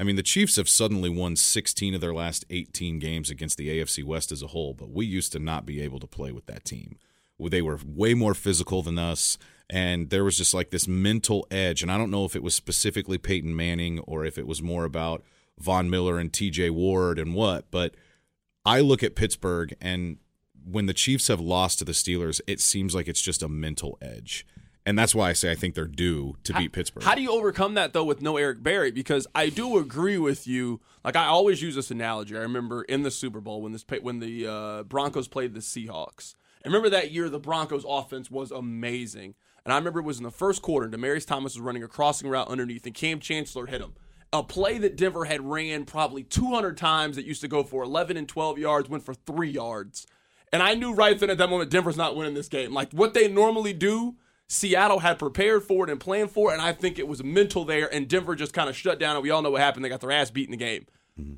I 0.01 0.03
mean, 0.03 0.17
the 0.17 0.23
Chiefs 0.23 0.57
have 0.57 0.67
suddenly 0.67 1.11
won 1.11 1.37
16 1.37 1.95
of 1.95 2.01
their 2.01 2.15
last 2.15 2.47
18 2.49 2.99
games 3.01 3.29
against 3.29 3.59
the 3.59 3.69
AFC 3.69 4.03
West 4.03 4.33
as 4.33 4.41
a 4.41 4.47
whole, 4.47 4.73
but 4.73 4.91
we 4.91 5.05
used 5.05 5.31
to 5.33 5.39
not 5.39 5.67
be 5.67 5.83
able 5.83 6.01
to 6.01 6.07
play 6.07 6.33
with 6.33 6.47
that 6.47 6.65
team. 6.65 6.97
They 7.39 7.61
were 7.61 7.79
way 7.85 8.15
more 8.15 8.33
physical 8.33 8.81
than 8.83 8.99
us, 8.99 9.37
and 9.69 10.09
there 10.09 10.25
was 10.25 10.39
just 10.39 10.55
like 10.55 10.71
this 10.71 10.89
mental 10.89 11.47
edge. 11.51 11.83
And 11.83 11.93
I 11.93 11.99
don't 11.99 12.11
know 12.11 12.25
if 12.25 12.35
it 12.35 12.43
was 12.43 12.55
specifically 12.55 13.19
Peyton 13.19 13.55
Manning 13.55 13.99
or 14.01 14.25
if 14.25 14.39
it 14.39 14.47
was 14.47 14.63
more 14.63 14.87
about 14.87 15.23
Von 15.59 15.91
Miller 15.91 16.19
and 16.19 16.33
TJ 16.33 16.71
Ward 16.71 17.19
and 17.19 17.35
what, 17.35 17.71
but 17.71 17.95
I 18.65 18.81
look 18.81 19.03
at 19.03 19.15
Pittsburgh, 19.15 19.75
and 19.83 20.17
when 20.65 20.87
the 20.87 20.95
Chiefs 20.95 21.29
have 21.29 21.41
lost 21.41 21.79
to 21.81 21.85
the 21.85 21.93
Steelers, 21.93 22.41
it 22.47 22.61
seems 22.61 22.95
like 22.95 23.07
it's 23.07 23.21
just 23.21 23.43
a 23.43 23.49
mental 23.51 23.99
edge 24.01 24.47
and 24.87 24.99
that's 24.99 25.15
why 25.15 25.29
I 25.29 25.33
say 25.35 25.51
I 25.51 25.55
think 25.55 25.75
they're 25.75 25.87
due 25.87 26.37
to 26.45 26.55
beat 26.55 26.73
Pittsburgh. 26.73 27.05
How 27.05 27.15
do 27.15 27.23
you 27.23 27.31
overcome 27.31 27.75
that 27.75 27.93
though 27.93 28.05
with 28.05 28.23
no 28.23 28.37
Eric 28.37 28.63
Berry? 28.63 28.91
Because 28.91 29.27
I 29.35 29.49
do 29.49 29.79
agree 29.79 30.19
with 30.19 30.47
you. 30.47 30.81
Like 31.05 31.17
I 31.17 31.27
always 31.27 31.63
use 31.63 31.75
this 31.75 31.91
analogy. 31.91 32.37
I 32.37 32.41
remember 32.41 32.83
in 32.83 33.03
the 33.03 33.11
Super 33.11 33.41
Bowl 33.41 33.63
when 33.63 33.73
this 33.73 33.85
when 34.01 34.21
the 34.21 34.47
uh, 34.47 34.83
Broncos 34.85 35.29
played 35.29 35.55
the 35.55 35.61
Seahawks. 35.61 36.35
I 36.65 36.69
remember 36.69 36.91
that 36.91 37.11
year 37.11 37.29
the 37.29 37.39
Broncos 37.39 37.85
offense 37.89 38.31
was 38.31 38.51
amazing, 38.51 39.35
and 39.65 39.73
I 39.73 39.77
remember 39.77 40.01
it 40.01 40.05
was 40.05 40.19
in 40.19 40.25
the 40.25 40.31
first 40.31 40.63
quarter. 40.63 40.89
Demaryius 40.89 41.27
Thomas 41.27 41.55
was 41.55 41.61
running 41.61 41.83
a 41.83 41.89
crossing 41.89 42.29
route 42.29 42.49
underneath, 42.49 42.85
and 42.85 42.95
Kam 42.95 43.19
Chancellor 43.21 43.67
hit 43.67 43.81
him. 43.81 43.95
A 44.33 44.43
play 44.43 44.79
that 44.79 44.97
Denver 44.97 45.25
had 45.25 45.41
ran 45.41 45.85
probably 45.85 46.23
200 46.23 46.77
times 46.77 47.17
that 47.17 47.25
used 47.25 47.41
to 47.41 47.49
go 47.49 47.65
for 47.65 47.83
11 47.83 48.17
and 48.17 48.29
12 48.29 48.59
yards 48.59 48.89
went 48.89 49.05
for 49.05 49.15
three 49.15 49.51
yards. 49.51 50.07
And 50.53 50.63
I 50.63 50.75
knew 50.75 50.93
right 50.93 51.19
then 51.19 51.31
at 51.31 51.39
that 51.39 51.51
moment 51.51 51.71
Denver's 51.71 51.97
not 51.97 52.15
winning 52.15 52.35
this 52.35 52.49
game. 52.49 52.73
Like 52.73 52.93
what 52.93 53.15
they 53.15 53.27
normally 53.27 53.73
do 53.73 54.17
Seattle 54.53 54.99
had 54.99 55.21
prepared 55.21 55.63
for 55.63 55.85
it 55.85 55.91
and 55.91 56.01
planned 56.01 56.33
for 56.33 56.51
it, 56.51 56.55
and 56.55 56.63
I 56.63 56.73
think 56.73 56.99
it 56.99 57.07
was 57.07 57.23
mental 57.23 57.65
there, 57.65 57.93
and 57.95 58.09
Denver 58.09 58.35
just 58.35 58.53
kind 58.53 58.69
of 58.69 58.77
shut 58.77 58.99
down, 58.99 59.15
and 59.15 59.23
we 59.23 59.31
all 59.31 59.43
know 59.43 59.53
what 59.53 59.61
happened. 59.61 59.85
They 59.85 59.89
got 59.89 60.01
their 60.01 60.11
ass 60.11 60.33
beat 60.33 60.47
in 60.47 60.51
the 60.51 60.57
game. 60.57 60.87
Mm-hmm. 61.19 61.35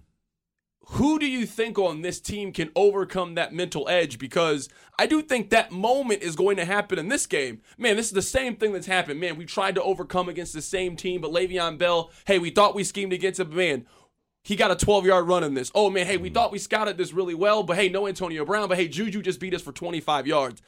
Who 0.96 1.18
do 1.18 1.26
you 1.26 1.44
think 1.44 1.78
on 1.78 2.00
this 2.00 2.20
team 2.20 2.52
can 2.52 2.70
overcome 2.74 3.34
that 3.34 3.52
mental 3.52 3.86
edge? 3.86 4.18
Because 4.18 4.70
I 4.98 5.06
do 5.06 5.20
think 5.20 5.50
that 5.50 5.70
moment 5.70 6.22
is 6.22 6.36
going 6.36 6.56
to 6.56 6.64
happen 6.64 6.98
in 6.98 7.08
this 7.08 7.26
game. 7.26 7.60
Man, 7.76 7.96
this 7.96 8.06
is 8.06 8.12
the 8.12 8.22
same 8.22 8.56
thing 8.56 8.72
that's 8.72 8.86
happened. 8.86 9.20
Man, 9.20 9.36
we 9.36 9.44
tried 9.44 9.74
to 9.74 9.82
overcome 9.82 10.30
against 10.30 10.54
the 10.54 10.62
same 10.62 10.96
team, 10.96 11.20
but 11.20 11.32
Le'Veon 11.32 11.76
Bell, 11.76 12.10
hey, 12.26 12.38
we 12.38 12.48
thought 12.48 12.74
we 12.74 12.82
schemed 12.82 13.12
against 13.12 13.40
him, 13.40 13.54
man. 13.54 13.86
He 14.42 14.56
got 14.56 14.70
a 14.70 14.76
12 14.76 15.04
yard 15.04 15.28
run 15.28 15.44
in 15.44 15.52
this. 15.52 15.70
Oh 15.74 15.90
man, 15.90 16.06
hey, 16.06 16.16
we 16.16 16.28
mm-hmm. 16.28 16.34
thought 16.34 16.50
we 16.50 16.58
scouted 16.58 16.96
this 16.96 17.12
really 17.12 17.34
well, 17.34 17.62
but 17.62 17.76
hey, 17.76 17.90
no 17.90 18.08
Antonio 18.08 18.44
Brown, 18.44 18.68
but 18.68 18.78
hey, 18.78 18.88
Juju 18.88 19.22
just 19.22 19.38
beat 19.38 19.54
us 19.54 19.62
for 19.62 19.72
25 19.72 20.26
yards. 20.26 20.62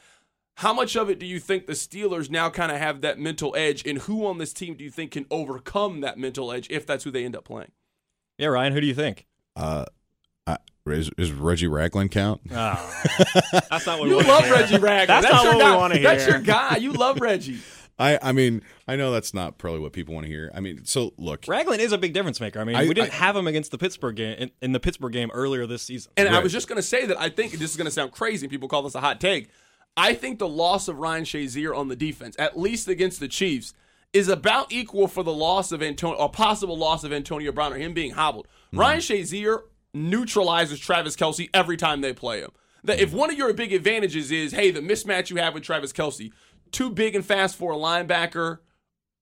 How 0.55 0.73
much 0.73 0.95
of 0.95 1.09
it 1.09 1.19
do 1.19 1.25
you 1.25 1.39
think 1.39 1.67
the 1.67 1.73
Steelers 1.73 2.29
now 2.29 2.49
kind 2.49 2.71
of 2.71 2.77
have 2.77 3.01
that 3.01 3.19
mental 3.19 3.53
edge, 3.57 3.85
and 3.85 3.99
who 3.99 4.25
on 4.25 4.37
this 4.37 4.53
team 4.53 4.75
do 4.75 4.83
you 4.83 4.89
think 4.89 5.11
can 5.11 5.25
overcome 5.29 6.01
that 6.01 6.17
mental 6.17 6.51
edge 6.51 6.67
if 6.69 6.85
that's 6.85 7.03
who 7.03 7.11
they 7.11 7.25
end 7.25 7.35
up 7.35 7.43
playing? 7.43 7.71
Yeah, 8.37 8.47
Ryan, 8.47 8.73
who 8.73 8.81
do 8.81 8.87
you 8.87 8.93
think? 8.93 9.25
Uh, 9.55 9.85
is, 10.87 11.09
is, 11.17 11.31
Reggie 11.31 11.67
Ragland 11.67 12.11
count? 12.11 12.41
Oh, 12.51 13.03
that's 13.69 13.87
not 13.87 13.99
what 13.99 14.07
you 14.07 14.17
we 14.17 14.23
love. 14.23 14.43
Hear. 14.43 14.53
Reggie 14.53 14.77
Ragland. 14.77 15.09
That's, 15.09 15.25
that's 15.25 15.33
not 15.33 15.43
your 15.43 15.53
what 15.55 15.61
guy. 15.61 15.71
we 15.71 15.77
want 15.77 15.93
to 15.93 15.99
hear. 15.99 16.09
That's 16.09 16.27
your 16.27 16.39
guy. 16.39 16.77
You 16.77 16.93
love 16.93 17.19
Reggie. 17.19 17.59
I, 17.97 18.19
I 18.21 18.31
mean, 18.33 18.61
I 18.87 18.97
know 18.97 19.11
that's 19.11 19.33
not 19.33 19.57
probably 19.57 19.79
what 19.79 19.93
people 19.93 20.13
want 20.13 20.25
to 20.25 20.31
hear. 20.31 20.51
I 20.53 20.59
mean, 20.59 20.83
so 20.83 21.13
look, 21.17 21.45
Ragland 21.47 21.81
is 21.81 21.93
a 21.93 21.97
big 21.97 22.13
difference 22.13 22.41
maker. 22.41 22.59
I 22.59 22.65
mean, 22.65 22.75
I, 22.75 22.83
we 22.83 22.93
didn't 22.93 23.13
I, 23.13 23.15
have 23.15 23.37
him 23.37 23.47
against 23.47 23.71
the 23.71 23.77
Pittsburgh 23.77 24.17
game 24.17 24.35
in, 24.37 24.51
in, 24.61 24.71
the 24.73 24.81
Pittsburgh 24.81 25.13
game 25.13 25.31
earlier 25.33 25.65
this 25.65 25.81
season. 25.81 26.11
And 26.17 26.27
right. 26.27 26.35
I 26.35 26.39
was 26.39 26.51
just 26.51 26.67
going 26.67 26.75
to 26.75 26.83
say 26.83 27.05
that 27.05 27.17
I 27.19 27.29
think 27.29 27.53
this 27.53 27.71
is 27.71 27.77
going 27.77 27.85
to 27.85 27.91
sound 27.91 28.11
crazy. 28.11 28.49
People 28.49 28.67
call 28.67 28.81
this 28.81 28.95
a 28.95 28.99
hot 28.99 29.21
take. 29.21 29.49
I 29.97 30.13
think 30.13 30.39
the 30.39 30.47
loss 30.47 30.87
of 30.87 30.99
Ryan 30.99 31.23
Shazier 31.23 31.75
on 31.75 31.87
the 31.87 31.95
defense, 31.95 32.35
at 32.37 32.59
least 32.59 32.87
against 32.87 33.19
the 33.19 33.27
Chiefs, 33.27 33.73
is 34.13 34.27
about 34.27 34.71
equal 34.71 35.07
for 35.07 35.23
the 35.23 35.33
loss 35.33 35.71
of 35.71 35.81
Antonio, 35.81 36.17
or 36.17 36.29
possible 36.29 36.77
loss 36.77 37.03
of 37.03 37.13
Antonio 37.13 37.51
Brown, 37.51 37.73
or 37.73 37.77
him 37.77 37.93
being 37.93 38.11
hobbled. 38.11 38.47
Mm-hmm. 38.67 38.79
Ryan 38.79 38.99
Shazier 38.99 39.61
neutralizes 39.93 40.79
Travis 40.79 41.15
Kelce 41.15 41.49
every 41.53 41.77
time 41.77 42.01
they 42.01 42.13
play 42.13 42.41
him. 42.41 42.51
That 42.83 42.99
if 42.99 43.13
one 43.13 43.31
of 43.31 43.37
your 43.37 43.51
big 43.53 43.73
advantages 43.73 44.31
is, 44.31 44.51
hey, 44.51 44.71
the 44.71 44.81
mismatch 44.81 45.29
you 45.29 45.37
have 45.37 45.53
with 45.53 45.63
Travis 45.63 45.91
Kelce, 45.91 46.31
too 46.71 46.89
big 46.89 47.15
and 47.15 47.25
fast 47.25 47.55
for 47.55 47.73
a 47.73 47.77
linebacker, 47.77 48.59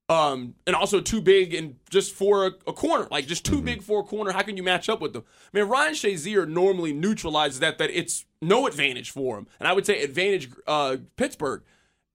um, 0.09 0.55
and 0.67 0.75
also 0.75 0.99
too 0.99 1.21
big 1.21 1.53
and 1.53 1.75
just 1.89 2.13
for 2.13 2.47
a, 2.47 2.51
a 2.67 2.73
corner, 2.73 3.07
like 3.09 3.25
just 3.25 3.45
too 3.45 3.57
mm-hmm. 3.57 3.65
big 3.65 3.83
for 3.83 4.01
a 4.01 4.03
corner. 4.03 4.31
How 4.31 4.41
can 4.41 4.57
you 4.57 4.63
match 4.63 4.89
up 4.89 5.01
with 5.01 5.13
them? 5.13 5.23
I 5.53 5.59
mean, 5.59 5.69
Ryan 5.69 5.93
Shazier 5.93 6.47
normally 6.47 6.93
neutralizes 6.93 7.59
that 7.59 7.77
that 7.77 7.89
it's 7.89 8.25
no 8.41 8.67
advantage 8.67 9.11
for 9.11 9.37
him, 9.37 9.47
and 9.59 9.67
I 9.67 9.73
would 9.73 9.85
say 9.85 10.01
advantage 10.01 10.49
uh, 10.67 10.97
Pittsburgh. 11.15 11.63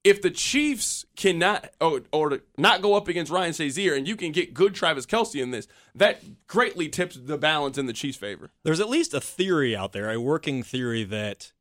If 0.04 0.22
the 0.22 0.30
Chiefs 0.30 1.04
cannot 1.16 1.70
or, 1.80 2.02
or 2.12 2.40
not 2.56 2.82
go 2.82 2.94
up 2.94 3.08
against 3.08 3.32
Ryan 3.32 3.52
Shazier, 3.52 3.96
and 3.96 4.06
you 4.06 4.16
can 4.16 4.32
get 4.32 4.54
good 4.54 4.72
Travis 4.74 5.04
Kelce 5.04 5.42
in 5.42 5.50
this, 5.50 5.66
that 5.94 6.46
greatly 6.46 6.88
tips 6.88 7.18
the 7.20 7.36
balance 7.36 7.76
in 7.76 7.86
the 7.86 7.92
Chiefs' 7.92 8.16
favor. 8.16 8.50
There's 8.62 8.80
at 8.80 8.88
least 8.88 9.12
a 9.12 9.20
theory 9.20 9.74
out 9.76 9.92
there, 9.92 10.10
a 10.10 10.20
working 10.20 10.62
theory 10.62 11.02
that 11.04 11.52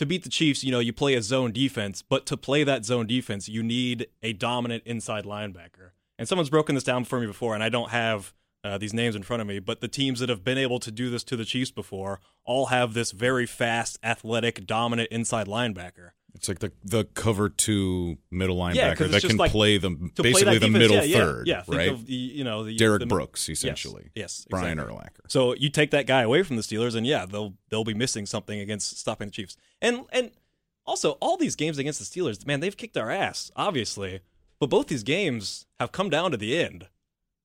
to 0.00 0.06
beat 0.06 0.22
the 0.22 0.30
Chiefs, 0.30 0.64
you 0.64 0.72
know, 0.72 0.78
you 0.78 0.94
play 0.94 1.12
a 1.12 1.20
zone 1.20 1.52
defense, 1.52 2.00
but 2.00 2.24
to 2.24 2.34
play 2.34 2.64
that 2.64 2.86
zone 2.86 3.06
defense, 3.06 3.50
you 3.50 3.62
need 3.62 4.06
a 4.22 4.32
dominant 4.32 4.82
inside 4.86 5.26
linebacker. 5.26 5.90
And 6.18 6.26
someone's 6.26 6.48
broken 6.48 6.74
this 6.74 6.84
down 6.84 7.04
for 7.04 7.20
me 7.20 7.26
before, 7.26 7.52
and 7.52 7.62
I 7.62 7.68
don't 7.68 7.90
have 7.90 8.32
uh, 8.64 8.78
these 8.78 8.94
names 8.94 9.14
in 9.14 9.22
front 9.22 9.42
of 9.42 9.46
me, 9.46 9.58
but 9.58 9.82
the 9.82 9.88
teams 9.88 10.20
that 10.20 10.30
have 10.30 10.42
been 10.42 10.56
able 10.56 10.80
to 10.80 10.90
do 10.90 11.10
this 11.10 11.22
to 11.24 11.36
the 11.36 11.44
Chiefs 11.44 11.70
before 11.70 12.18
all 12.46 12.66
have 12.66 12.94
this 12.94 13.10
very 13.10 13.44
fast, 13.44 13.98
athletic, 14.02 14.66
dominant 14.66 15.10
inside 15.10 15.46
linebacker. 15.46 16.12
It's 16.34 16.48
like 16.48 16.60
the 16.60 16.72
the 16.84 17.04
cover 17.04 17.48
two 17.48 18.18
middle 18.30 18.56
linebacker 18.56 18.74
yeah, 19.00 19.06
that 19.06 19.22
can 19.22 19.36
like, 19.36 19.50
play 19.50 19.78
the 19.78 19.90
basically 19.90 20.32
play 20.32 20.44
the 20.44 20.66
defense, 20.66 20.72
middle 20.72 21.04
yeah, 21.04 21.18
third, 21.18 21.46
yeah, 21.46 21.62
right? 21.66 21.90
Of 21.90 22.06
the, 22.06 22.14
you 22.14 22.44
know, 22.44 22.64
the, 22.64 22.76
Derrick 22.76 23.00
the, 23.00 23.06
Brooks 23.06 23.48
essentially. 23.48 24.10
Yes, 24.14 24.40
yes 24.40 24.46
Brian 24.48 24.78
exactly. 24.78 24.96
Urlacher. 24.96 25.30
So 25.30 25.54
you 25.54 25.68
take 25.70 25.90
that 25.90 26.06
guy 26.06 26.22
away 26.22 26.42
from 26.42 26.56
the 26.56 26.62
Steelers, 26.62 26.94
and 26.94 27.06
yeah, 27.06 27.26
they'll 27.26 27.54
they'll 27.68 27.84
be 27.84 27.94
missing 27.94 28.26
something 28.26 28.60
against 28.60 28.98
stopping 28.98 29.28
the 29.28 29.32
Chiefs. 29.32 29.56
And 29.82 30.04
and 30.12 30.30
also, 30.86 31.12
all 31.20 31.36
these 31.36 31.56
games 31.56 31.78
against 31.78 31.98
the 31.98 32.04
Steelers, 32.04 32.46
man, 32.46 32.60
they've 32.60 32.76
kicked 32.76 32.96
our 32.96 33.10
ass, 33.10 33.50
obviously. 33.56 34.20
But 34.58 34.70
both 34.70 34.88
these 34.88 35.02
games 35.02 35.66
have 35.78 35.92
come 35.92 36.10
down 36.10 36.32
to 36.32 36.36
the 36.36 36.58
end. 36.58 36.88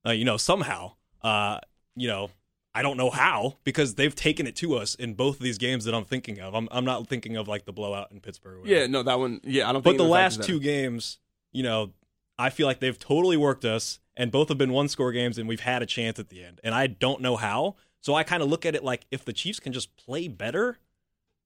Uh, 0.05 0.11
you 0.11 0.25
know, 0.25 0.37
somehow. 0.37 0.93
Uh, 1.21 1.59
you 1.95 2.07
know, 2.07 2.29
I 2.75 2.81
don't 2.81 2.97
know 2.97 3.09
how 3.09 3.57
because 3.63 3.95
they've 3.95 4.13
taken 4.13 4.45
it 4.45 4.55
to 4.57 4.75
us 4.75 4.95
in 4.95 5.13
both 5.13 5.37
of 5.37 5.41
these 5.41 5.57
games 5.57 5.85
that 5.85 5.95
I'm 5.95 6.05
thinking 6.05 6.39
of. 6.39 6.53
I'm 6.53 6.67
I'm 6.71 6.85
not 6.85 7.07
thinking 7.07 7.37
of 7.37 7.47
like 7.47 7.65
the 7.65 7.73
blowout 7.73 8.11
in 8.11 8.19
Pittsburgh. 8.19 8.65
Yeah, 8.65 8.85
no, 8.87 9.01
that 9.03 9.17
one. 9.17 9.41
Yeah, 9.43 9.69
I 9.69 9.73
don't. 9.73 9.83
But 9.83 9.97
the 9.97 10.03
last 10.03 10.43
two 10.43 10.59
games, 10.59 11.19
you 11.51 11.63
know, 11.63 11.93
I 12.37 12.49
feel 12.49 12.67
like 12.67 12.79
they've 12.79 12.99
totally 12.99 13.37
worked 13.37 13.65
us, 13.65 13.99
and 14.15 14.31
both 14.31 14.49
have 14.49 14.57
been 14.57 14.73
one 14.73 14.89
score 14.89 15.11
games, 15.11 15.37
and 15.37 15.47
we've 15.47 15.61
had 15.61 15.81
a 15.81 15.85
chance 15.85 16.19
at 16.19 16.29
the 16.29 16.43
end. 16.43 16.59
And 16.63 16.75
I 16.75 16.87
don't 16.87 17.21
know 17.21 17.37
how. 17.37 17.75
So 18.01 18.13
I 18.13 18.23
kind 18.23 18.43
of 18.43 18.49
look 18.49 18.65
at 18.65 18.75
it 18.75 18.83
like 18.83 19.05
if 19.09 19.25
the 19.25 19.33
Chiefs 19.33 19.59
can 19.59 19.73
just 19.73 19.95
play 19.95 20.27
better, 20.27 20.77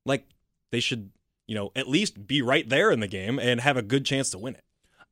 like 0.06 0.28
they 0.72 0.82
should 0.82 1.12
you 1.50 1.56
know, 1.56 1.72
at 1.76 1.90
least 1.90 2.28
be 2.28 2.44
right 2.44 2.70
there 2.70 2.92
in 2.92 3.00
the 3.00 3.08
game 3.08 3.40
and 3.40 3.60
have 3.62 3.76
a 3.76 3.82
good 3.82 4.06
chance 4.06 4.30
to 4.30 4.38
win 4.38 4.54
it. 4.54 4.64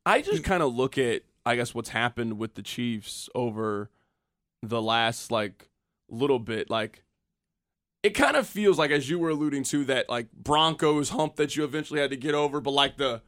I 0.06 0.22
just 0.22 0.44
kind 0.44 0.62
of 0.62 0.72
look 0.72 0.96
at, 0.96 1.22
I 1.44 1.56
guess, 1.56 1.74
what's 1.74 1.88
happened 1.88 2.38
with 2.38 2.54
the 2.54 2.62
Chiefs 2.62 3.28
over 3.34 3.90
the 4.62 4.80
last 4.80 5.32
like 5.32 5.68
little 6.10 6.38
bit. 6.38 6.70
Like, 6.70 7.04
it 8.02 8.10
kind 8.10 8.36
of 8.36 8.46
feels 8.46 8.78
like, 8.78 8.90
as 8.90 9.08
you 9.08 9.18
were 9.18 9.30
alluding 9.30 9.64
to, 9.64 9.84
that 9.86 10.08
like 10.08 10.32
Broncos 10.32 11.10
hump 11.10 11.36
that 11.36 11.56
you 11.56 11.64
eventually 11.64 12.00
had 12.00 12.10
to 12.10 12.16
get 12.16 12.34
over, 12.34 12.60
but 12.60 12.72
like 12.72 12.96
the. 12.96 13.22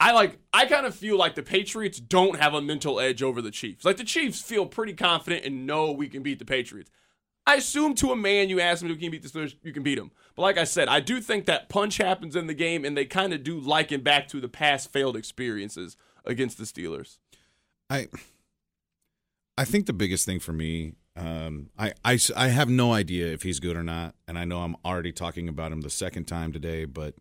I 0.00 0.10
like 0.12 0.38
I 0.52 0.66
kind 0.66 0.86
of 0.86 0.94
feel 0.94 1.16
like 1.16 1.36
the 1.36 1.42
Patriots 1.42 2.00
don't 2.00 2.38
have 2.38 2.52
a 2.52 2.60
mental 2.60 2.98
edge 2.98 3.22
over 3.22 3.40
the 3.40 3.52
Chiefs. 3.52 3.84
Like 3.84 3.96
the 3.96 4.04
Chiefs 4.04 4.42
feel 4.42 4.66
pretty 4.66 4.92
confident 4.92 5.44
and 5.44 5.66
know 5.66 5.92
we 5.92 6.08
can 6.08 6.22
beat 6.22 6.40
the 6.40 6.44
Patriots. 6.44 6.90
I 7.46 7.56
assume 7.56 7.94
to 7.96 8.10
a 8.10 8.16
man 8.16 8.48
you 8.48 8.60
ask 8.60 8.82
him 8.82 8.90
if 8.90 8.96
you 8.96 9.02
can 9.02 9.10
beat 9.10 9.22
the 9.22 9.28
Steelers, 9.28 9.54
you 9.62 9.72
can 9.72 9.82
beat 9.82 9.98
him. 9.98 10.10
But 10.34 10.42
like 10.42 10.58
I 10.58 10.64
said, 10.64 10.88
I 10.88 11.00
do 11.00 11.20
think 11.20 11.44
that 11.44 11.68
punch 11.68 11.98
happens 11.98 12.36
in 12.36 12.46
the 12.46 12.54
game, 12.54 12.84
and 12.84 12.96
they 12.96 13.04
kind 13.04 13.34
of 13.34 13.44
do 13.44 13.60
liken 13.60 14.00
back 14.00 14.28
to 14.28 14.40
the 14.40 14.48
past 14.48 14.92
failed 14.92 15.16
experiences 15.16 15.96
against 16.24 16.58
the 16.58 16.64
Steelers. 16.64 17.18
I 17.90 18.08
I 19.58 19.64
think 19.64 19.86
the 19.86 19.92
biggest 19.92 20.24
thing 20.24 20.40
for 20.40 20.52
me, 20.52 20.94
um, 21.16 21.70
I, 21.78 21.92
I, 22.04 22.18
I 22.36 22.48
have 22.48 22.68
no 22.68 22.92
idea 22.92 23.26
if 23.32 23.42
he's 23.42 23.60
good 23.60 23.76
or 23.76 23.82
not, 23.82 24.14
and 24.26 24.38
I 24.38 24.44
know 24.44 24.62
I'm 24.62 24.76
already 24.84 25.12
talking 25.12 25.48
about 25.48 25.72
him 25.72 25.82
the 25.82 25.90
second 25.90 26.24
time 26.24 26.52
today, 26.52 26.84
but 26.84 27.14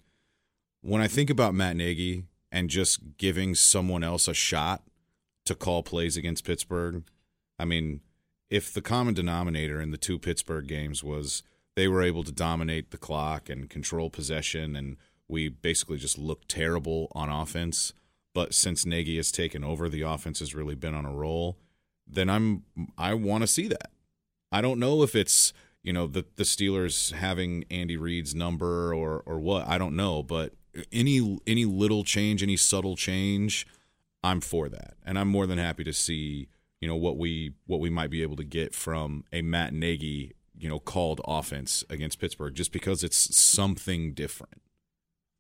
when 0.82 1.01
I 1.01 1.08
think 1.08 1.29
about 1.29 1.53
Matt 1.53 1.75
Nagy 1.75 2.23
and 2.51 2.69
just 2.69 3.17
giving 3.17 3.56
someone 3.56 4.03
else 4.03 4.27
a 4.27 4.34
shot 4.34 4.84
to 5.45 5.56
call 5.56 5.84
plays 5.84 6.17
against 6.17 6.45
Pittsburgh, 6.45 7.03
I 7.60 7.65
mean– 7.65 8.01
if 8.53 8.71
the 8.71 8.84
common 8.84 9.15
denominator 9.15 9.82
in 9.82 9.89
the 9.89 9.97
two 9.97 10.19
Pittsburgh 10.19 10.67
games 10.67 11.03
was 11.03 11.41
they 11.75 11.88
were 11.88 12.03
able 12.03 12.23
to 12.23 12.32
dominate 12.32 12.91
the 12.91 12.99
clock 12.99 13.49
and 13.49 13.67
control 13.67 14.12
possession, 14.12 14.75
and 14.75 14.95
we 15.27 15.49
basically 15.49 15.97
just 15.97 16.19
looked 16.19 16.49
terrible 16.49 17.12
on 17.13 17.29
offense. 17.29 17.93
But 18.32 18.53
since 18.53 18.86
Nagy 18.86 19.15
has 19.17 19.32
taken 19.32 19.63
over, 19.63 19.89
the 19.89 20.03
offense 20.03 20.38
has 20.38 20.53
really 20.53 20.75
been 20.75 20.93
on 20.93 21.03
a 21.03 21.12
roll. 21.12 21.58
Then 22.08 22.30
I'm 22.30 22.63
I 22.98 23.13
want 23.13 23.42
to 23.42 23.48
see 23.48 23.68
that. 23.68 23.92
I 24.52 24.62
don't 24.62 24.80
know 24.80 25.04
if 25.04 25.16
it's 25.16 25.54
you 25.84 25.94
know 25.94 26.08
the 26.08 26.26
the 26.36 26.44
Steelers 26.44 27.12
having 27.13 27.66
Andy 27.70 27.98
Reid's 27.98 28.34
number 28.36 28.94
or 28.94 29.24
or 29.26 29.39
what 29.39 29.68
I 29.68 29.78
don't 29.78 29.96
know, 29.96 30.24
but 30.24 30.54
any 30.92 31.39
any 31.48 31.66
little 31.66 32.04
change, 32.04 32.44
any 32.44 32.58
subtle 32.58 32.96
change, 32.96 33.68
I'm 34.24 34.42
for 34.42 34.70
that, 34.70 34.96
and 35.04 35.18
I'm 35.20 35.28
more 35.28 35.46
than 35.46 35.58
happy 35.58 35.84
to 35.84 35.94
see 35.94 36.48
you 36.82 36.88
know 36.88 36.96
what 36.96 37.18
we 37.18 37.54
what 37.66 37.80
we 37.80 37.89
might 37.89 38.10
be 38.10 38.22
able 38.22 38.36
to 38.36 38.44
get 38.44 38.76
from 38.76 39.24
a 39.32 39.42
Matt 39.42 39.74
Nagy 39.74 40.34
you 40.58 40.70
know 40.70 40.80
called 40.80 41.22
offense 41.26 41.84
against 41.89 42.20
Pittsburgh, 42.20 42.54
just 42.54 42.72
because 42.72 43.04
it's 43.04 43.36
something 43.36 44.13
different. 44.13 44.62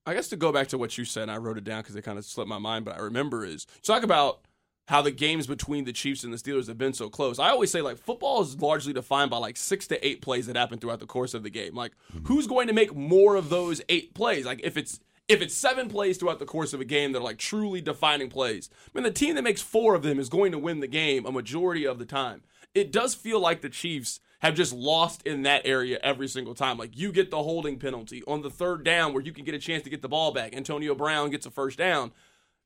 I 0.05 0.13
guess 0.13 0.27
to 0.29 0.35
go 0.35 0.51
back 0.51 0.67
to 0.69 0.77
what 0.77 0.97
you 0.97 1.05
said, 1.05 1.29
I 1.29 1.37
wrote 1.37 1.57
it 1.57 1.63
down 1.63 1.81
because 1.81 1.95
it 1.95 2.01
kind 2.01 2.17
of 2.17 2.25
slipped 2.25 2.49
my 2.49 2.59
mind, 2.59 2.83
but 2.83 2.95
I 2.95 2.99
remember 2.99 3.45
is 3.45 3.65
talk 3.83 4.03
about 4.03 4.41
how 4.87 5.01
the 5.01 5.11
games 5.11 5.47
between 5.47 5.85
the 5.85 5.93
Chiefs 5.93 6.23
and 6.23 6.33
the 6.33 6.37
Steelers 6.37 6.67
have 6.67 6.77
been 6.77 6.93
so 6.93 7.09
close. 7.09 7.39
I 7.39 7.49
always 7.49 7.71
say 7.71 7.81
like 7.81 7.97
football 7.97 8.41
is 8.41 8.61
largely 8.61 8.93
defined 8.93 9.31
by 9.31 9.37
like 9.37 9.57
six 9.57 9.87
to 9.87 10.05
eight 10.05 10.21
plays 10.21 10.47
that 10.47 10.57
happen 10.57 10.79
throughout 10.79 10.99
the 10.99 11.05
course 11.05 11.33
of 11.33 11.43
the 11.43 11.49
game. 11.49 11.75
Like 11.75 11.93
mm-hmm. 12.13 12.25
who's 12.25 12.47
going 12.47 12.67
to 12.67 12.73
make 12.73 12.93
more 12.93 13.35
of 13.35 13.49
those 13.49 13.81
eight 13.89 14.13
plays? 14.13 14.45
Like 14.45 14.61
if 14.63 14.75
it's 14.75 14.99
if 15.29 15.41
it's 15.41 15.55
seven 15.55 15.87
plays 15.87 16.17
throughout 16.17 16.39
the 16.39 16.45
course 16.45 16.73
of 16.73 16.81
a 16.81 16.85
game 16.85 17.13
that 17.13 17.19
are 17.19 17.23
like 17.23 17.37
truly 17.37 17.79
defining 17.79 18.29
plays, 18.29 18.69
I 18.73 18.97
mean 18.97 19.03
the 19.03 19.11
team 19.11 19.35
that 19.35 19.43
makes 19.43 19.61
four 19.61 19.95
of 19.95 20.03
them 20.03 20.19
is 20.19 20.29
going 20.29 20.51
to 20.51 20.59
win 20.59 20.81
the 20.81 20.87
game 20.87 21.25
a 21.25 21.31
majority 21.31 21.85
of 21.85 21.97
the 21.97 22.05
time. 22.05 22.43
It 22.75 22.91
does 22.91 23.15
feel 23.15 23.39
like 23.39 23.61
the 23.61 23.69
Chiefs 23.69 24.19
have 24.43 24.55
just 24.55 24.73
lost 24.73 25.25
in 25.25 25.43
that 25.43 25.61
area 25.63 25.97
every 26.03 26.27
single 26.27 26.53
time. 26.53 26.77
Like 26.77 26.97
you 26.97 27.13
get 27.13 27.31
the 27.31 27.41
holding 27.41 27.79
penalty 27.79 28.21
on 28.27 28.41
the 28.41 28.49
third 28.49 28.83
down 28.83 29.13
where 29.13 29.23
you 29.23 29.31
can 29.31 29.45
get 29.45 29.55
a 29.55 29.59
chance 29.59 29.83
to 29.83 29.89
get 29.89 30.01
the 30.01 30.09
ball 30.09 30.33
back. 30.33 30.53
Antonio 30.53 30.93
Brown 30.93 31.29
gets 31.29 31.45
a 31.45 31.51
first 31.51 31.77
down 31.77 32.11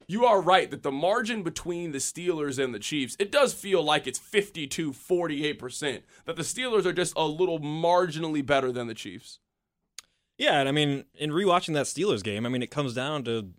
you 0.08 0.26
are 0.26 0.42
right 0.42 0.72
that 0.72 0.84
the 0.84 0.92
margin 0.92 1.44
between 1.44 1.92
the 1.92 1.98
Steelers 1.98 2.64
and 2.64 2.74
the 2.74 2.80
Chiefs, 2.80 3.16
it 3.20 3.32
does 3.32 3.54
feel 3.54 3.84
like 3.84 4.08
it's 4.08 4.20
52 4.20 4.92
48%. 4.92 6.02
That 6.26 6.36
the 6.36 6.44
Steelers 6.44 6.86
are 6.86 6.94
just 6.94 7.14
a 7.18 7.26
little 7.26 7.60
marginally 7.60 8.46
better 8.46 8.72
than 8.72 8.88
the 8.88 8.94
Chiefs. 8.94 9.40
Yeah, 10.38 10.60
and 10.60 10.70
I 10.70 10.72
mean, 10.72 11.06
in 11.16 11.32
rewatching 11.32 11.74
that 11.74 11.88
Steelers 11.88 12.24
game, 12.24 12.46
I 12.46 12.50
mean, 12.50 12.62
it 12.62 12.72
comes 12.72 12.94
down 12.94 13.24
to 13.24 13.50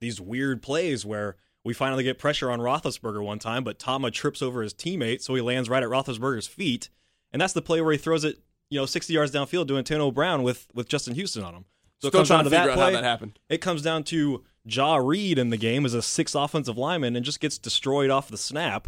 these 0.00 0.20
weird 0.20 0.62
plays 0.62 1.04
where 1.04 1.36
we 1.64 1.74
finally 1.74 2.04
get 2.04 2.18
pressure 2.18 2.50
on 2.50 2.60
Roethlisberger 2.60 3.24
one 3.24 3.38
time, 3.38 3.64
but 3.64 3.78
Tamba 3.78 4.10
trips 4.10 4.42
over 4.42 4.62
his 4.62 4.74
teammate, 4.74 5.22
so 5.22 5.34
he 5.34 5.40
lands 5.40 5.68
right 5.68 5.82
at 5.82 5.88
Roethlisberger's 5.88 6.46
feet, 6.46 6.90
and 7.32 7.40
that's 7.42 7.52
the 7.52 7.62
play 7.62 7.80
where 7.80 7.92
he 7.92 7.98
throws 7.98 8.24
it, 8.24 8.38
you 8.70 8.78
know, 8.78 8.86
60 8.86 9.12
yards 9.12 9.32
downfield 9.32 9.68
to 9.68 9.78
Antonio 9.78 10.10
Brown 10.10 10.42
with 10.42 10.68
with 10.74 10.88
Justin 10.88 11.14
Houston 11.14 11.42
on 11.42 11.54
him. 11.54 11.64
So 12.00 12.08
Still 12.08 12.20
it 12.20 12.20
comes 12.20 12.28
down 12.28 12.44
to 12.44 12.50
that 12.50 12.74
play. 12.74 12.92
that 12.92 13.02
happened. 13.04 13.38
It 13.48 13.58
comes 13.58 13.82
down 13.82 14.04
to 14.04 14.44
Jah 14.68 15.00
Reid 15.00 15.38
in 15.38 15.50
the 15.50 15.56
game 15.56 15.84
is 15.84 15.94
a 15.94 16.02
six 16.02 16.34
offensive 16.34 16.78
lineman 16.78 17.16
and 17.16 17.24
just 17.24 17.40
gets 17.40 17.58
destroyed 17.58 18.10
off 18.10 18.28
the 18.28 18.36
snap. 18.36 18.86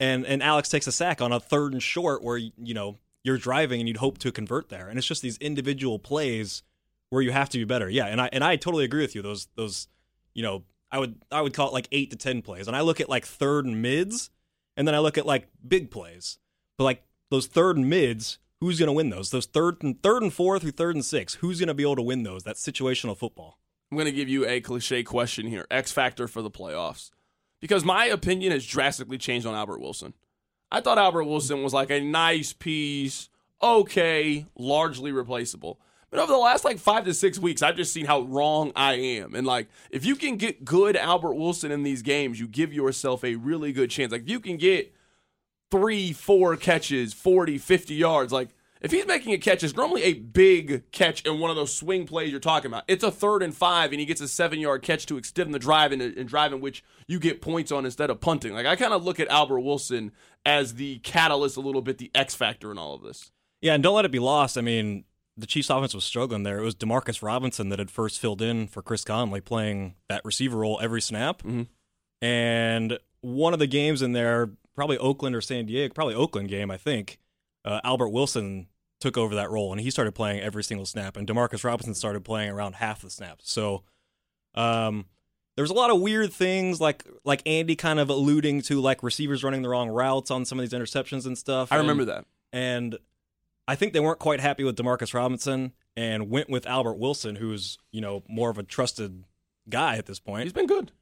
And 0.00 0.26
and 0.26 0.42
Alex 0.42 0.68
takes 0.68 0.86
a 0.86 0.92
sack 0.92 1.20
on 1.20 1.32
a 1.32 1.38
third 1.38 1.72
and 1.72 1.82
short 1.82 2.22
where 2.22 2.36
you 2.36 2.74
know 2.74 2.96
you're 3.22 3.38
driving 3.38 3.80
and 3.80 3.88
you'd 3.88 3.98
hope 3.98 4.18
to 4.18 4.32
convert 4.32 4.68
there. 4.68 4.88
And 4.88 4.98
it's 4.98 5.06
just 5.06 5.22
these 5.22 5.38
individual 5.38 5.98
plays 5.98 6.62
where 7.10 7.22
you 7.22 7.30
have 7.30 7.48
to 7.50 7.58
be 7.58 7.64
better. 7.64 7.88
Yeah, 7.88 8.06
and 8.06 8.20
I 8.20 8.30
and 8.32 8.42
I 8.42 8.56
totally 8.56 8.84
agree 8.84 9.02
with 9.02 9.14
you. 9.14 9.22
Those 9.22 9.48
those 9.54 9.88
you 10.34 10.42
know 10.42 10.64
I 10.90 10.98
would 10.98 11.16
I 11.30 11.42
would 11.42 11.54
call 11.54 11.68
it 11.68 11.74
like 11.74 11.88
eight 11.92 12.10
to 12.10 12.16
ten 12.16 12.42
plays. 12.42 12.66
And 12.66 12.76
I 12.76 12.80
look 12.80 13.00
at 13.00 13.08
like 13.08 13.26
third 13.26 13.66
and 13.66 13.82
mids, 13.82 14.30
and 14.76 14.88
then 14.88 14.94
I 14.94 14.98
look 14.98 15.18
at 15.18 15.26
like 15.26 15.48
big 15.66 15.90
plays. 15.90 16.38
But 16.76 16.84
like 16.84 17.02
those 17.30 17.46
third 17.46 17.76
and 17.76 17.90
mids, 17.90 18.38
who's 18.60 18.78
going 18.78 18.86
to 18.86 18.92
win 18.92 19.10
those? 19.10 19.30
Those 19.30 19.46
third 19.46 19.82
and 19.82 20.02
third 20.02 20.22
and 20.22 20.32
four 20.32 20.58
through 20.58 20.72
third 20.72 20.94
and 20.94 21.04
six, 21.04 21.34
who's 21.34 21.58
going 21.58 21.68
to 21.68 21.74
be 21.74 21.82
able 21.82 21.96
to 21.96 22.02
win 22.02 22.22
those? 22.22 22.44
That's 22.44 22.64
situational 22.64 23.16
football. 23.16 23.58
I'm 23.90 23.96
going 23.96 24.06
to 24.06 24.12
give 24.12 24.28
you 24.28 24.46
a 24.46 24.60
cliche 24.60 25.02
question 25.02 25.46
here 25.46 25.66
X 25.70 25.92
factor 25.92 26.28
for 26.28 26.42
the 26.42 26.50
playoffs. 26.50 27.10
Because 27.60 27.84
my 27.84 28.04
opinion 28.06 28.52
has 28.52 28.64
drastically 28.64 29.18
changed 29.18 29.46
on 29.46 29.54
Albert 29.54 29.80
Wilson. 29.80 30.14
I 30.70 30.80
thought 30.80 30.98
Albert 30.98 31.24
Wilson 31.24 31.62
was 31.62 31.72
like 31.72 31.90
a 31.90 32.00
nice 32.00 32.52
piece, 32.52 33.30
okay, 33.62 34.46
largely 34.56 35.10
replaceable. 35.10 35.80
But 36.10 36.20
over 36.20 36.32
the 36.32 36.38
last 36.38 36.64
like 36.64 36.78
five 36.78 37.04
to 37.04 37.14
six 37.14 37.38
weeks, 37.38 37.62
I've 37.62 37.76
just 37.76 37.92
seen 37.92 38.06
how 38.06 38.20
wrong 38.20 38.72
I 38.76 38.94
am. 38.94 39.34
And 39.34 39.46
like, 39.46 39.68
if 39.90 40.04
you 40.04 40.14
can 40.14 40.36
get 40.36 40.64
good 40.64 40.96
Albert 40.96 41.34
Wilson 41.34 41.70
in 41.70 41.82
these 41.82 42.02
games, 42.02 42.38
you 42.38 42.46
give 42.46 42.72
yourself 42.72 43.24
a 43.24 43.34
really 43.34 43.72
good 43.72 43.90
chance. 43.90 44.12
Like, 44.12 44.22
if 44.22 44.30
you 44.30 44.40
can 44.40 44.56
get 44.56 44.94
three, 45.70 46.12
four 46.12 46.56
catches, 46.56 47.12
40, 47.12 47.58
50 47.58 47.94
yards, 47.94 48.32
like, 48.32 48.48
if 48.80 48.90
he's 48.90 49.06
making 49.06 49.32
a 49.32 49.38
catch, 49.38 49.62
it's 49.62 49.76
normally 49.76 50.02
a 50.04 50.14
big 50.14 50.90
catch 50.92 51.22
in 51.22 51.40
one 51.40 51.50
of 51.50 51.56
those 51.56 51.74
swing 51.74 52.06
plays 52.06 52.30
you're 52.30 52.40
talking 52.40 52.70
about. 52.70 52.84
It's 52.86 53.04
a 53.04 53.10
third 53.10 53.42
and 53.42 53.54
five, 53.54 53.92
and 53.92 54.00
he 54.00 54.06
gets 54.06 54.20
a 54.20 54.28
seven 54.28 54.60
yard 54.60 54.82
catch 54.82 55.06
to 55.06 55.16
extend 55.16 55.52
the 55.52 55.58
drive 55.58 55.92
and, 55.92 56.00
and 56.00 56.28
drive 56.28 56.52
in 56.52 56.60
which 56.60 56.84
you 57.06 57.18
get 57.18 57.40
points 57.40 57.72
on 57.72 57.84
instead 57.84 58.10
of 58.10 58.20
punting. 58.20 58.52
Like 58.52 58.66
I 58.66 58.76
kind 58.76 58.92
of 58.92 59.04
look 59.04 59.20
at 59.20 59.28
Albert 59.28 59.60
Wilson 59.60 60.12
as 60.46 60.74
the 60.74 60.98
catalyst 61.00 61.56
a 61.56 61.60
little 61.60 61.82
bit, 61.82 61.98
the 61.98 62.10
X 62.14 62.34
factor 62.34 62.70
in 62.70 62.78
all 62.78 62.94
of 62.94 63.02
this. 63.02 63.30
Yeah, 63.60 63.74
and 63.74 63.82
don't 63.82 63.96
let 63.96 64.04
it 64.04 64.12
be 64.12 64.20
lost. 64.20 64.56
I 64.56 64.60
mean, 64.60 65.04
the 65.36 65.46
Chiefs 65.46 65.70
offense 65.70 65.94
was 65.94 66.04
struggling 66.04 66.44
there. 66.44 66.58
It 66.58 66.64
was 66.64 66.74
Demarcus 66.74 67.22
Robinson 67.22 67.68
that 67.70 67.78
had 67.78 67.90
first 67.90 68.18
filled 68.20 68.42
in 68.42 68.68
for 68.68 68.82
Chris 68.82 69.04
Conley, 69.04 69.40
playing 69.40 69.94
that 70.08 70.24
receiver 70.24 70.58
role 70.58 70.78
every 70.80 71.00
snap. 71.00 71.42
Mm-hmm. 71.42 71.62
And 72.24 72.98
one 73.20 73.52
of 73.52 73.58
the 73.58 73.66
games 73.66 74.02
in 74.02 74.12
there, 74.12 74.50
probably 74.74 74.98
Oakland 74.98 75.34
or 75.34 75.40
San 75.40 75.66
Diego, 75.66 75.92
probably 75.92 76.14
Oakland 76.14 76.48
game, 76.48 76.70
I 76.70 76.76
think 76.76 77.18
uh, 77.64 77.80
Albert 77.84 78.08
Wilson 78.10 78.68
took 79.00 79.16
over 79.16 79.34
that 79.36 79.50
role 79.50 79.72
and 79.72 79.80
he 79.80 79.90
started 79.90 80.12
playing 80.12 80.40
every 80.40 80.64
single 80.64 80.86
snap, 80.86 81.16
and 81.16 81.26
Demarcus 81.26 81.64
Robinson 81.64 81.94
started 81.94 82.24
playing 82.24 82.50
around 82.50 82.74
half 82.76 83.02
the 83.02 83.10
snaps. 83.10 83.50
So, 83.50 83.84
um, 84.54 85.06
there 85.58 85.62
was 85.62 85.70
a 85.70 85.74
lot 85.74 85.90
of 85.90 86.00
weird 86.00 86.32
things 86.32 86.80
like 86.80 87.04
like 87.24 87.42
Andy 87.44 87.74
kind 87.74 87.98
of 87.98 88.10
alluding 88.10 88.62
to 88.62 88.80
like 88.80 89.02
receivers 89.02 89.42
running 89.42 89.62
the 89.62 89.68
wrong 89.68 89.88
routes 89.88 90.30
on 90.30 90.44
some 90.44 90.58
of 90.58 90.68
these 90.68 90.78
interceptions 90.78 91.26
and 91.26 91.36
stuff. 91.36 91.72
I 91.72 91.76
remember 91.76 92.04
that. 92.04 92.26
And 92.52 92.96
I 93.66 93.74
think 93.74 93.92
they 93.92 94.00
weren't 94.00 94.20
quite 94.20 94.40
happy 94.40 94.62
with 94.62 94.76
Demarcus 94.76 95.12
Robinson 95.12 95.72
and 95.96 96.30
went 96.30 96.48
with 96.48 96.64
Albert 96.66 96.94
Wilson, 96.94 97.36
who's 97.36 97.76
you 97.90 98.00
know 98.00 98.22
more 98.28 98.50
of 98.50 98.58
a 98.58 98.62
trusted 98.62 99.24
guy 99.68 99.96
at 99.96 100.06
this 100.06 100.20
point. 100.20 100.44
He's 100.44 100.52
been 100.52 100.68
good. 100.68 100.92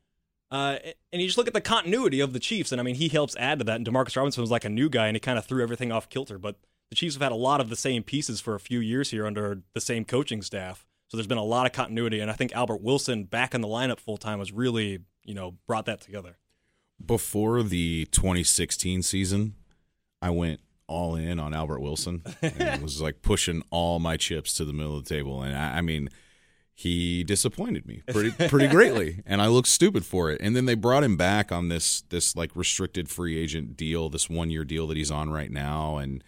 Uh, 0.51 0.79
and 1.13 1.21
you 1.21 1.27
just 1.27 1.39
look 1.39 1.49
at 1.49 1.55
the 1.55 1.61
continuity 1.61 2.21
of 2.21 2.33
the 2.33 2.39
Chiefs, 2.39 2.73
and 2.73 2.81
I 2.81 2.85
mean, 2.85 2.95
he 2.95 3.09
helps 3.09 3.35
add 3.37 3.59
to 3.59 3.65
that. 3.65 3.77
And 3.77 3.87
Demarcus 3.87 4.17
Robinson 4.17 4.41
was 4.41 4.51
like 4.51 4.65
a 4.65 4.69
new 4.69 4.89
guy, 4.89 5.07
and 5.09 5.17
he 5.17 5.21
kind 5.21 5.39
of 5.39 5.45
threw 5.45 5.63
everything 5.63 5.91
off 5.91 6.09
kilter. 6.09 6.39
But 6.39 6.57
the 6.91 6.97
Chiefs 6.97 7.15
have 7.15 7.23
had 7.23 7.33
a 7.33 7.37
lot 7.37 7.61
of 7.61 7.69
the 7.69 7.77
same 7.77 8.03
pieces 8.03 8.41
for 8.41 8.55
a 8.55 8.61
few 8.61 8.79
years 8.79 9.11
here 9.11 9.27
under 9.27 9.63
the 9.75 9.81
same 9.81 10.05
coaching 10.05 10.43
staff. 10.43 10.87
So 11.09 11.17
there's 11.17 11.27
been 11.27 11.39
a 11.39 11.45
lot 11.45 11.67
of 11.67 11.73
continuity, 11.73 12.21
and 12.21 12.31
I 12.31 12.35
think 12.35 12.55
Albert 12.55 12.81
Wilson 12.81 13.25
back 13.25 13.55
in 13.55 13.61
the 13.61 13.69
lineup 13.69 14.01
full 14.01 14.17
time 14.17 14.39
was 14.39 14.53
really, 14.53 15.01
you 15.25 15.35
know, 15.35 15.55
brought 15.67 15.87
that 15.87 16.01
together. 16.01 16.39
Before 17.05 17.63
the 17.63 18.07
2016 18.07 19.03
season, 19.03 19.55
I 20.23 20.31
went 20.31 20.61
all 20.89 21.17
in 21.17 21.39
on 21.39 21.53
Albert 21.53 21.81
Wilson 21.81 22.23
and 22.41 22.83
was 22.83 23.01
like 23.01 23.21
pushing 23.23 23.63
all 23.71 23.99
my 23.99 24.17
chips 24.17 24.55
to 24.55 24.65
the 24.65 24.73
middle 24.73 24.97
of 24.97 25.05
the 25.05 25.15
table. 25.15 25.43
And 25.43 25.57
I, 25.57 25.79
I 25.79 25.81
mean, 25.81 26.09
he 26.79 27.25
disappointed 27.25 27.87
me 27.87 28.03
pretty 28.13 28.31
pretty 28.49 28.69
greatly 28.69 29.23
and 29.25 29.41
I 29.41 29.47
looked 29.49 29.69
stupid 29.69 30.05
for 30.05 30.31
it. 30.31 30.41
And 30.41 30.55
then 30.55 30.67
they 30.67 30.75
brought 30.75 31.03
him 31.03 31.17
back 31.17 31.51
on 31.51 31.69
this 31.69 32.03
this 32.11 32.37
like 32.37 32.55
restricted 32.55 33.09
free 33.09 33.39
agent 33.39 33.77
deal, 33.77 34.11
this 34.11 34.29
1-year 34.29 34.65
deal 34.65 34.87
that 34.89 34.97
he's 34.97 35.11
on 35.11 35.31
right 35.31 35.51
now 35.51 35.97
and 35.97 36.23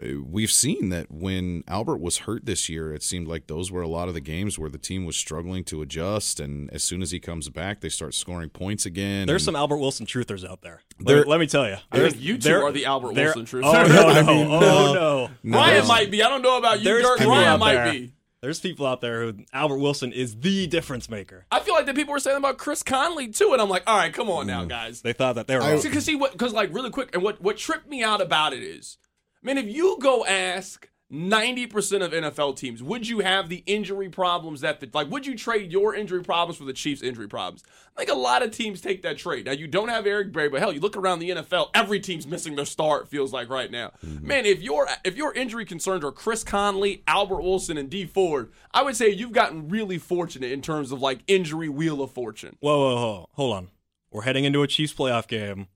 uh, 0.00 0.22
we've 0.24 0.50
seen 0.50 0.88
that 0.88 1.10
when 1.10 1.64
Albert 1.68 1.98
was 1.98 2.18
hurt 2.18 2.46
this 2.46 2.68
year, 2.68 2.94
it 2.94 3.02
seemed 3.02 3.28
like 3.28 3.46
those 3.46 3.70
were 3.70 3.82
a 3.82 3.88
lot 3.88 4.08
of 4.08 4.14
the 4.14 4.20
games 4.22 4.58
where 4.58 4.70
the 4.70 4.78
team 4.78 5.04
was 5.04 5.16
struggling 5.16 5.64
to 5.64 5.82
adjust. 5.82 6.40
And 6.40 6.72
as 6.72 6.82
soon 6.82 7.02
as 7.02 7.10
he 7.10 7.20
comes 7.20 7.50
back, 7.50 7.80
they 7.80 7.90
start 7.90 8.14
scoring 8.14 8.48
points 8.48 8.86
again. 8.86 9.26
There's 9.26 9.44
some 9.44 9.54
Albert 9.54 9.78
Wilson 9.78 10.06
truthers 10.06 10.48
out 10.48 10.62
there. 10.62 10.80
Let, 10.98 11.28
let 11.28 11.40
me 11.40 11.46
tell 11.46 11.68
you. 11.68 11.76
I 11.90 11.98
think 11.98 12.20
you 12.20 12.38
two 12.38 12.54
are 12.54 12.72
the 12.72 12.86
Albert 12.86 13.12
Wilson 13.12 13.44
truthers. 13.44 13.64
Oh, 13.64 13.72
no, 13.72 13.86
no, 13.86 14.08
I 14.08 14.22
mean, 14.22 14.46
oh, 14.46 14.60
no. 14.60 14.94
no. 14.94 15.30
no. 15.42 15.58
Ryan 15.58 15.86
might 15.86 16.10
be. 16.10 16.22
I 16.22 16.28
don't 16.30 16.42
know 16.42 16.56
about 16.56 16.80
you, 16.80 17.02
Dirk. 17.02 17.20
Ryan 17.20 17.60
might 17.60 17.74
there. 17.74 17.92
be. 17.92 18.12
There's 18.42 18.58
people 18.58 18.86
out 18.86 19.00
there 19.00 19.22
who 19.22 19.34
Albert 19.52 19.78
Wilson 19.78 20.12
is 20.12 20.34
the 20.34 20.66
difference 20.66 21.08
maker. 21.08 21.46
I 21.52 21.60
feel 21.60 21.74
like 21.74 21.86
the 21.86 21.94
people 21.94 22.12
were 22.12 22.18
saying 22.18 22.36
about 22.36 22.58
Chris 22.58 22.82
Conley 22.82 23.28
too, 23.28 23.52
and 23.52 23.62
I'm 23.62 23.68
like, 23.68 23.84
all 23.86 23.96
right, 23.96 24.12
come 24.12 24.28
on 24.28 24.48
now, 24.48 24.64
mm. 24.64 24.68
guys. 24.68 25.00
They 25.00 25.12
thought 25.12 25.36
that 25.36 25.46
they 25.46 25.56
were 25.56 25.80
because 25.80 26.04
see 26.04 26.16
what 26.16 26.32
because 26.32 26.52
like 26.52 26.74
really 26.74 26.90
quick, 26.90 27.10
and 27.14 27.22
what 27.22 27.40
what 27.40 27.56
tripped 27.56 27.88
me 27.88 28.02
out 28.02 28.20
about 28.20 28.52
it 28.52 28.64
is, 28.64 28.98
man, 29.44 29.58
if 29.58 29.66
you 29.66 29.96
go 30.00 30.26
ask 30.26 30.88
90% 31.12 32.02
of 32.02 32.12
NFL 32.12 32.56
teams, 32.56 32.82
would 32.82 33.06
you 33.06 33.20
have 33.20 33.50
the 33.50 33.62
injury 33.66 34.08
problems 34.08 34.62
that 34.62 34.80
the, 34.80 34.88
like 34.94 35.10
would 35.10 35.26
you 35.26 35.36
trade 35.36 35.70
your 35.70 35.94
injury 35.94 36.22
problems 36.22 36.56
for 36.56 36.64
the 36.64 36.72
Chiefs 36.72 37.02
injury 37.02 37.28
problems? 37.28 37.62
I 37.94 38.00
think 38.00 38.10
a 38.10 38.18
lot 38.18 38.42
of 38.42 38.50
teams 38.50 38.80
take 38.80 39.02
that 39.02 39.18
trade. 39.18 39.44
Now 39.44 39.52
you 39.52 39.66
don't 39.66 39.90
have 39.90 40.06
Eric 40.06 40.32
Berry, 40.32 40.48
but 40.48 40.60
hell, 40.60 40.72
you 40.72 40.80
look 40.80 40.96
around 40.96 41.18
the 41.18 41.28
NFL, 41.28 41.68
every 41.74 42.00
team's 42.00 42.26
missing 42.26 42.56
their 42.56 42.64
star, 42.64 43.02
it 43.02 43.08
feels 43.08 43.30
like 43.30 43.50
right 43.50 43.70
now. 43.70 43.92
Mm-hmm. 44.04 44.26
Man, 44.26 44.46
if 44.46 44.62
your 44.62 44.88
if 45.04 45.16
your 45.16 45.34
injury 45.34 45.66
concerns 45.66 46.02
are 46.02 46.12
Chris 46.12 46.42
Conley, 46.42 47.02
Albert 47.06 47.42
Wilson, 47.42 47.76
and 47.76 47.90
D 47.90 48.06
Ford, 48.06 48.50
I 48.72 48.82
would 48.82 48.96
say 48.96 49.10
you've 49.10 49.32
gotten 49.32 49.68
really 49.68 49.98
fortunate 49.98 50.50
in 50.50 50.62
terms 50.62 50.92
of 50.92 51.02
like 51.02 51.20
injury 51.26 51.68
wheel 51.68 52.00
of 52.00 52.10
fortune. 52.10 52.56
Whoa, 52.60 52.78
whoa, 52.78 52.94
whoa. 52.94 53.28
Hold 53.34 53.56
on. 53.56 53.68
We're 54.10 54.22
heading 54.22 54.44
into 54.44 54.62
a 54.62 54.66
Chiefs 54.66 54.94
playoff 54.94 55.26
game 55.28 55.68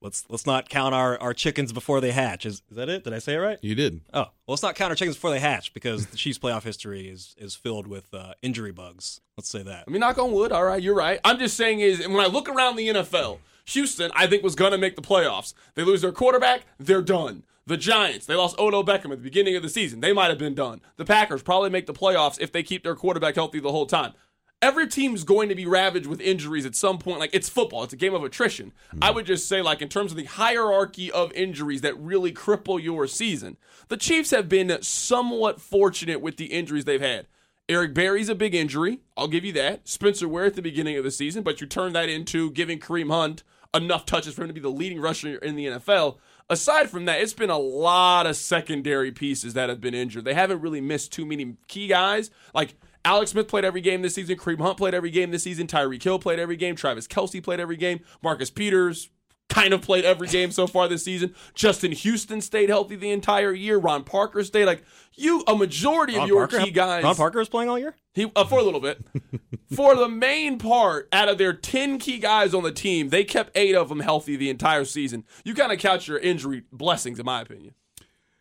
let's 0.00 0.24
let's 0.28 0.46
not 0.46 0.68
count 0.68 0.94
our, 0.94 1.18
our 1.20 1.34
chickens 1.34 1.72
before 1.72 2.00
they 2.00 2.12
hatch. 2.12 2.46
Is 2.46 2.62
is 2.70 2.76
that 2.76 2.88
it? 2.88 3.04
Did 3.04 3.12
I 3.12 3.18
say 3.18 3.34
it 3.34 3.38
right? 3.38 3.58
You 3.62 3.74
did. 3.74 4.00
Oh, 4.12 4.20
well, 4.20 4.32
let's 4.48 4.62
not 4.62 4.74
count 4.74 4.90
our 4.90 4.96
chickens 4.96 5.16
before 5.16 5.30
they 5.30 5.40
hatch 5.40 5.72
because 5.74 6.06
the 6.06 6.16
Chiefs' 6.18 6.38
playoff 6.38 6.62
history 6.62 7.08
is 7.08 7.34
is 7.38 7.54
filled 7.54 7.86
with 7.86 8.12
uh, 8.14 8.34
injury 8.42 8.72
bugs. 8.72 9.20
Let's 9.36 9.48
say 9.48 9.62
that. 9.62 9.84
I 9.86 9.90
mean, 9.90 10.00
knock 10.00 10.18
on 10.18 10.32
wood. 10.32 10.52
All 10.52 10.64
right, 10.64 10.82
you're 10.82 10.94
right. 10.94 11.20
I'm 11.24 11.38
just 11.38 11.56
saying 11.56 11.80
is 11.80 12.06
when 12.06 12.20
I 12.20 12.26
look 12.26 12.48
around 12.48 12.76
the 12.76 12.88
NFL, 12.88 13.38
Houston, 13.66 14.10
I 14.14 14.26
think, 14.26 14.42
was 14.42 14.54
going 14.54 14.72
to 14.72 14.78
make 14.78 14.96
the 14.96 15.02
playoffs. 15.02 15.54
They 15.74 15.84
lose 15.84 16.00
their 16.02 16.12
quarterback, 16.12 16.62
they're 16.78 17.02
done. 17.02 17.44
The 17.66 17.76
Giants, 17.76 18.24
they 18.24 18.34
lost 18.34 18.58
Odell 18.58 18.82
Beckham 18.82 19.12
at 19.12 19.18
the 19.18 19.24
beginning 19.24 19.54
of 19.54 19.62
the 19.62 19.68
season. 19.68 20.00
They 20.00 20.14
might 20.14 20.30
have 20.30 20.38
been 20.38 20.54
done. 20.54 20.80
The 20.96 21.04
Packers 21.04 21.42
probably 21.42 21.68
make 21.68 21.84
the 21.84 21.92
playoffs 21.92 22.40
if 22.40 22.50
they 22.50 22.62
keep 22.62 22.82
their 22.82 22.94
quarterback 22.94 23.34
healthy 23.34 23.60
the 23.60 23.72
whole 23.72 23.84
time. 23.84 24.14
Every 24.60 24.88
team's 24.88 25.22
going 25.22 25.48
to 25.50 25.54
be 25.54 25.66
ravaged 25.66 26.06
with 26.06 26.20
injuries 26.20 26.66
at 26.66 26.74
some 26.74 26.98
point. 26.98 27.20
Like 27.20 27.30
it's 27.32 27.48
football, 27.48 27.84
it's 27.84 27.92
a 27.92 27.96
game 27.96 28.14
of 28.14 28.24
attrition. 28.24 28.72
Hmm. 28.90 28.98
I 29.02 29.10
would 29.10 29.26
just 29.26 29.48
say, 29.48 29.62
like, 29.62 29.80
in 29.82 29.88
terms 29.88 30.10
of 30.10 30.16
the 30.16 30.24
hierarchy 30.24 31.12
of 31.12 31.32
injuries 31.32 31.82
that 31.82 31.98
really 31.98 32.32
cripple 32.32 32.82
your 32.82 33.06
season, 33.06 33.56
the 33.88 33.96
Chiefs 33.96 34.30
have 34.32 34.48
been 34.48 34.82
somewhat 34.82 35.60
fortunate 35.60 36.20
with 36.20 36.36
the 36.36 36.46
injuries 36.46 36.84
they've 36.84 37.00
had. 37.00 37.26
Eric 37.68 37.92
Berry's 37.92 38.30
a 38.30 38.34
big 38.34 38.54
injury. 38.54 39.00
I'll 39.16 39.28
give 39.28 39.44
you 39.44 39.52
that. 39.52 39.86
Spencer 39.86 40.26
Ware 40.26 40.46
at 40.46 40.54
the 40.54 40.62
beginning 40.62 40.96
of 40.96 41.04
the 41.04 41.10
season, 41.10 41.42
but 41.42 41.60
you 41.60 41.66
turn 41.66 41.92
that 41.92 42.08
into 42.08 42.50
giving 42.50 42.80
Kareem 42.80 43.10
Hunt 43.10 43.42
enough 43.74 44.06
touches 44.06 44.34
for 44.34 44.42
him 44.42 44.48
to 44.48 44.54
be 44.54 44.60
the 44.60 44.70
leading 44.70 45.00
rusher 45.00 45.36
in 45.36 45.54
the 45.54 45.66
NFL. 45.66 46.16
Aside 46.48 46.88
from 46.88 47.04
that, 47.04 47.20
it's 47.20 47.34
been 47.34 47.50
a 47.50 47.58
lot 47.58 48.26
of 48.26 48.36
secondary 48.36 49.12
pieces 49.12 49.52
that 49.52 49.68
have 49.68 49.82
been 49.82 49.92
injured. 49.92 50.24
They 50.24 50.32
haven't 50.32 50.62
really 50.62 50.80
missed 50.80 51.12
too 51.12 51.26
many 51.26 51.56
key 51.68 51.88
guys. 51.88 52.30
Like 52.54 52.74
Alex 53.08 53.30
Smith 53.30 53.48
played 53.48 53.64
every 53.64 53.80
game 53.80 54.02
this 54.02 54.14
season. 54.14 54.36
Kareem 54.36 54.60
Hunt 54.60 54.76
played 54.76 54.92
every 54.92 55.10
game 55.10 55.30
this 55.30 55.42
season. 55.42 55.66
Tyreek 55.66 56.02
Hill 56.02 56.18
played 56.18 56.38
every 56.38 56.56
game. 56.56 56.76
Travis 56.76 57.08
Kelce 57.08 57.42
played 57.42 57.58
every 57.58 57.78
game. 57.78 58.00
Marcus 58.22 58.50
Peters 58.50 59.08
kind 59.48 59.72
of 59.72 59.80
played 59.80 60.04
every 60.04 60.28
game 60.28 60.50
so 60.50 60.66
far 60.66 60.88
this 60.88 61.04
season. 61.04 61.34
Justin 61.54 61.92
Houston 61.92 62.42
stayed 62.42 62.68
healthy 62.68 62.96
the 62.96 63.10
entire 63.10 63.54
year. 63.54 63.78
Ron 63.78 64.04
Parker 64.04 64.44
stayed 64.44 64.66
like 64.66 64.82
you. 65.14 65.42
A 65.48 65.54
majority 65.56 66.16
of 66.16 66.18
Ron 66.18 66.28
your 66.28 66.48
Parker? 66.48 66.66
key 66.66 66.70
guys. 66.70 67.02
Ron 67.02 67.16
Parker 67.16 67.38
was 67.38 67.48
playing 67.48 67.70
all 67.70 67.78
year. 67.78 67.96
He 68.12 68.30
uh, 68.36 68.44
for 68.44 68.58
a 68.58 68.62
little 68.62 68.78
bit. 68.78 69.02
for 69.74 69.96
the 69.96 70.10
main 70.10 70.58
part, 70.58 71.08
out 71.10 71.30
of 71.30 71.38
their 71.38 71.54
ten 71.54 71.98
key 71.98 72.18
guys 72.18 72.52
on 72.52 72.62
the 72.62 72.72
team, 72.72 73.08
they 73.08 73.24
kept 73.24 73.56
eight 73.56 73.74
of 73.74 73.88
them 73.88 74.00
healthy 74.00 74.36
the 74.36 74.50
entire 74.50 74.84
season. 74.84 75.24
You 75.44 75.54
kind 75.54 75.72
of 75.72 75.78
count 75.78 76.08
your 76.08 76.18
injury 76.18 76.64
blessings, 76.70 77.18
in 77.18 77.24
my 77.24 77.40
opinion. 77.40 77.72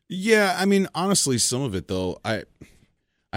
Yeah, 0.10 0.58
I 0.60 0.66
mean, 0.66 0.90
honestly, 0.94 1.38
some 1.38 1.62
of 1.62 1.74
it 1.74 1.88
though, 1.88 2.20
I 2.26 2.44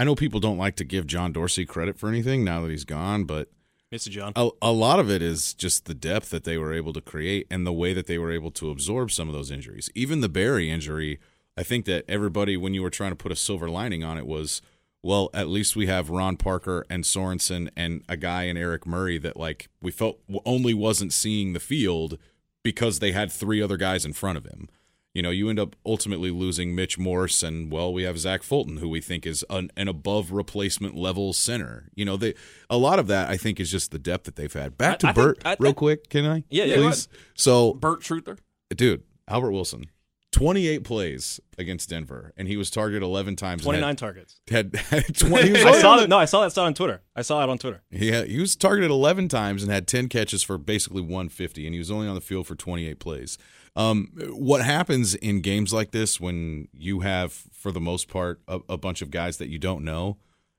I 0.01 0.03
know 0.03 0.15
people 0.15 0.39
don't 0.39 0.57
like 0.57 0.75
to 0.77 0.83
give 0.83 1.05
John 1.05 1.31
Dorsey 1.31 1.63
credit 1.63 1.95
for 1.95 2.09
anything 2.09 2.43
now 2.43 2.61
that 2.61 2.71
he's 2.71 2.85
gone, 2.85 3.25
but 3.25 3.49
Mr. 3.93 4.09
John. 4.09 4.33
a, 4.35 4.49
a 4.59 4.71
lot 4.71 4.99
of 4.99 5.11
it 5.11 5.21
is 5.21 5.53
just 5.53 5.85
the 5.85 5.93
depth 5.93 6.31
that 6.31 6.43
they 6.43 6.57
were 6.57 6.73
able 6.73 6.91
to 6.93 7.01
create 7.01 7.45
and 7.51 7.67
the 7.67 7.71
way 7.71 7.93
that 7.93 8.07
they 8.07 8.17
were 8.17 8.31
able 8.31 8.49
to 8.49 8.71
absorb 8.71 9.11
some 9.11 9.27
of 9.27 9.35
those 9.35 9.51
injuries. 9.51 9.91
Even 9.93 10.21
the 10.21 10.27
Berry 10.27 10.71
injury, 10.71 11.19
I 11.55 11.61
think 11.61 11.85
that 11.85 12.03
everybody, 12.09 12.57
when 12.57 12.73
you 12.73 12.81
were 12.81 12.89
trying 12.89 13.11
to 13.11 13.15
put 13.15 13.31
a 13.31 13.35
silver 13.35 13.69
lining 13.69 14.03
on 14.03 14.17
it, 14.17 14.25
was 14.25 14.63
well, 15.03 15.29
at 15.35 15.49
least 15.49 15.75
we 15.75 15.85
have 15.85 16.09
Ron 16.09 16.35
Parker 16.35 16.83
and 16.89 17.03
Sorensen 17.03 17.69
and 17.77 18.03
a 18.09 18.17
guy 18.17 18.45
in 18.45 18.57
Eric 18.57 18.87
Murray 18.87 19.19
that 19.19 19.37
like 19.37 19.69
we 19.83 19.91
felt 19.91 20.17
only 20.47 20.73
wasn't 20.73 21.13
seeing 21.13 21.53
the 21.53 21.59
field 21.59 22.17
because 22.63 22.97
they 22.97 23.11
had 23.11 23.31
three 23.31 23.61
other 23.61 23.77
guys 23.77 24.03
in 24.03 24.13
front 24.13 24.39
of 24.39 24.45
him. 24.45 24.67
You 25.13 25.21
know, 25.21 25.29
you 25.29 25.49
end 25.49 25.59
up 25.59 25.75
ultimately 25.85 26.31
losing 26.31 26.73
Mitch 26.73 26.97
Morse, 26.97 27.43
and 27.43 27.69
well, 27.69 27.91
we 27.91 28.03
have 28.03 28.17
Zach 28.17 28.43
Fulton, 28.43 28.77
who 28.77 28.87
we 28.87 29.01
think 29.01 29.25
is 29.25 29.43
an, 29.49 29.69
an 29.75 29.89
above 29.89 30.31
replacement 30.31 30.95
level 30.95 31.33
center. 31.33 31.89
You 31.95 32.05
know, 32.05 32.15
they 32.15 32.33
a 32.69 32.77
lot 32.77 32.97
of 32.97 33.07
that 33.07 33.29
I 33.29 33.35
think 33.35 33.59
is 33.59 33.69
just 33.69 33.91
the 33.91 33.99
depth 33.99 34.23
that 34.23 34.37
they've 34.37 34.53
had. 34.53 34.77
Back 34.77 34.99
to 34.99 35.07
I- 35.07 35.09
I 35.09 35.13
think- 35.13 35.25
Bert, 35.25 35.41
I 35.43 35.49
real 35.59 35.69
think- 35.71 35.77
quick, 35.77 36.09
can 36.09 36.25
I? 36.25 36.43
Yeah, 36.49 36.63
yeah, 36.63 36.75
please. 36.77 37.09
So, 37.35 37.73
Burt 37.73 37.99
Truther. 38.01 38.37
dude, 38.73 39.03
Albert 39.27 39.51
Wilson, 39.51 39.87
twenty 40.31 40.69
eight 40.69 40.85
plays 40.85 41.41
against 41.57 41.89
Denver, 41.89 42.31
and 42.37 42.47
he 42.47 42.55
was 42.55 42.69
targeted 42.71 43.03
eleven 43.03 43.35
times. 43.35 43.63
29 43.63 43.89
had- 43.89 43.97
targets. 43.97 44.39
Had, 44.49 44.73
had 44.91 45.13
twenty. 45.17 45.61
I 45.61 45.81
saw 45.81 45.97
that. 45.97 46.07
No, 46.07 46.19
I 46.19 46.25
saw 46.25 46.39
that 46.43 46.51
stat 46.51 46.63
on 46.63 46.73
Twitter. 46.73 47.01
I 47.17 47.21
saw 47.21 47.43
it 47.43 47.49
on 47.49 47.57
Twitter. 47.57 47.81
had, 47.91 48.29
he 48.29 48.39
was 48.39 48.55
targeted 48.55 48.89
11 48.89 49.27
times 49.27 49.61
and 49.61 49.69
had 49.71 49.89
10 49.89 50.07
catches 50.07 50.41
for 50.41 50.57
basically 50.57 51.01
150, 51.01 51.65
and 51.65 51.73
he 51.75 51.79
was 51.79 51.91
only 51.91 52.07
on 52.07 52.15
the 52.15 52.21
field 52.21 52.47
for 52.47 52.55
28 52.55 52.97
plays. 52.99 53.37
Um, 53.75 54.11
what 54.31 54.61
happens 54.63 55.15
in 55.15 55.41
games 55.41 55.71
like 55.71 55.91
this 55.91 56.19
when 56.19 56.67
you 56.73 56.99
have, 57.01 57.31
for 57.31 57.71
the 57.71 57.79
most 57.79 58.07
part, 58.09 58.41
a, 58.47 58.59
a 58.67 58.77
bunch 58.77 59.01
of 59.01 59.11
guys 59.11 59.37
that 59.37 59.47
you 59.49 59.57
don't 59.59 59.83
know? 59.85 60.17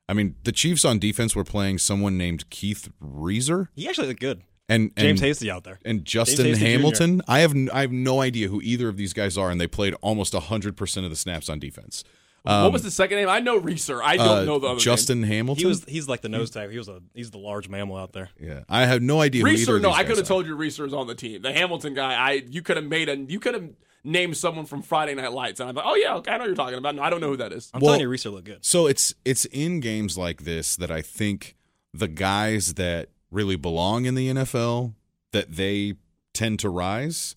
I 0.08 0.14
mean, 0.14 0.36
the 0.44 0.52
Chiefs 0.52 0.84
on 0.84 0.98
defense 0.98 1.36
were 1.36 1.44
playing 1.44 1.78
someone 1.78 2.16
named 2.18 2.48
Keith 2.50 2.88
Reaser 3.00 3.70
He 3.74 3.88
actually 3.88 4.08
looked 4.08 4.20
good. 4.20 4.42
and, 4.68 4.90
and 4.96 5.06
James 5.06 5.20
Hasty 5.20 5.50
out 5.50 5.64
there. 5.64 5.78
and 5.84 6.04
Justin 6.04 6.46
Hasty 6.46 6.60
Jr. 6.60 6.66
Hamilton. 6.66 7.22
I 7.28 7.40
have 7.40 7.52
n- 7.52 7.70
I 7.72 7.82
have 7.82 7.92
no 7.92 8.20
idea 8.20 8.48
who 8.48 8.60
either 8.62 8.88
of 8.88 8.96
these 8.96 9.12
guys 9.12 9.36
are, 9.38 9.50
and 9.50 9.60
they 9.60 9.66
played 9.66 9.94
almost 10.00 10.32
100% 10.32 11.04
of 11.04 11.10
the 11.10 11.16
snaps 11.16 11.48
on 11.48 11.58
defense. 11.58 12.04
What 12.44 12.72
was 12.72 12.82
the 12.82 12.90
second 12.90 13.18
name? 13.18 13.28
I 13.28 13.38
know 13.40 13.56
Reaser. 13.56 14.02
I 14.02 14.16
don't 14.16 14.26
Um, 14.28 14.38
Uh, 14.38 14.44
know 14.44 14.58
the 14.58 14.66
other 14.68 14.80
Justin 14.80 15.22
Hamilton. 15.22 15.60
He 15.60 15.66
was 15.66 15.84
he's 15.86 16.08
like 16.08 16.22
the 16.22 16.28
nose 16.28 16.50
tackle. 16.50 16.70
He 16.70 16.78
was 16.78 16.88
a 16.88 17.00
he's 17.14 17.30
the 17.30 17.38
large 17.38 17.68
mammal 17.68 17.96
out 17.96 18.12
there. 18.12 18.30
yeah, 18.40 18.60
I 18.68 18.86
have 18.86 19.00
no 19.02 19.20
idea. 19.20 19.44
name. 19.44 19.52
who 19.54 19.58
Reaser. 19.58 19.78
No, 19.78 19.90
I 19.92 20.04
could 20.04 20.16
have 20.18 20.26
told 20.26 20.46
you 20.46 20.54
Reaser 20.56 20.84
is 20.86 20.92
on 20.94 21.06
the 21.06 21.14
team. 21.14 21.42
The 21.42 21.52
Hamilton 21.52 21.94
guy. 21.94 22.14
I 22.14 22.42
you 22.50 22.62
could 22.62 22.76
have 22.76 22.86
made 22.86 23.08
a 23.08 23.16
you 23.16 23.38
could 23.40 23.54
have 23.54 23.68
named 24.04 24.36
someone 24.36 24.66
from 24.66 24.82
Friday 24.82 25.14
Night 25.14 25.32
Lights, 25.32 25.60
and 25.60 25.68
I'm 25.68 25.76
like, 25.76 25.84
oh 25.86 25.94
yeah, 25.94 26.16
okay, 26.16 26.32
I 26.32 26.36
know 26.38 26.42
who 26.44 26.48
you're 26.48 26.56
talking 26.56 26.76
about. 26.78 26.96
No, 26.96 27.02
I 27.02 27.10
don't 27.10 27.20
know 27.20 27.28
who 27.28 27.36
that 27.36 27.52
is. 27.52 27.70
I'm 27.72 27.80
Well- 27.80 27.90
telling 27.90 28.00
you, 28.00 28.08
Reaser 28.08 28.30
looked 28.30 28.46
good. 28.46 28.58
So 28.64 28.86
it's 28.88 29.14
it's 29.24 29.44
in 29.44 29.78
games 29.80 30.18
like 30.18 30.42
this 30.42 30.74
that 30.76 30.90
I 30.90 31.00
think 31.02 31.54
the 31.94 32.08
guys 32.08 32.74
that 32.74 33.10
really 33.30 33.54
belong 33.56 34.04
in 34.04 34.14
the 34.16 34.28
NFL 34.28 34.94
that 35.30 35.52
they 35.52 35.94
tend 36.34 36.58
to 36.58 36.68
rise. 36.68 37.36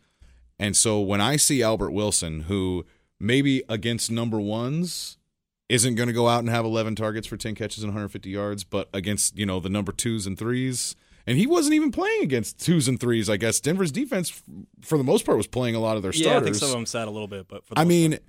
And 0.57 0.75
so 0.75 0.99
when 1.01 1.19
I 1.21 1.35
see 1.35 1.61
Albert 1.61 1.91
Wilson, 1.91 2.41
who 2.43 2.85
maybe 3.19 3.63
against 3.69 4.11
number 4.11 4.39
ones 4.39 5.17
isn't 5.69 5.95
going 5.95 6.07
to 6.07 6.13
go 6.13 6.27
out 6.27 6.39
and 6.39 6.49
have 6.49 6.65
11 6.65 6.95
targets 6.95 7.25
for 7.27 7.37
10 7.37 7.55
catches 7.55 7.83
and 7.83 7.89
150 7.91 8.29
yards, 8.29 8.63
but 8.63 8.89
against 8.93 9.37
you 9.37 9.45
know 9.45 9.59
the 9.59 9.69
number 9.69 9.91
twos 9.91 10.27
and 10.27 10.37
threes, 10.37 10.95
and 11.25 11.37
he 11.37 11.47
wasn't 11.47 11.73
even 11.73 11.91
playing 11.91 12.21
against 12.23 12.63
twos 12.63 12.87
and 12.87 12.99
threes. 12.99 13.29
I 13.29 13.37
guess 13.37 13.59
Denver's 13.59 13.91
defense, 13.91 14.41
for 14.81 14.97
the 14.97 15.03
most 15.03 15.25
part, 15.25 15.37
was 15.37 15.47
playing 15.47 15.75
a 15.75 15.79
lot 15.79 15.97
of 15.97 16.03
their 16.03 16.13
starters. 16.13 16.31
Yeah, 16.31 16.39
I 16.39 16.43
think 16.43 16.55
some 16.55 16.69
of 16.69 16.75
them 16.75 16.85
sat 16.85 17.07
a 17.07 17.11
little 17.11 17.27
bit, 17.27 17.47
but 17.47 17.65
for 17.65 17.73
the 17.73 17.81
I 17.81 17.83
most 17.83 17.89
mean, 17.89 18.19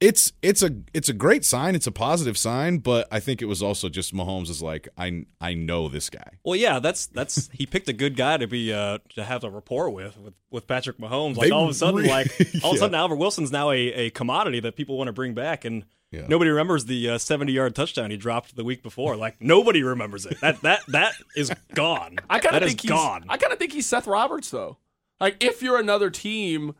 it's 0.00 0.32
it's 0.42 0.62
a 0.62 0.70
it's 0.92 1.08
a 1.08 1.14
great 1.14 1.44
sign. 1.44 1.74
It's 1.74 1.86
a 1.86 1.92
positive 1.92 2.36
sign, 2.36 2.78
but 2.78 3.08
I 3.10 3.18
think 3.18 3.40
it 3.40 3.46
was 3.46 3.62
also 3.62 3.88
just 3.88 4.14
Mahomes 4.14 4.50
is 4.50 4.60
like 4.62 4.88
I 4.98 5.24
I 5.40 5.54
know 5.54 5.88
this 5.88 6.10
guy. 6.10 6.32
Well, 6.44 6.56
yeah, 6.56 6.80
that's 6.80 7.06
that's 7.06 7.48
he 7.52 7.64
picked 7.64 7.88
a 7.88 7.94
good 7.94 8.14
guy 8.14 8.36
to 8.36 8.46
be 8.46 8.72
uh 8.74 8.98
to 9.14 9.24
have 9.24 9.42
a 9.42 9.48
rapport 9.50 9.88
with 9.90 10.18
with, 10.18 10.34
with 10.50 10.66
Patrick 10.66 10.98
Mahomes. 10.98 11.36
Like 11.36 11.48
They 11.48 11.50
all 11.54 11.64
of 11.64 11.70
a 11.70 11.74
sudden, 11.74 12.02
re- 12.02 12.08
like 12.10 12.26
all 12.62 12.70
of 12.72 12.76
a 12.76 12.78
sudden, 12.78 12.94
Albert 12.94 13.16
Wilson's 13.16 13.50
now 13.50 13.70
a, 13.70 13.76
a 13.78 14.10
commodity 14.10 14.60
that 14.60 14.76
people 14.76 14.98
want 14.98 15.08
to 15.08 15.12
bring 15.14 15.32
back, 15.32 15.64
and 15.64 15.84
Yeah. 16.10 16.26
nobody 16.28 16.50
remembers 16.50 16.84
the 16.84 17.08
uh, 17.10 17.18
seventy 17.18 17.52
yard 17.52 17.74
touchdown 17.74 18.10
he 18.10 18.18
dropped 18.18 18.54
the 18.54 18.64
week 18.64 18.82
before. 18.82 19.16
Like 19.16 19.40
nobody 19.40 19.82
remembers 19.82 20.26
it. 20.26 20.38
That 20.42 20.60
that 20.60 20.80
that 20.88 21.14
is 21.34 21.50
gone. 21.74 22.16
I 22.28 22.38
kind 22.40 22.54
That 22.54 22.62
of 22.62 22.66
is 22.66 22.72
think 22.72 22.82
he's. 22.82 22.90
gone. 22.90 23.24
I 23.30 23.38
kind 23.38 23.50
of 23.52 23.58
think 23.58 23.72
he's 23.72 23.86
Seth 23.86 24.06
Roberts 24.06 24.50
though. 24.50 24.76
Like 25.20 25.42
if 25.42 25.62
you're 25.62 25.78
another 25.80 26.10
team, 26.10 26.74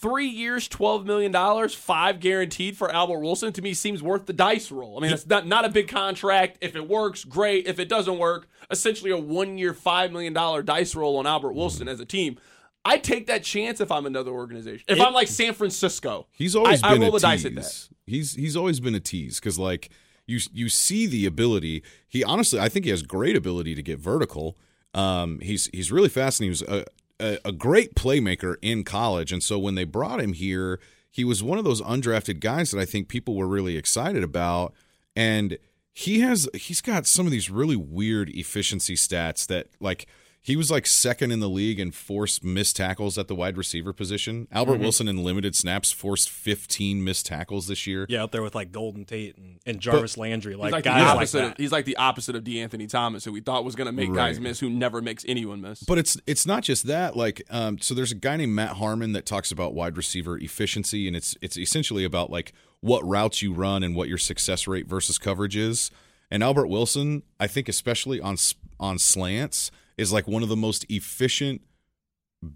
three 0.00 0.26
years, 0.28 0.66
twelve 0.68 1.04
million 1.06 1.30
dollars, 1.32 1.74
five 1.74 2.20
guaranteed 2.20 2.76
for 2.76 2.90
Albert 2.90 3.20
Wilson 3.20 3.52
to 3.52 3.62
me 3.62 3.74
seems 3.74 4.02
worth 4.02 4.26
the 4.26 4.32
dice 4.32 4.70
roll. 4.70 4.98
I 4.98 5.02
mean, 5.02 5.12
it's 5.12 5.26
not 5.26 5.46
not 5.46 5.64
a 5.64 5.68
big 5.68 5.88
contract. 5.88 6.58
If 6.60 6.74
it 6.76 6.88
works, 6.88 7.24
great. 7.24 7.66
If 7.66 7.78
it 7.78 7.88
doesn't 7.88 8.18
work, 8.18 8.48
essentially 8.70 9.10
a 9.10 9.16
one 9.18 9.58
year, 9.58 9.74
five 9.74 10.12
million 10.12 10.32
dollar 10.32 10.62
dice 10.62 10.94
roll 10.94 11.16
on 11.18 11.26
Albert 11.26 11.52
Wilson 11.52 11.88
as 11.88 12.00
a 12.00 12.04
team. 12.06 12.38
I 12.84 12.96
take 12.96 13.26
that 13.26 13.42
chance 13.44 13.78
if 13.80 13.92
I'm 13.92 14.06
another 14.06 14.30
organization. 14.30 14.84
If 14.88 14.98
It- 14.98 15.02
I'm 15.02 15.12
like 15.12 15.28
San 15.28 15.52
Francisco, 15.52 16.26
He's 16.32 16.56
always 16.56 16.82
I- 16.82 16.88
I 16.88 16.92
been 16.94 17.02
roll 17.02 17.10
a 17.10 17.20
the 17.20 17.26
dice 17.26 17.42
tease. 17.42 17.46
at 17.46 17.54
that. 17.62 17.88
He's 18.06 18.34
he's 18.34 18.56
always 18.56 18.80
been 18.80 18.94
a 18.94 19.00
tease 19.00 19.38
because 19.38 19.58
like 19.58 19.90
you 20.26 20.38
you 20.52 20.68
see 20.70 21.06
the 21.06 21.26
ability. 21.26 21.82
He 22.08 22.24
honestly, 22.24 22.58
I 22.58 22.68
think 22.70 22.84
he 22.86 22.90
has 22.90 23.02
great 23.02 23.36
ability 23.36 23.74
to 23.74 23.82
get 23.82 23.98
vertical. 23.98 24.56
Um, 24.94 25.40
he's 25.40 25.68
he's 25.74 25.92
really 25.92 26.08
fast 26.08 26.40
and 26.40 26.44
he 26.46 26.48
was 26.48 26.62
a, 26.62 26.84
a 27.20 27.38
a 27.44 27.52
great 27.52 27.94
playmaker 27.94 28.56
in 28.62 28.84
college. 28.84 29.32
And 29.32 29.42
so 29.42 29.58
when 29.58 29.74
they 29.74 29.84
brought 29.84 30.20
him 30.20 30.32
here, 30.32 30.80
he 31.10 31.24
was 31.24 31.42
one 31.42 31.58
of 31.58 31.64
those 31.64 31.82
undrafted 31.82 32.40
guys 32.40 32.70
that 32.70 32.80
I 32.80 32.84
think 32.84 33.08
people 33.08 33.34
were 33.36 33.46
really 33.46 33.76
excited 33.76 34.22
about. 34.22 34.72
And 35.16 35.58
he 35.92 36.20
has 36.20 36.48
he's 36.54 36.80
got 36.80 37.06
some 37.06 37.26
of 37.26 37.32
these 37.32 37.50
really 37.50 37.76
weird 37.76 38.30
efficiency 38.30 38.94
stats 38.94 39.46
that 39.48 39.68
like 39.80 40.06
he 40.42 40.56
was 40.56 40.70
like 40.70 40.86
second 40.86 41.32
in 41.32 41.40
the 41.40 41.48
league 41.48 41.78
in 41.78 41.90
forced 41.90 42.42
missed 42.42 42.76
tackles 42.76 43.18
at 43.18 43.28
the 43.28 43.34
wide 43.34 43.56
receiver 43.58 43.92
position. 43.92 44.48
Albert 44.50 44.74
Mm-hmm. 44.74 44.82
Wilson 44.82 45.08
in 45.08 45.22
limited 45.22 45.54
snaps 45.54 45.92
forced 45.92 46.30
15 46.30 47.04
missed 47.04 47.26
tackles 47.26 47.66
this 47.66 47.86
year. 47.86 48.06
yeah, 48.08 48.22
out 48.22 48.32
there 48.32 48.42
with 48.42 48.54
like 48.54 48.72
Golden 48.72 49.04
Tate 49.04 49.36
and, 49.36 49.58
and 49.66 49.80
Jarvis 49.80 50.16
Landry, 50.16 50.54
like, 50.56 50.68
he's 50.68 50.72
like 50.72 50.84
guys 50.84 51.16
like 51.16 51.30
that. 51.30 51.52
of, 51.52 51.56
he's 51.58 51.72
like 51.72 51.84
the 51.84 51.96
opposite 51.96 52.36
of 52.36 52.44
De'Anthony 52.44 52.88
Thomas, 52.88 53.24
who 53.24 53.32
we 53.32 53.40
thought 53.40 53.64
was 53.64 53.74
going 53.76 53.86
to 53.86 53.92
make 53.92 54.12
guys 54.14 54.40
miss, 54.40 54.60
who 54.60 54.70
never 54.70 55.02
makes 55.02 55.24
anyone 55.28 55.60
miss. 55.60 55.82
But 55.82 55.98
it's 55.98 56.16
it's 56.26 56.46
not 56.46 56.62
just 56.62 56.86
that. 56.86 57.16
Like, 57.16 57.42
um, 57.50 57.78
so 57.78 57.92
there's 57.94 58.12
a 58.12 58.16
guy 58.16 58.36
named 58.36 58.52
Matt 58.54 58.76
Harmon 58.76 59.12
that 59.12 59.26
talks 59.26 59.52
about 59.52 59.74
wide 59.74 59.96
receiver 59.96 60.38
efficiency, 60.38 61.06
and 61.06 61.14
it's 61.14 61.36
it's 61.42 61.58
essentially 61.58 62.04
about 62.04 62.30
like 62.30 62.52
what 62.80 63.04
routes 63.06 63.42
you 63.42 63.52
run 63.52 63.82
and 63.82 63.94
what 63.94 64.08
your 64.08 64.16
success 64.18 64.66
rate 64.66 64.86
versus 64.86 65.18
coverage 65.18 65.56
is. 65.56 65.90
And 66.30 66.42
Albert 66.42 66.68
Wilson, 66.68 67.24
I 67.38 67.46
think, 67.46 67.68
especially 67.68 68.20
on 68.20 68.36
on 68.78 68.98
slants, 68.98 69.70
is 69.96 70.12
like 70.12 70.26
one 70.26 70.42
of 70.42 70.48
the 70.48 70.56
most 70.56 70.84
efficient 70.88 71.62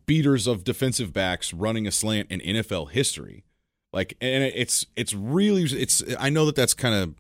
beaters 0.06 0.46
of 0.46 0.64
defensive 0.64 1.12
backs 1.12 1.52
running 1.52 1.86
a 1.86 1.90
slant 1.90 2.30
in 2.30 2.40
NFL 2.40 2.90
history. 2.90 3.44
Like, 3.92 4.16
and 4.20 4.42
it's 4.42 4.86
it's 4.96 5.14
really 5.14 5.62
it's. 5.62 6.02
I 6.18 6.28
know 6.28 6.46
that 6.46 6.56
that's 6.56 6.74
kind 6.74 6.94
of 6.94 7.14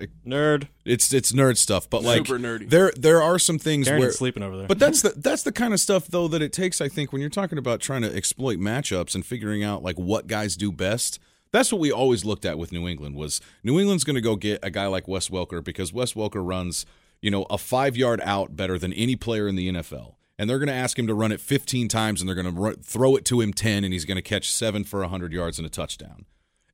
like 0.00 0.10
Nerd. 0.26 0.68
it's 0.84 1.12
it's 1.12 1.32
nerd 1.32 1.58
stuff, 1.58 1.88
but 1.88 2.02
like 2.02 2.26
Super 2.26 2.38
nerdy. 2.40 2.68
there 2.68 2.92
there 2.96 3.22
are 3.22 3.38
some 3.38 3.58
things 3.58 3.86
Aaron 3.86 4.00
where 4.00 4.08
is 4.08 4.16
sleeping 4.16 4.42
over 4.42 4.56
there. 4.56 4.66
But 4.66 4.78
that's 4.78 5.02
the 5.02 5.10
that's 5.10 5.42
the 5.42 5.52
kind 5.52 5.74
of 5.74 5.78
stuff 5.78 6.08
though 6.08 6.26
that 6.28 6.42
it 6.42 6.52
takes. 6.52 6.80
I 6.80 6.88
think 6.88 7.12
when 7.12 7.20
you're 7.20 7.30
talking 7.30 7.58
about 7.58 7.80
trying 7.80 8.02
to 8.02 8.14
exploit 8.14 8.58
matchups 8.58 9.14
and 9.14 9.24
figuring 9.24 9.62
out 9.62 9.82
like 9.82 9.96
what 9.96 10.26
guys 10.26 10.56
do 10.56 10.72
best. 10.72 11.18
That's 11.52 11.72
what 11.72 11.80
we 11.80 11.90
always 11.90 12.24
looked 12.24 12.44
at 12.44 12.58
with 12.58 12.70
New 12.70 12.86
England 12.86 13.16
was 13.16 13.40
New 13.64 13.78
England's 13.78 14.04
going 14.04 14.14
to 14.14 14.20
go 14.20 14.36
get 14.36 14.60
a 14.62 14.70
guy 14.70 14.86
like 14.86 15.08
Wes 15.08 15.28
Welker 15.28 15.62
because 15.62 15.92
Wes 15.92 16.14
Welker 16.14 16.46
runs 16.46 16.86
you 17.22 17.30
know 17.30 17.46
a 17.50 17.58
five 17.58 17.96
yard 17.96 18.20
out 18.24 18.56
better 18.56 18.78
than 18.78 18.92
any 18.92 19.16
player 19.16 19.48
in 19.48 19.56
the 19.56 19.68
NFL, 19.68 20.14
and 20.38 20.48
they're 20.48 20.58
going 20.58 20.68
to 20.68 20.74
ask 20.74 20.98
him 20.98 21.06
to 21.06 21.14
run 21.14 21.32
it 21.32 21.40
15 21.40 21.88
times 21.88 22.20
and 22.20 22.28
they're 22.28 22.40
going 22.40 22.54
to 22.54 22.82
throw 22.82 23.16
it 23.16 23.24
to 23.26 23.40
him 23.40 23.52
10 23.52 23.84
and 23.84 23.92
he's 23.92 24.06
going 24.06 24.16
to 24.16 24.22
catch 24.22 24.50
seven 24.50 24.84
for 24.84 25.00
100 25.00 25.32
yards 25.32 25.58
and 25.58 25.66
a 25.66 25.70
touchdown. 25.70 26.24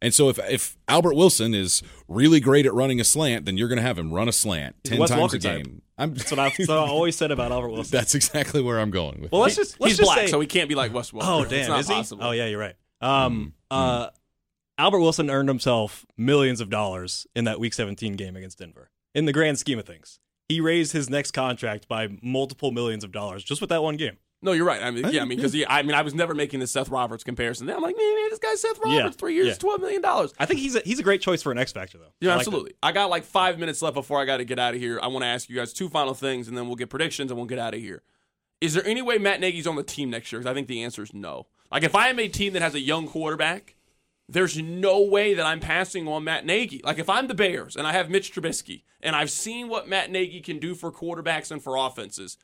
And 0.00 0.14
so 0.14 0.28
if 0.28 0.38
if 0.50 0.76
Albert 0.88 1.14
Wilson 1.14 1.54
is 1.54 1.82
really 2.06 2.38
great 2.38 2.66
at 2.66 2.74
running 2.74 3.00
a 3.00 3.04
slant, 3.04 3.44
then 3.44 3.56
you're 3.56 3.68
going 3.68 3.78
to 3.78 3.82
have 3.82 3.98
him 3.98 4.12
run 4.12 4.28
a 4.28 4.32
slant 4.32 4.76
ten 4.84 4.98
a 4.98 5.00
Wes 5.00 5.10
times 5.10 5.32
Welker 5.32 5.36
a 5.36 5.38
type. 5.40 5.64
game. 5.64 5.82
I'm, 5.98 6.14
That's 6.14 6.30
what 6.30 6.38
I, 6.38 6.48
that's 6.50 6.68
what 6.68 6.78
I 6.78 6.86
always 6.86 7.16
said 7.16 7.30
about 7.30 7.50
Albert 7.50 7.70
Wilson. 7.70 7.90
that's 7.98 8.14
exactly 8.14 8.60
where 8.60 8.78
I'm 8.78 8.90
going 8.90 9.22
with. 9.22 9.32
well, 9.32 9.40
let's 9.40 9.56
just 9.56 9.80
let's 9.80 9.92
He's 9.92 9.98
just 9.98 10.06
black, 10.06 10.18
say, 10.18 10.26
so 10.26 10.38
he 10.38 10.46
can't 10.46 10.68
be 10.68 10.74
like 10.74 10.92
Wes 10.92 11.10
Welker. 11.10 11.22
Oh 11.22 11.42
It's 11.42 11.50
damn, 11.50 11.70
not 11.70 11.80
is 11.80 12.10
he? 12.10 12.16
Oh 12.20 12.32
yeah, 12.32 12.46
you're 12.46 12.60
right. 12.60 12.76
Um, 13.00 13.54
uh, 13.70 14.10
Albert 14.78 15.00
Wilson 15.00 15.30
earned 15.30 15.48
himself 15.48 16.04
millions 16.18 16.60
of 16.60 16.68
dollars 16.68 17.26
in 17.34 17.44
that 17.44 17.58
Week 17.58 17.72
17 17.72 18.14
game 18.14 18.36
against 18.36 18.58
Denver. 18.58 18.90
In 19.14 19.24
the 19.24 19.32
grand 19.32 19.58
scheme 19.58 19.78
of 19.78 19.86
things, 19.86 20.20
he 20.48 20.60
raised 20.60 20.92
his 20.92 21.10
next 21.10 21.32
contract 21.32 21.88
by 21.88 22.08
multiple 22.22 22.70
millions 22.70 23.04
of 23.04 23.12
dollars 23.12 23.44
just 23.44 23.60
with 23.60 23.70
that 23.70 23.82
one 23.82 23.96
game. 23.96 24.18
No, 24.42 24.52
you're 24.52 24.66
right. 24.66 24.82
I 24.82 24.90
mean, 24.90 25.08
yeah, 25.10 25.22
I 25.22 25.24
mean, 25.24 25.38
because 25.38 25.56
I 25.66 25.82
mean, 25.82 25.94
I 25.94 26.02
was 26.02 26.14
never 26.14 26.34
making 26.34 26.60
the 26.60 26.66
Seth 26.66 26.90
Roberts 26.90 27.24
comparison. 27.24 27.68
I'm 27.70 27.82
like, 27.82 27.96
man, 27.96 28.14
man 28.14 28.30
this 28.30 28.38
guy's 28.38 28.60
Seth 28.60 28.78
Yeah, 28.84 28.98
Roberts, 28.98 29.16
three 29.16 29.34
years, 29.34 29.48
yeah. 29.48 29.54
twelve 29.54 29.80
million 29.80 30.02
dollars. 30.02 30.34
I 30.38 30.44
think 30.46 30.60
he's 30.60 30.76
a, 30.76 30.80
he's 30.80 30.98
a 30.98 31.02
great 31.02 31.22
choice 31.22 31.42
for 31.42 31.52
an 31.52 31.58
X 31.58 31.72
Factor 31.72 31.98
though. 31.98 32.12
Yeah, 32.20 32.30
I 32.30 32.34
like 32.34 32.40
absolutely. 32.40 32.74
I 32.82 32.92
got 32.92 33.08
like 33.08 33.24
five 33.24 33.58
minutes 33.58 33.80
left 33.80 33.94
before 33.94 34.20
I 34.20 34.24
got 34.24 34.36
to 34.36 34.44
get 34.44 34.58
out 34.58 34.74
of 34.74 34.80
here. 34.80 35.00
I 35.02 35.06
want 35.06 35.22
to 35.22 35.26
ask 35.26 35.48
you 35.48 35.56
guys 35.56 35.72
two 35.72 35.88
final 35.88 36.12
things, 36.14 36.48
and 36.48 36.56
then 36.56 36.66
we'll 36.66 36.76
get 36.76 36.90
predictions, 36.90 37.30
and 37.30 37.38
we'll 37.38 37.46
get 37.46 37.58
out 37.58 37.74
of 37.74 37.80
here. 37.80 38.02
Is 38.60 38.74
there 38.74 38.86
any 38.86 39.02
way 39.02 39.18
Matt 39.18 39.40
Nagy's 39.40 39.66
on 39.66 39.76
the 39.76 39.82
team 39.82 40.10
next 40.10 40.30
year? 40.32 40.40
Because 40.40 40.50
I 40.50 40.54
think 40.54 40.68
the 40.68 40.82
answer 40.82 41.02
is 41.02 41.12
no. 41.12 41.46
Like, 41.70 41.82
if 41.82 41.94
I 41.94 42.08
am 42.08 42.18
a 42.18 42.28
team 42.28 42.52
that 42.52 42.62
has 42.62 42.74
a 42.74 42.80
young 42.80 43.08
quarterback, 43.08 43.75
there's 44.28 44.60
no 44.60 45.02
way 45.02 45.34
that 45.34 45.46
I'm 45.46 45.60
passing 45.60 46.08
on 46.08 46.24
Matt 46.24 46.44
Nagy. 46.44 46.80
Like, 46.84 46.98
if 46.98 47.08
I'm 47.08 47.28
the 47.28 47.34
Bears 47.34 47.76
and 47.76 47.86
I 47.86 47.92
have 47.92 48.10
Mitch 48.10 48.32
Trubisky, 48.32 48.82
and 49.00 49.14
I've 49.14 49.30
seen 49.30 49.68
what 49.68 49.88
Matt 49.88 50.10
Nagy 50.10 50.40
can 50.40 50.58
do 50.58 50.74
for 50.74 50.90
quarterbacks 50.90 51.50
and 51.50 51.62
for 51.62 51.76
offenses, 51.76 52.38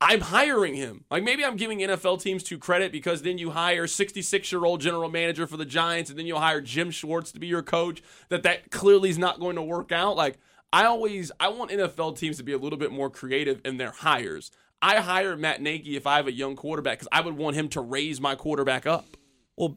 I'm 0.00 0.20
hiring 0.22 0.74
him. 0.74 1.04
Like 1.10 1.22
maybe 1.22 1.44
I'm 1.44 1.56
giving 1.56 1.80
NFL 1.80 2.22
teams 2.22 2.42
too 2.42 2.56
credit 2.56 2.90
because 2.90 3.20
then 3.22 3.36
you 3.36 3.50
hire 3.50 3.86
66 3.86 4.50
year 4.50 4.64
old 4.64 4.80
general 4.80 5.10
manager 5.10 5.46
for 5.46 5.58
the 5.58 5.66
Giants 5.66 6.08
and 6.08 6.18
then 6.18 6.26
you'll 6.26 6.40
hire 6.40 6.62
Jim 6.62 6.90
Schwartz 6.90 7.32
to 7.32 7.40
be 7.40 7.46
your 7.46 7.62
coach. 7.62 8.02
That 8.30 8.42
that 8.44 8.70
clearly 8.70 9.10
is 9.10 9.18
not 9.18 9.40
going 9.40 9.56
to 9.56 9.62
work 9.62 9.92
out. 9.92 10.16
Like 10.16 10.38
I 10.72 10.84
always 10.84 11.30
I 11.38 11.48
want 11.48 11.70
NFL 11.70 12.18
teams 12.18 12.38
to 12.38 12.42
be 12.42 12.52
a 12.52 12.58
little 12.58 12.78
bit 12.78 12.92
more 12.92 13.10
creative 13.10 13.60
in 13.62 13.76
their 13.76 13.90
hires. 13.90 14.50
I 14.80 14.96
hire 15.00 15.36
Matt 15.36 15.60
Nagy 15.60 15.96
if 15.96 16.06
I 16.06 16.16
have 16.16 16.26
a 16.26 16.32
young 16.32 16.56
quarterback 16.56 16.98
because 16.98 17.08
I 17.12 17.20
would 17.20 17.36
want 17.36 17.56
him 17.56 17.68
to 17.70 17.82
raise 17.82 18.22
my 18.22 18.34
quarterback 18.34 18.86
up. 18.86 19.18
Well, 19.58 19.76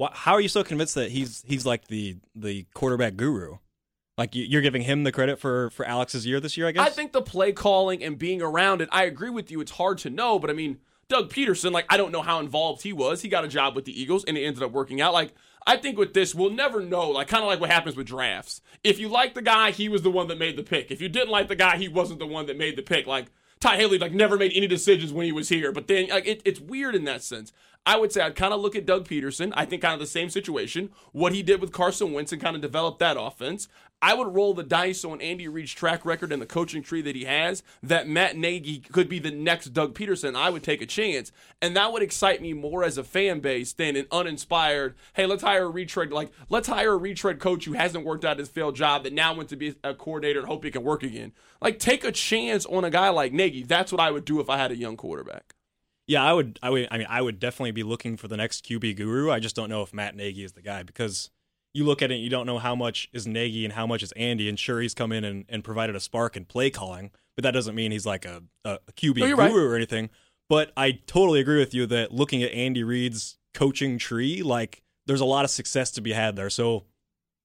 wh- 0.00 0.12
how 0.12 0.32
are 0.32 0.40
you 0.40 0.48
so 0.48 0.62
convinced 0.64 0.94
that 0.94 1.10
he's 1.10 1.42
he's 1.46 1.64
like 1.66 1.88
the 1.88 2.16
the 2.34 2.66
quarterback 2.74 3.16
guru? 3.16 3.58
Like 4.16 4.34
you- 4.34 4.44
you're 4.44 4.62
giving 4.62 4.82
him 4.82 5.04
the 5.04 5.12
credit 5.12 5.38
for 5.38 5.70
for 5.70 5.84
Alex's 5.86 6.26
year 6.26 6.40
this 6.40 6.56
year, 6.56 6.66
I 6.68 6.72
guess. 6.72 6.86
I 6.86 6.90
think 6.90 7.12
the 7.12 7.22
play 7.22 7.52
calling 7.52 8.02
and 8.02 8.18
being 8.18 8.42
around 8.42 8.80
it, 8.80 8.88
I 8.92 9.04
agree 9.04 9.30
with 9.30 9.50
you. 9.50 9.60
It's 9.60 9.72
hard 9.72 9.98
to 9.98 10.10
know, 10.10 10.38
but 10.38 10.50
I 10.50 10.52
mean, 10.54 10.78
Doug 11.08 11.30
Pederson, 11.32 11.72
like, 11.72 11.86
I 11.88 11.96
don't 11.96 12.12
know 12.12 12.20
how 12.22 12.38
involved 12.38 12.82
he 12.82 12.92
was. 12.92 13.22
He 13.22 13.28
got 13.28 13.44
a 13.44 13.48
job 13.48 13.74
with 13.74 13.84
the 13.86 13.98
Eagles 13.98 14.24
and 14.24 14.36
it 14.36 14.42
ended 14.44 14.62
up 14.62 14.72
working 14.72 15.00
out. 15.00 15.14
Like, 15.14 15.32
I 15.66 15.76
think 15.78 15.96
with 15.96 16.12
this, 16.12 16.34
we'll 16.34 16.50
never 16.50 16.82
know, 16.82 17.08
like, 17.10 17.28
kind 17.28 17.42
of 17.42 17.48
like 17.48 17.60
what 17.60 17.70
happens 17.70 17.96
with 17.96 18.06
drafts. 18.06 18.60
If 18.84 18.98
you 18.98 19.08
like 19.08 19.32
the 19.34 19.40
guy, 19.40 19.70
he 19.70 19.88
was 19.88 20.02
the 20.02 20.10
one 20.10 20.28
that 20.28 20.38
made 20.38 20.56
the 20.56 20.62
pick. 20.62 20.90
If 20.90 21.00
you 21.00 21.08
didn't 21.08 21.30
like 21.30 21.48
the 21.48 21.56
guy, 21.56 21.78
he 21.78 21.88
wasn't 21.88 22.18
the 22.18 22.26
one 22.26 22.44
that 22.46 22.58
made 22.58 22.76
the 22.76 22.82
pick. 22.82 23.06
Like, 23.06 23.26
Ty 23.60 23.76
Haley, 23.76 23.98
like, 23.98 24.12
never 24.12 24.36
made 24.36 24.52
any 24.54 24.66
decisions 24.66 25.10
when 25.12 25.24
he 25.24 25.32
was 25.32 25.48
here. 25.48 25.72
But 25.72 25.86
then, 25.88 26.08
like, 26.08 26.26
it, 26.26 26.42
it's 26.44 26.60
weird 26.60 26.94
in 26.94 27.04
that 27.04 27.22
sense. 27.22 27.52
I 27.88 27.96
would 27.96 28.12
say 28.12 28.20
I'd 28.20 28.36
kind 28.36 28.52
of 28.52 28.60
look 28.60 28.76
at 28.76 28.84
Doug 28.84 29.08
Pederson. 29.08 29.50
I 29.56 29.64
think 29.64 29.80
kind 29.80 29.94
of 29.94 30.00
the 30.00 30.04
same 30.04 30.28
situation. 30.28 30.90
What 31.12 31.32
he 31.32 31.42
did 31.42 31.62
with 31.62 31.72
Carson 31.72 32.12
Wentz 32.12 32.32
and 32.32 32.42
kind 32.42 32.54
of 32.54 32.60
developed 32.60 32.98
that 32.98 33.16
offense. 33.18 33.66
I 34.02 34.12
would 34.12 34.34
roll 34.34 34.52
the 34.52 34.62
dice 34.62 35.06
on 35.06 35.22
Andy 35.22 35.48
Reid's 35.48 35.72
track 35.72 36.04
record 36.04 36.30
and 36.30 36.42
the 36.42 36.46
coaching 36.46 36.82
tree 36.82 37.00
that 37.00 37.16
he 37.16 37.24
has 37.24 37.62
that 37.82 38.06
Matt 38.06 38.36
Nagy 38.36 38.80
could 38.80 39.08
be 39.08 39.18
the 39.18 39.30
next 39.30 39.72
Doug 39.72 39.94
Pederson. 39.94 40.36
I 40.36 40.50
would 40.50 40.62
take 40.62 40.82
a 40.82 40.86
chance. 40.86 41.32
And 41.62 41.74
that 41.78 41.90
would 41.90 42.02
excite 42.02 42.42
me 42.42 42.52
more 42.52 42.84
as 42.84 42.98
a 42.98 43.02
fan 43.04 43.40
base 43.40 43.72
than 43.72 43.96
an 43.96 44.06
uninspired, 44.12 44.94
hey, 45.14 45.24
let's 45.24 45.42
hire 45.42 45.64
a 45.64 45.70
retread. 45.70 46.12
Like, 46.12 46.30
let's 46.50 46.68
hire 46.68 46.92
a 46.92 46.98
retread 46.98 47.40
coach 47.40 47.64
who 47.64 47.72
hasn't 47.72 48.04
worked 48.04 48.26
out 48.26 48.38
his 48.38 48.50
failed 48.50 48.76
job 48.76 49.04
that 49.04 49.14
now 49.14 49.32
went 49.32 49.48
to 49.48 49.56
be 49.56 49.76
a 49.82 49.94
coordinator 49.94 50.40
and 50.40 50.48
hope 50.48 50.62
he 50.62 50.70
can 50.70 50.84
work 50.84 51.02
again. 51.02 51.32
Like, 51.62 51.78
take 51.78 52.04
a 52.04 52.12
chance 52.12 52.66
on 52.66 52.84
a 52.84 52.90
guy 52.90 53.08
like 53.08 53.32
Nagy. 53.32 53.62
That's 53.62 53.92
what 53.92 54.00
I 54.02 54.10
would 54.10 54.26
do 54.26 54.40
if 54.40 54.50
I 54.50 54.58
had 54.58 54.72
a 54.72 54.76
young 54.76 54.98
quarterback. 54.98 55.54
Yeah, 56.08 56.24
I 56.24 56.32
would. 56.32 56.58
I 56.62 56.70
would. 56.70 56.88
I 56.90 56.98
mean, 56.98 57.06
I 57.08 57.20
would 57.20 57.38
definitely 57.38 57.70
be 57.72 57.82
looking 57.82 58.16
for 58.16 58.26
the 58.28 58.36
next 58.36 58.64
QB 58.64 58.96
guru. 58.96 59.30
I 59.30 59.38
just 59.38 59.54
don't 59.54 59.68
know 59.68 59.82
if 59.82 59.92
Matt 59.92 60.16
Nagy 60.16 60.42
is 60.42 60.52
the 60.52 60.62
guy 60.62 60.82
because 60.82 61.30
you 61.74 61.84
look 61.84 62.00
at 62.00 62.10
it, 62.10 62.14
and 62.14 62.24
you 62.24 62.30
don't 62.30 62.46
know 62.46 62.58
how 62.58 62.74
much 62.74 63.08
is 63.12 63.26
Nagy 63.26 63.64
and 63.64 63.74
how 63.74 63.86
much 63.86 64.02
is 64.02 64.10
Andy. 64.12 64.48
And 64.48 64.58
sure, 64.58 64.80
he's 64.80 64.94
come 64.94 65.12
in 65.12 65.22
and, 65.22 65.44
and 65.50 65.62
provided 65.62 65.94
a 65.94 66.00
spark 66.00 66.34
in 66.34 66.46
play 66.46 66.70
calling, 66.70 67.10
but 67.36 67.42
that 67.42 67.50
doesn't 67.50 67.74
mean 67.74 67.92
he's 67.92 68.06
like 68.06 68.24
a, 68.24 68.42
a, 68.64 68.78
QB 68.92 69.18
No, 69.18 69.36
guru 69.36 69.36
right. 69.36 69.52
or 69.52 69.76
anything. 69.76 70.08
But 70.48 70.72
I 70.78 70.92
totally 71.06 71.40
agree 71.40 71.58
with 71.58 71.74
you 71.74 71.84
that 71.86 72.10
looking 72.10 72.42
at 72.42 72.52
Andy 72.52 72.82
Reid's 72.82 73.36
coaching 73.52 73.98
tree, 73.98 74.42
like 74.42 74.82
there's 75.06 75.20
a 75.20 75.26
lot 75.26 75.44
of 75.44 75.50
success 75.50 75.90
to 75.92 76.00
be 76.00 76.12
had 76.14 76.36
there. 76.36 76.48
So 76.48 76.84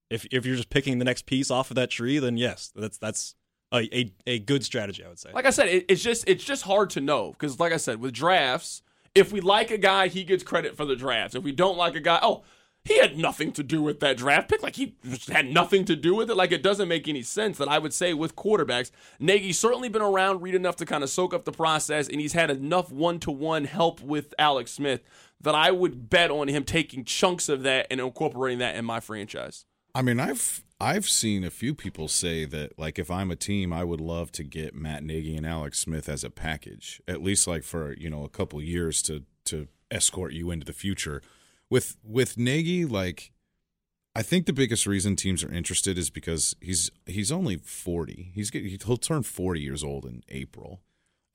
if 0.08 0.26
if 0.30 0.46
you're 0.46 0.56
just 0.56 0.70
picking 0.70 0.98
the 0.98 1.04
next 1.04 1.26
piece 1.26 1.50
off 1.50 1.70
of 1.70 1.74
that 1.74 1.90
tree, 1.90 2.18
then 2.18 2.38
yes, 2.38 2.72
that's 2.74 2.96
that's 2.96 3.34
a 3.74 3.96
a, 3.96 4.12
a 4.26 4.38
good 4.38 4.64
strategy, 4.64 5.04
I 5.04 5.08
would 5.08 5.18
say. 5.18 5.30
Like 5.32 5.46
I 5.46 5.50
said, 5.50 5.68
it, 5.68 5.84
it's 5.88 6.02
just 6.02 6.24
it's 6.28 6.44
just 6.44 6.62
hard 6.62 6.90
to 6.90 7.00
know 7.00 7.32
because, 7.32 7.58
like 7.58 7.72
I 7.72 7.78
said, 7.78 8.00
with 8.00 8.12
drafts, 8.12 8.82
if 9.14 9.32
we 9.32 9.40
like 9.40 9.70
a 9.70 9.78
guy, 9.78 10.08
he 10.08 10.24
gets 10.24 10.42
credit 10.42 10.76
for 10.76 10.84
the 10.84 10.96
drafts. 10.96 11.34
If 11.34 11.42
we 11.42 11.52
don't 11.52 11.76
like 11.76 11.94
a 11.94 12.00
guy, 12.00 12.18
oh, 12.22 12.44
he 12.84 12.98
had 12.98 13.16
nothing 13.16 13.50
to 13.52 13.62
do 13.62 13.82
with 13.82 14.00
that 14.00 14.16
draft 14.16 14.48
pick. 14.48 14.62
Like 14.62 14.76
he 14.76 14.94
just 15.04 15.30
had 15.30 15.50
nothing 15.50 15.84
to 15.86 15.96
do 15.96 16.14
with 16.14 16.30
it. 16.30 16.36
Like 16.36 16.52
it 16.52 16.62
doesn't 16.62 16.88
make 16.88 17.08
any 17.08 17.22
sense. 17.22 17.58
That 17.58 17.68
I 17.68 17.78
would 17.78 17.94
say 17.94 18.12
with 18.12 18.36
quarterbacks, 18.36 18.90
Nagy's 19.18 19.58
certainly 19.58 19.88
been 19.88 20.02
around, 20.02 20.42
Reid 20.42 20.54
enough 20.54 20.76
to 20.76 20.86
kind 20.86 21.02
of 21.02 21.10
soak 21.10 21.32
up 21.32 21.44
the 21.44 21.52
process, 21.52 22.08
and 22.08 22.20
he's 22.20 22.34
had 22.34 22.50
enough 22.50 22.92
one 22.92 23.18
to 23.20 23.30
one 23.30 23.64
help 23.64 24.00
with 24.00 24.34
Alex 24.38 24.72
Smith 24.72 25.02
that 25.40 25.54
I 25.54 25.70
would 25.70 26.10
bet 26.10 26.30
on 26.30 26.48
him 26.48 26.64
taking 26.64 27.04
chunks 27.04 27.48
of 27.48 27.62
that 27.62 27.86
and 27.90 28.00
incorporating 28.00 28.58
that 28.58 28.76
in 28.76 28.84
my 28.84 29.00
franchise. 29.00 29.64
I 29.94 30.02
mean, 30.02 30.18
I've 30.18 30.63
I've 30.80 31.08
seen 31.08 31.44
a 31.44 31.50
few 31.50 31.74
people 31.74 32.08
say 32.08 32.44
that 32.46 32.78
like 32.78 32.98
if 32.98 33.10
I'm 33.10 33.30
a 33.30 33.36
team, 33.36 33.72
I 33.72 33.84
would 33.84 34.00
love 34.00 34.32
to 34.32 34.42
get 34.42 34.74
Matt 34.74 35.04
Nagy 35.04 35.36
and 35.36 35.46
Alex 35.46 35.78
Smith 35.78 36.08
as 36.08 36.24
a 36.24 36.30
package, 36.30 37.00
at 37.06 37.22
least 37.22 37.46
like 37.46 37.62
for 37.62 37.94
you 37.94 38.10
know 38.10 38.24
a 38.24 38.28
couple 38.28 38.60
years 38.60 39.00
to 39.02 39.24
to 39.46 39.68
escort 39.90 40.32
you 40.32 40.50
into 40.50 40.66
the 40.66 40.72
future. 40.72 41.22
With 41.70 41.96
with 42.02 42.36
Nagy, 42.36 42.84
like 42.84 43.32
I 44.16 44.22
think 44.22 44.46
the 44.46 44.52
biggest 44.52 44.86
reason 44.86 45.16
teams 45.16 45.42
are 45.44 45.52
interested 45.52 45.96
is 45.96 46.10
because 46.10 46.54
he's 46.60 46.90
he's 47.06 47.32
only 47.32 47.56
forty. 47.56 48.32
He's 48.34 48.50
he'll 48.50 48.96
turn 48.96 49.22
forty 49.22 49.60
years 49.60 49.84
old 49.84 50.04
in 50.04 50.22
April. 50.28 50.80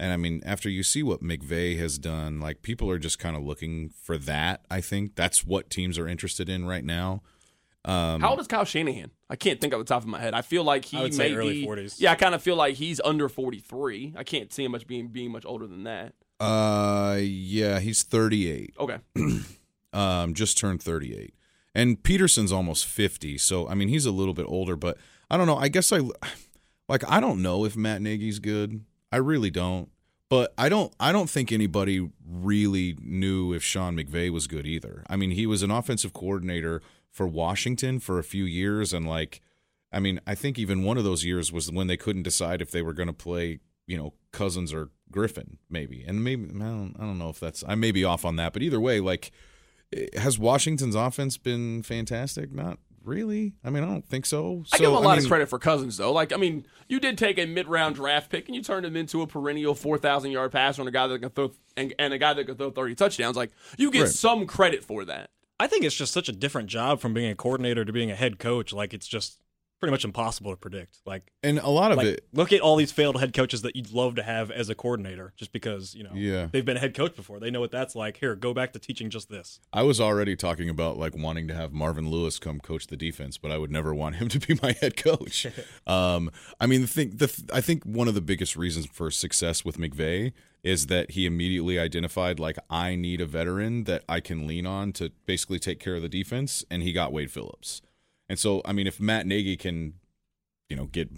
And 0.01 0.13
I 0.13 0.17
mean, 0.17 0.41
after 0.45 0.69
you 0.69 0.81
see 0.81 1.03
what 1.03 1.21
McVay 1.21 1.77
has 1.77 1.97
done, 1.97 2.39
like 2.39 2.61
people 2.61 2.89
are 2.89 2.99
just 2.99 3.19
kind 3.19 3.35
of 3.35 3.43
looking 3.43 3.89
for 3.89 4.17
that. 4.17 4.61
I 4.71 4.79
think 4.79 5.15
that's 5.15 5.45
what 5.45 5.69
teams 5.69 5.97
are 5.97 6.07
interested 6.07 6.47
in 6.47 6.65
right 6.65 6.85
now. 6.85 7.21
Um, 7.85 8.21
How 8.21 8.31
old 8.31 8.39
is 8.39 8.47
Kyle 8.47 8.65
Shanahan? 8.65 9.11
I 9.29 9.35
can't 9.35 9.61
think 9.61 9.73
off 9.73 9.79
the 9.79 9.85
top 9.85 10.01
of 10.03 10.07
my 10.09 10.19
head. 10.19 10.33
I 10.33 10.41
feel 10.41 10.63
like 10.63 10.85
he 10.85 10.97
may 10.97 11.33
be 11.33 11.65
40s. 11.65 11.95
Yeah, 11.99 12.11
I 12.11 12.15
kind 12.15 12.35
of 12.35 12.41
feel 12.43 12.55
like 12.55 12.75
he's 12.75 12.99
under 13.05 13.29
forty 13.29 13.59
three. 13.59 14.13
I 14.17 14.23
can't 14.23 14.51
see 14.51 14.65
him 14.65 14.71
much 14.73 14.85
being 14.85 15.07
being 15.07 15.31
much 15.31 15.45
older 15.45 15.65
than 15.65 15.83
that. 15.85 16.13
Uh, 16.39 17.17
yeah, 17.21 17.79
he's 17.79 18.03
38. 18.03 18.73
Okay, 18.79 18.97
Um, 19.93 20.33
just 20.33 20.57
turned 20.57 20.81
38. 20.81 21.33
And 21.75 22.01
Pederson's 22.01 22.51
almost 22.51 22.85
50. 22.85 23.37
So, 23.37 23.67
I 23.67 23.73
mean, 23.73 23.89
he's 23.89 24.05
a 24.05 24.11
little 24.11 24.33
bit 24.33 24.45
older, 24.47 24.75
but 24.75 24.97
I 25.29 25.37
don't 25.37 25.47
know. 25.47 25.57
I 25.57 25.67
guess 25.67 25.91
I 25.91 25.99
like 26.87 27.03
I 27.09 27.19
don't 27.19 27.41
know 27.41 27.65
if 27.65 27.75
Matt 27.75 28.01
Nagy's 28.01 28.39
good. 28.39 28.83
I 29.11 29.17
really 29.17 29.49
don't. 29.49 29.89
But 30.29 30.53
I 30.57 30.69
don't 30.69 30.93
I 30.99 31.11
don't 31.11 31.29
think 31.29 31.51
anybody 31.51 32.09
really 32.25 32.95
knew 33.01 33.53
if 33.53 33.63
Sean 33.63 33.97
McVay 33.97 34.29
was 34.31 34.47
good 34.47 34.67
either. 34.67 35.03
I 35.09 35.15
mean, 35.15 35.31
he 35.31 35.47
was 35.47 35.63
an 35.63 35.71
offensive 35.71 36.13
coordinator 36.13 36.81
for 37.09 37.27
Washington 37.27 37.99
for 37.99 38.19
a 38.19 38.23
few 38.23 38.43
years 38.43 38.93
and 38.93 39.07
like 39.07 39.41
I 39.91 39.99
mean, 39.99 40.21
I 40.27 40.35
think 40.35 40.59
even 40.59 40.83
one 40.83 40.97
of 40.97 41.03
those 41.03 41.25
years 41.25 41.51
was 41.51 41.71
when 41.71 41.87
they 41.87 41.97
couldn't 41.97 42.23
decide 42.23 42.61
if 42.61 42.69
they 42.69 42.83
were 42.83 42.93
going 42.93 43.07
to 43.07 43.13
play, 43.13 43.59
you 43.87 43.97
know, 43.97 44.13
Cousins 44.31 44.71
or 44.71 44.91
Griffin, 45.11 45.57
maybe. 45.67 46.03
And 46.07 46.23
maybe 46.23 46.43
I 46.43 46.59
don't, 46.59 46.95
I 46.99 47.01
don't 47.01 47.17
know 47.17 47.29
if 47.29 47.39
that's 47.39 47.63
I 47.67 47.75
may 47.75 47.91
be 47.91 48.03
off 48.03 48.23
on 48.23 48.35
that, 48.35 48.53
but 48.53 48.61
either 48.61 48.79
way, 48.79 48.99
like, 48.99 49.31
eh, 49.95 50.05
has 50.19 50.37
Washington's 50.37 50.93
offense 50.93 51.37
been 51.37 51.81
fantastic? 51.81 52.51
Not 52.53 52.77
really. 53.03 53.53
I 53.63 53.69
mean, 53.69 53.83
I 53.83 53.87
don't 53.87 54.05
think 54.07 54.25
so. 54.25 54.63
I 54.73 54.77
So, 54.77 54.83
give 54.83 54.89
him 54.89 54.95
a 54.95 54.99
lot 54.99 55.17
mean, 55.17 55.25
of 55.25 55.29
credit 55.29 55.49
for 55.49 55.59
Cousins 55.59 55.97
though. 55.97 56.11
Like, 56.11 56.31
I 56.33 56.37
mean, 56.37 56.65
you 56.87 56.99
did 56.99 57.17
take 57.17 57.37
a 57.37 57.45
mid 57.45 57.67
round 57.67 57.95
draft 57.95 58.29
pick 58.29 58.47
and 58.47 58.55
you 58.55 58.61
turned 58.63 58.85
him 58.85 58.95
into 58.95 59.21
a 59.21 59.27
perennial 59.27 59.75
four 59.75 59.97
thousand 59.97 60.31
yard 60.31 60.51
passer 60.51 60.81
and 60.81 60.89
a 60.89 60.91
guy 60.91 61.07
that 61.07 61.19
can 61.19 61.29
throw 61.29 61.51
and, 61.77 61.93
and 61.99 62.13
a 62.13 62.17
guy 62.17 62.33
that 62.33 62.45
can 62.45 62.55
throw 62.55 62.71
thirty 62.71 62.95
touchdowns. 62.95 63.35
Like, 63.37 63.51
you 63.77 63.91
get 63.91 64.01
Right. 64.03 64.09
some 64.09 64.45
credit 64.45 64.83
for 64.83 65.05
that. 65.05 65.29
I 65.59 65.67
think 65.67 65.83
it's 65.83 65.95
just 65.95 66.13
such 66.13 66.29
a 66.29 66.31
different 66.31 66.69
job 66.69 67.01
from 67.01 67.13
being 67.13 67.29
a 67.29 67.35
coordinator 67.35 67.83
to 67.83 67.91
being 67.91 68.09
a 68.11 68.15
head 68.15 68.39
coach. 68.39 68.71
Like 68.71 68.93
it's 68.93 69.07
just 69.07 69.39
pretty 69.79 69.91
much 69.91 70.03
impossible 70.03 70.51
to 70.51 70.57
predict. 70.57 70.99
Like, 71.05 71.31
And 71.43 71.59
a 71.59 71.69
lot 71.69 71.91
of 71.91 71.97
like 71.97 72.07
it, 72.07 72.25
look 72.33 72.51
at 72.53 72.61
all 72.61 72.75
these 72.75 72.91
failed 72.91 73.19
head 73.19 73.33
coaches 73.33 73.61
that 73.61 73.75
you'd 73.75 73.91
love 73.91 74.15
to 74.15 74.23
have 74.23 74.51
as 74.51 74.69
a 74.69 74.75
coordinator, 74.75 75.33
just 75.35 75.51
because 75.51 75.95
you 75.95 76.03
know 76.03 76.11
yeah. 76.13 76.47
they've 76.51 76.65
been 76.65 76.77
a 76.77 76.79
head 76.79 76.93
coach 76.93 77.15
before. 77.15 77.39
They 77.39 77.49
know 77.49 77.59
what 77.59 77.71
that's 77.71 77.95
like. 77.95 78.17
Here, 78.17 78.35
go 78.35 78.53
back 78.53 78.73
to 78.73 78.79
teaching 78.79 79.09
just 79.09 79.29
this. 79.29 79.59
I 79.73 79.83
was 79.83 79.99
already 79.99 80.35
talking 80.35 80.69
about 80.69 80.97
like 80.97 81.15
wanting 81.15 81.47
to 81.47 81.55
have 81.55 81.71
Marvin 81.71 82.09
Lewis 82.09 82.39
come 82.39 82.59
coach 82.59 82.87
the 82.87 82.97
defense, 82.97 83.37
but 83.37 83.51
I 83.51 83.57
would 83.57 83.71
never 83.71 83.93
want 83.93 84.15
him 84.15 84.27
to 84.29 84.39
be 84.39 84.59
my 84.61 84.73
head 84.73 84.97
coach. 84.97 85.47
um, 85.87 86.31
I 86.59 86.67
mean, 86.67 86.81
the 86.81 86.87
thing, 86.87 87.11
the 87.11 87.27
th- 87.27 87.49
I 87.53 87.61
think 87.61 87.83
one 87.83 88.07
of 88.07 88.13
the 88.13 88.21
biggest 88.21 88.55
reasons 88.55 88.87
for 88.87 89.09
success 89.11 89.63
with 89.63 89.77
McVay 89.77 90.33
is 90.63 90.87
that 90.87 91.11
he 91.11 91.25
immediately 91.25 91.79
identified 91.79 92.39
like 92.39 92.57
I 92.69 92.95
need 92.95 93.21
a 93.21 93.25
veteran 93.25 93.85
that 93.85 94.03
I 94.09 94.19
can 94.19 94.45
lean 94.45 94.65
on 94.65 94.91
to 94.93 95.11
basically 95.25 95.59
take 95.59 95.79
care 95.79 95.95
of 95.95 96.01
the 96.01 96.09
defense, 96.09 96.65
and 96.69 96.83
he 96.83 96.91
got 96.91 97.13
Wade 97.13 97.31
Phillips. 97.31 97.81
And 98.29 98.37
so, 98.37 98.61
I 98.63 98.73
mean, 98.73 98.87
if 98.87 98.99
Matt 98.99 99.25
Nagy 99.25 99.57
can, 99.57 99.93
you 100.69 100.77
know, 100.77 100.85
get 100.85 101.09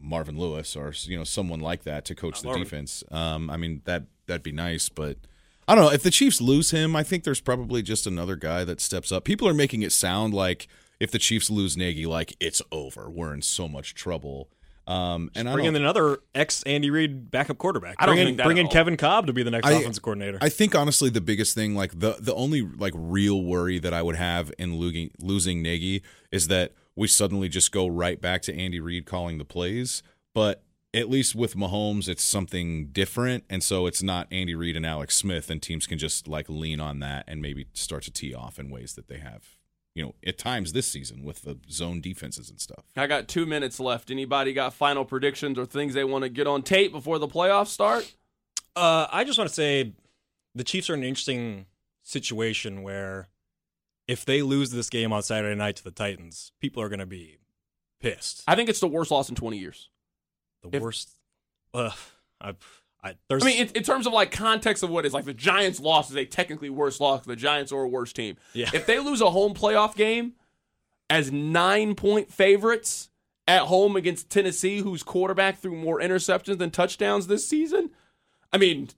Marvin 0.00 0.38
Lewis 0.38 0.74
or 0.76 0.92
you 1.04 1.16
know 1.16 1.24
someone 1.24 1.60
like 1.60 1.84
that 1.84 2.04
to 2.06 2.14
coach 2.14 2.36
Not 2.36 2.42
the 2.42 2.46
Marvin. 2.48 2.62
defense, 2.64 3.04
um, 3.10 3.50
I 3.50 3.56
mean 3.56 3.82
that 3.84 4.04
that'd 4.26 4.42
be 4.42 4.52
nice, 4.52 4.88
but. 4.88 5.18
I 5.66 5.74
don't 5.74 5.84
know. 5.86 5.92
If 5.92 6.02
the 6.02 6.10
Chiefs 6.10 6.42
lose 6.42 6.72
him, 6.72 6.94
I 6.94 7.02
think 7.02 7.24
there's 7.24 7.40
probably 7.40 7.80
just 7.80 8.06
another 8.06 8.36
guy 8.36 8.64
that 8.64 8.82
steps 8.82 9.10
up. 9.10 9.24
People 9.24 9.48
are 9.48 9.54
making 9.54 9.80
it 9.80 9.92
sound 9.92 10.34
like 10.34 10.68
if 11.00 11.10
the 11.10 11.18
Chiefs 11.18 11.48
lose 11.48 11.74
Nagy, 11.74 12.04
like 12.04 12.36
it's 12.38 12.60
over. 12.70 13.08
We're 13.08 13.32
in 13.32 13.40
so 13.40 13.66
much 13.66 13.94
trouble. 13.94 14.50
Um, 14.86 15.30
and 15.34 15.50
Bring 15.50 15.64
in 15.64 15.76
another 15.76 16.18
ex 16.34 16.62
Andy 16.64 16.90
Reid 16.90 17.30
backup 17.30 17.56
quarterback. 17.58 17.96
I 17.98 18.06
don't 18.06 18.16
bring 18.16 18.28
in, 18.28 18.36
bring 18.36 18.56
in. 18.58 18.68
Kevin 18.68 18.96
Kolb 18.96 19.26
to 19.26 19.32
be 19.32 19.42
the 19.42 19.50
next 19.50 19.66
I- 19.66 19.72
offensive 19.72 20.02
coordinator. 20.02 20.38
I 20.42 20.50
think 20.50 20.74
honestly 20.74 21.08
the 21.10 21.22
biggest 21.22 21.54
thing, 21.54 21.74
like 21.74 21.98
the 21.98 22.16
the 22.20 22.34
only 22.34 22.62
like 22.62 22.92
real 22.94 23.42
worry 23.42 23.78
that 23.78 23.94
I 23.94 24.02
would 24.02 24.16
have 24.16 24.52
in 24.58 24.76
losing 24.76 25.10
losing 25.18 25.62
Nagy 25.62 26.02
is 26.30 26.48
that 26.48 26.72
we 26.96 27.08
suddenly 27.08 27.48
just 27.48 27.72
go 27.72 27.86
right 27.86 28.20
back 28.20 28.42
to 28.42 28.54
Andy 28.54 28.80
Reid 28.80 29.06
calling 29.06 29.38
the 29.38 29.44
plays. 29.44 30.02
But 30.34 30.62
at 30.92 31.10
least 31.10 31.34
with 31.34 31.56
Mahomes, 31.56 32.08
it's 32.08 32.22
something 32.22 32.86
different, 32.88 33.44
and 33.50 33.62
so 33.62 33.86
it's 33.86 34.02
not 34.02 34.28
Andy 34.30 34.54
Reid 34.54 34.76
and 34.76 34.86
Alex 34.86 35.16
Smith, 35.16 35.50
and 35.50 35.60
teams 35.60 35.86
can 35.86 35.98
just 35.98 36.28
like 36.28 36.48
lean 36.48 36.78
on 36.78 37.00
that 37.00 37.24
and 37.26 37.42
maybe 37.42 37.66
start 37.72 38.04
to 38.04 38.10
tee 38.12 38.34
off 38.34 38.58
in 38.58 38.70
ways 38.70 38.94
that 38.94 39.08
they 39.08 39.18
have, 39.18 39.56
you 39.94 40.04
know, 40.04 40.14
at 40.26 40.38
times 40.38 40.72
this 40.72 40.86
season 40.86 41.22
with 41.22 41.42
the 41.42 41.58
zone 41.70 42.00
defenses 42.00 42.50
and 42.50 42.60
stuff. 42.60 42.84
I 42.96 43.06
got 43.06 43.28
two 43.28 43.46
minutes 43.46 43.78
left. 43.78 44.10
Anybody 44.10 44.52
got 44.52 44.74
final 44.74 45.04
predictions 45.04 45.58
or 45.58 45.66
things 45.66 45.94
they 45.94 46.04
want 46.04 46.24
to 46.24 46.28
get 46.28 46.46
on 46.46 46.62
tape 46.62 46.92
before 46.92 47.18
the 47.18 47.28
playoffs 47.28 47.68
start? 47.68 48.12
Uh, 48.74 49.06
I 49.10 49.24
just 49.24 49.38
want 49.38 49.48
to 49.48 49.54
say 49.54 49.92
the 50.54 50.64
Chiefs 50.64 50.90
are 50.90 50.94
in 50.94 51.00
an 51.00 51.08
interesting 51.08 51.66
situation 52.02 52.82
where 52.82 53.28
if 54.08 54.24
they 54.24 54.42
lose 54.42 54.70
this 54.72 54.90
game 54.90 55.12
on 55.12 55.22
Saturday 55.22 55.54
night 55.56 55.76
to 55.76 55.84
the 55.84 55.90
Titans, 55.92 56.52
people 56.60 56.82
are 56.82 56.88
going 56.88 56.98
to 56.98 57.06
be 57.06 57.38
pissed. 58.00 58.42
I 58.48 58.56
think 58.56 58.68
it's 58.68 58.80
the 58.80 58.88
worst 58.88 59.10
loss 59.10 59.28
in 59.28 59.36
20 59.36 59.58
years. 59.58 59.88
The 60.62 60.76
if- 60.76 60.82
worst. 60.82 61.10
Uh, 61.72 61.90
I, 62.40 62.54
I, 63.04 63.14
I 63.30 63.34
mean, 63.44 63.58
in, 63.66 63.68
in 63.74 63.82
terms 63.82 64.06
of 64.06 64.12
like 64.14 64.30
context 64.32 64.82
of 64.82 64.88
what 64.90 65.04
is 65.04 65.12
like 65.12 65.26
the 65.26 65.34
Giants' 65.34 65.78
loss 65.78 66.10
is 66.10 66.16
a 66.16 66.24
technically 66.24 66.70
worse 66.70 66.98
loss. 67.00 67.24
The 67.24 67.36
Giants 67.36 67.70
are 67.70 67.82
a 67.82 67.88
worse 67.88 68.12
team. 68.12 68.36
Yeah. 68.54 68.70
If 68.72 68.86
they 68.86 68.98
lose 68.98 69.20
a 69.20 69.30
home 69.30 69.52
playoff 69.54 69.94
game 69.94 70.32
as 71.10 71.30
nine 71.30 71.94
point 71.94 72.32
favorites 72.32 73.10
at 73.46 73.62
home 73.62 73.94
against 73.96 74.30
Tennessee, 74.30 74.78
whose 74.78 75.02
quarterback 75.02 75.58
threw 75.58 75.76
more 75.76 76.00
interceptions 76.00 76.56
than 76.58 76.70
touchdowns 76.70 77.26
this 77.26 77.46
season, 77.46 77.90
I 78.52 78.56
mean, 78.56 78.88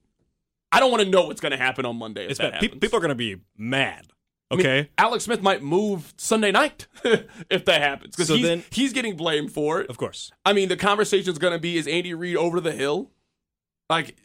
I 0.71 0.79
don't 0.79 0.91
want 0.93 1.03
to 1.03 1.09
know 1.11 1.27
what's 1.27 1.41
going 1.41 1.51
to 1.53 1.59
happen 1.59 1.85
on 1.85 1.97
Monday. 1.97 2.25
If 2.27 2.31
it's 2.33 2.39
that 2.39 2.53
bad. 2.53 2.61
Pe- 2.61 2.67
happens. 2.69 2.81
people 2.81 2.99
are 2.99 3.01
going 3.01 3.09
to 3.09 3.15
be 3.17 3.39
mad. 3.57 4.07
I 4.51 4.55
mean, 4.55 4.67
Okay. 4.67 4.91
Alex 4.97 5.25
Smith 5.25 5.43
might 5.43 5.65
move 5.65 6.15
Sunday 6.17 6.53
night 6.53 6.87
if 7.51 7.65
that 7.65 7.83
happens 7.83 8.15
because 8.15 8.29
So 8.29 8.35
he's, 8.37 8.47
then- 8.47 8.63
he's 8.71 8.93
getting 8.93 9.17
blamed 9.17 9.51
for 9.51 9.81
it. 9.81 9.91
of 9.91 9.99
course. 9.99 10.31
I 10.45 10.53
mean, 10.53 10.69
the 10.69 10.77
conversation 10.77 11.33
is 11.33 11.39
going 11.39 11.53
to 11.55 11.59
be: 11.59 11.77
Is 11.77 11.89
Andy 11.89 12.15
Reid 12.15 12.37
over 12.37 12.61
the 12.61 12.71
hill? 12.71 13.11
Like, 13.89 14.17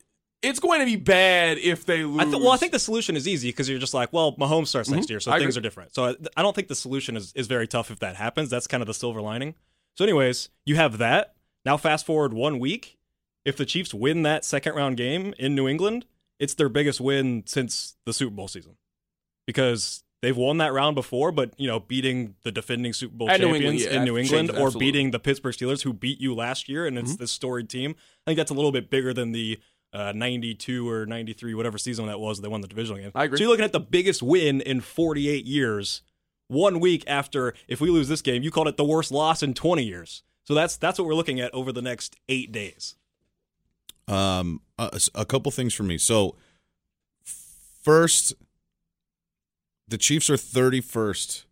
it's 0.41 0.59
going 0.59 0.79
to 0.79 0.85
be 0.85 0.95
bad 0.95 1.57
if 1.57 1.85
they 1.85 2.03
lose. 2.03 2.19
I 2.19 2.23
th- 2.25 2.37
well, 2.37 2.51
I 2.51 2.57
think 2.57 2.71
the 2.71 2.79
solution 2.79 3.15
is 3.15 3.27
easy 3.27 3.49
because 3.49 3.69
you're 3.69 3.79
just 3.79 3.93
like, 3.93 4.11
well, 4.11 4.33
Mahomes 4.33 4.67
starts 4.67 4.89
next 4.89 5.05
mm-hmm. 5.05 5.13
year, 5.13 5.19
so 5.19 5.31
I 5.31 5.39
things 5.39 5.55
agree. 5.55 5.61
are 5.61 5.69
different. 5.69 5.93
So 5.93 6.05
I, 6.05 6.15
I 6.35 6.41
don't 6.41 6.55
think 6.55 6.67
the 6.67 6.75
solution 6.75 7.15
is, 7.15 7.31
is 7.33 7.47
very 7.47 7.67
tough 7.67 7.91
if 7.91 7.99
that 7.99 8.15
happens. 8.15 8.49
That's 8.49 8.67
kind 8.67 8.81
of 8.81 8.87
the 8.87 8.93
silver 8.93 9.21
lining. 9.21 9.55
So, 9.95 10.03
anyways, 10.03 10.49
you 10.65 10.75
have 10.75 10.97
that. 10.97 11.35
Now, 11.65 11.77
fast 11.77 12.05
forward 12.05 12.33
one 12.33 12.59
week. 12.59 12.97
If 13.45 13.57
the 13.57 13.65
Chiefs 13.65 13.93
win 13.93 14.23
that 14.23 14.45
second 14.45 14.75
round 14.75 14.97
game 14.97 15.33
in 15.37 15.55
New 15.55 15.67
England, 15.67 16.05
it's 16.39 16.53
their 16.53 16.69
biggest 16.69 17.01
win 17.01 17.43
since 17.45 17.95
the 18.05 18.13
Super 18.13 18.35
Bowl 18.35 18.47
season 18.47 18.77
because 19.45 20.03
they've 20.21 20.37
won 20.37 20.57
that 20.59 20.73
round 20.73 20.95
before, 20.95 21.31
but 21.31 21.53
you 21.57 21.67
know, 21.67 21.79
beating 21.79 22.35
the 22.43 22.51
defending 22.51 22.93
Super 22.93 23.15
Bowl 23.15 23.29
At 23.29 23.39
New 23.39 23.47
champions 23.47 23.81
England, 23.81 23.93
yeah, 23.93 23.99
in 23.99 24.05
New 24.05 24.17
England 24.17 24.49
changed, 24.49 24.61
or 24.61 24.67
absolutely. 24.67 24.79
beating 24.91 25.11
the 25.11 25.19
Pittsburgh 25.19 25.53
Steelers 25.55 25.81
who 25.83 25.93
beat 25.93 26.19
you 26.21 26.33
last 26.35 26.69
year, 26.69 26.85
and 26.85 26.97
it's 26.97 27.13
Mhm. 27.13 27.17
this 27.19 27.31
storied 27.31 27.69
team. 27.69 27.95
I 28.25 28.31
think 28.31 28.37
that's 28.37 28.51
a 28.51 28.53
little 28.53 28.71
bit 28.71 28.89
bigger 28.89 29.13
than 29.13 29.31
the 29.31 29.59
uh, 29.93 30.13
92 30.13 30.87
or 30.89 31.05
93, 31.05 31.53
whatever 31.53 31.77
season 31.77 32.05
that 32.05 32.17
was, 32.17 32.39
they 32.39 32.47
won 32.47 32.61
the 32.61 32.67
divisional 32.69 33.01
game. 33.01 33.11
I 33.13 33.25
agree. 33.25 33.37
So 33.37 33.43
you're 33.43 33.49
looking 33.51 33.65
at 33.65 33.73
the 33.73 33.79
biggest 33.81 34.23
win 34.23 34.61
in 34.61 34.79
48 34.79 35.45
years, 35.45 36.01
one 36.47 36.79
week 36.79 37.03
after, 37.07 37.53
if 37.67 37.81
we 37.81 37.89
lose 37.89 38.07
this 38.07 38.21
game, 38.21 38.41
you 38.41 38.51
called 38.51 38.69
it 38.69 38.77
the 38.77 38.85
worst 38.85 39.11
loss 39.11 39.43
in 39.43 39.53
20 39.53 39.83
years. 39.83 40.23
So 40.45 40.53
that's 40.53 40.77
that's 40.77 40.97
what 40.97 41.05
we're 41.07 41.13
looking 41.15 41.41
at 41.41 41.53
over 41.53 41.73
the 41.73 41.81
next 41.81 42.15
eight 42.29 42.53
days. 42.53 42.95
Um, 44.07 44.61
a, 44.79 44.97
a 45.13 45.25
couple 45.25 45.51
things 45.51 45.73
for 45.73 45.83
me. 45.83 45.97
So, 45.97 46.35
first, 47.83 48.33
the 49.91 49.97
Chiefs 49.97 50.29
are 50.29 50.37
31st 50.37 51.43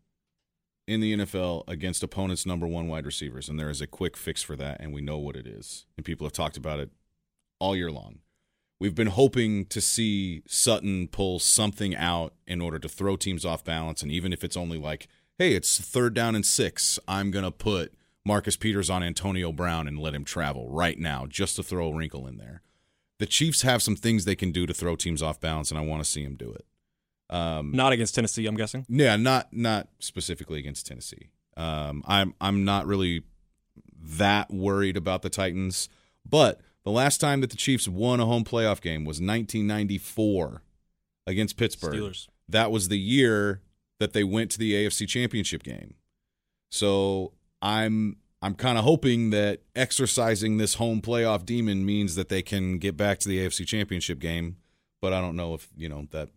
in 0.88 1.02
the 1.02 1.14
NFL 1.14 1.66
against 1.68 2.04
opponents' 2.04 2.46
number 2.46 2.66
one 2.66 2.88
wide 2.88 3.06
receivers, 3.06 3.50
and 3.50 3.60
there 3.60 3.70
is 3.70 3.82
a 3.82 3.88
quick 3.88 4.16
fix 4.16 4.42
for 4.42 4.56
that, 4.56 4.80
and 4.80 4.94
we 4.94 5.02
know 5.02 5.18
what 5.18 5.36
it 5.36 5.46
is. 5.46 5.86
And 5.98 6.06
people 6.06 6.26
have 6.26 6.32
talked 6.32 6.56
about 6.56 6.80
it 6.80 6.90
all 7.60 7.76
year 7.76 7.92
long. 7.92 8.20
We've 8.80 8.96
been 8.96 9.08
hoping 9.08 9.66
to 9.66 9.82
see 9.82 10.42
Sutton 10.48 11.10
pull 11.10 11.40
something 11.40 11.94
out 11.98 12.34
in 12.48 12.62
order 12.62 12.80
to 12.80 12.88
throw 12.88 13.18
teams 13.18 13.44
off 13.44 13.66
balance, 13.66 14.02
and 14.02 14.10
even 14.10 14.32
if 14.32 14.46
it's 14.46 14.56
only 14.56 14.78
like, 14.78 15.10
hey, 15.38 15.54
it's 15.54 15.78
third 15.78 16.14
down 16.14 16.34
and 16.34 16.46
six, 16.46 16.98
I'm 17.10 17.32
gonna 17.32 17.52
put 17.52 17.94
Marcus 18.26 18.56
Peters 18.56 18.90
on 18.90 19.04
Antonio 19.04 19.52
Brown 19.52 19.86
and 19.86 20.00
let 20.00 20.16
him 20.16 20.24
travel 20.24 20.70
right 20.70 20.98
now 20.98 21.26
just 21.28 21.58
to 21.58 21.64
throw 21.64 21.90
a 21.90 21.94
wrinkle 21.94 22.26
in 22.26 22.38
there. 22.38 22.62
The 23.20 23.26
Chiefs 23.26 23.64
have 23.64 23.84
some 23.84 23.98
things 23.98 24.24
they 24.24 24.36
can 24.36 24.54
do 24.54 24.66
to 24.66 24.74
throw 24.74 24.96
teams 24.96 25.22
off 25.22 25.42
balance, 25.42 25.72
and 25.72 25.78
I 25.78 25.84
want 25.84 26.02
to 26.02 26.10
see 26.10 26.24
them 26.24 26.38
do 26.38 26.54
it. 26.54 26.66
Um, 27.30 27.72
Not 27.72 27.94
against 27.94 28.16
Tennessee, 28.16 28.48
I'm 28.48 28.56
guessing. 28.56 28.86
yeah, 28.90 29.16
not 29.16 29.54
not 29.54 29.88
specifically 30.00 30.60
against 30.60 30.88
Tennessee. 30.88 31.30
Um, 31.56 32.04
I'm 32.08 32.34
I'm 32.42 32.66
not 32.66 32.88
really 32.88 33.24
that 34.02 34.52
worried 34.52 34.98
about 34.98 35.22
the 35.22 35.30
Titans, 35.30 35.90
but 36.28 36.62
the 36.84 36.92
last 36.92 37.20
time 37.20 37.42
that 37.42 37.50
the 37.52 37.58
Chiefs 37.58 37.88
won 37.88 38.20
a 38.20 38.26
home 38.26 38.44
playoff 38.44 38.82
game 38.82 39.04
was 39.06 39.22
1994 39.22 40.64
against 41.28 41.58
Pittsburgh. 41.58 41.94
Steelers. 41.94 42.28
That 42.48 42.72
was 42.72 42.88
the 42.88 42.98
year 42.98 43.62
that 44.00 44.14
they 44.14 44.24
went 44.24 44.50
to 44.52 44.58
the 44.58 44.74
AFC 44.74 45.08
Championship 45.08 45.62
game. 45.62 45.96
So 46.72 47.34
I'm 47.62 48.18
I'm 48.42 48.56
kind 48.56 48.78
of 48.78 48.86
hoping 48.86 49.32
that 49.32 49.62
exercising 49.76 50.58
this 50.58 50.76
home 50.76 51.02
playoff 51.02 51.46
demon 51.46 51.86
means 51.86 52.16
that 52.16 52.30
they 52.30 52.42
can 52.42 52.78
get 52.78 52.96
back 52.96 53.20
to 53.20 53.30
the 53.30 53.38
AFC 53.40 53.68
Championship 53.68 54.20
game, 54.20 54.56
but 55.02 55.12
I 55.14 55.20
don't 55.20 55.36
know 55.36 55.54
if 55.54 55.68
you 55.76 55.90
know 55.90 56.08
that. 56.12 56.30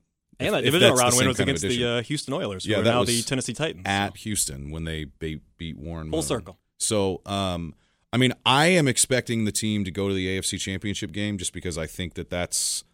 And 0.47 0.49
if- 0.49 0.53
that 0.53 0.59
if 0.67 0.73
divisional 0.73 0.97
round 0.97 1.13
win 1.15 1.19
same 1.21 1.29
was 1.29 1.41
against 1.41 1.63
the 1.63 1.85
uh, 1.85 2.03
Houston 2.03 2.35
Oilers, 2.35 2.65
who 2.65 2.71
Yeah, 2.73 2.79
are 2.79 2.83
that 2.83 2.91
now 2.91 3.01
was 3.01 3.09
the 3.09 3.23
Tennessee 3.23 3.53
Titans. 3.55 3.83
at 3.87 4.17
Houston 4.19 4.71
when 4.71 4.85
they 4.85 5.05
beat 5.19 5.41
Warren. 5.79 6.11
Full 6.11 6.19
Moon. 6.19 6.23
circle. 6.23 6.59
So, 6.79 7.21
um, 7.27 7.75
I 8.13 8.17
mean, 8.19 8.33
I 8.45 8.67
am 8.67 8.89
expecting 8.89 9.45
the 9.45 9.53
team 9.53 9.85
to 9.85 9.91
go 9.91 10.09
to 10.09 10.15
the 10.15 10.27
AFC 10.39 10.59
Championship 10.59 11.13
game 11.13 11.39
just 11.39 11.53
because 11.53 11.79
I 11.79 11.87
think 11.87 12.15
that 12.15 12.29
that's, 12.29 12.85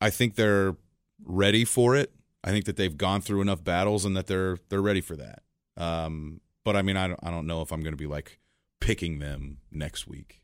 I 0.00 0.10
think 0.10 0.34
they're 0.36 0.76
ready 1.24 1.64
for 1.64 1.96
it. 1.96 2.12
I 2.44 2.50
think 2.50 2.64
that 2.66 2.76
they've 2.76 2.96
gone 2.96 3.20
through 3.20 3.40
enough 3.40 3.62
battles 3.64 4.04
and 4.04 4.16
that 4.16 4.26
they're 4.26 4.58
they're 4.68 4.82
ready 4.82 5.00
for 5.00 5.16
that. 5.16 5.42
Um, 5.76 6.40
but 6.64 6.76
I 6.76 6.82
mean, 6.82 6.96
I 6.96 7.06
don't, 7.08 7.20
I 7.22 7.30
don't 7.30 7.46
know 7.46 7.62
if 7.62 7.72
I'm 7.72 7.80
going 7.82 7.92
to 7.94 7.96
be 7.96 8.06
like 8.06 8.38
picking 8.80 9.20
them 9.20 9.58
next 9.70 10.06
week. 10.06 10.42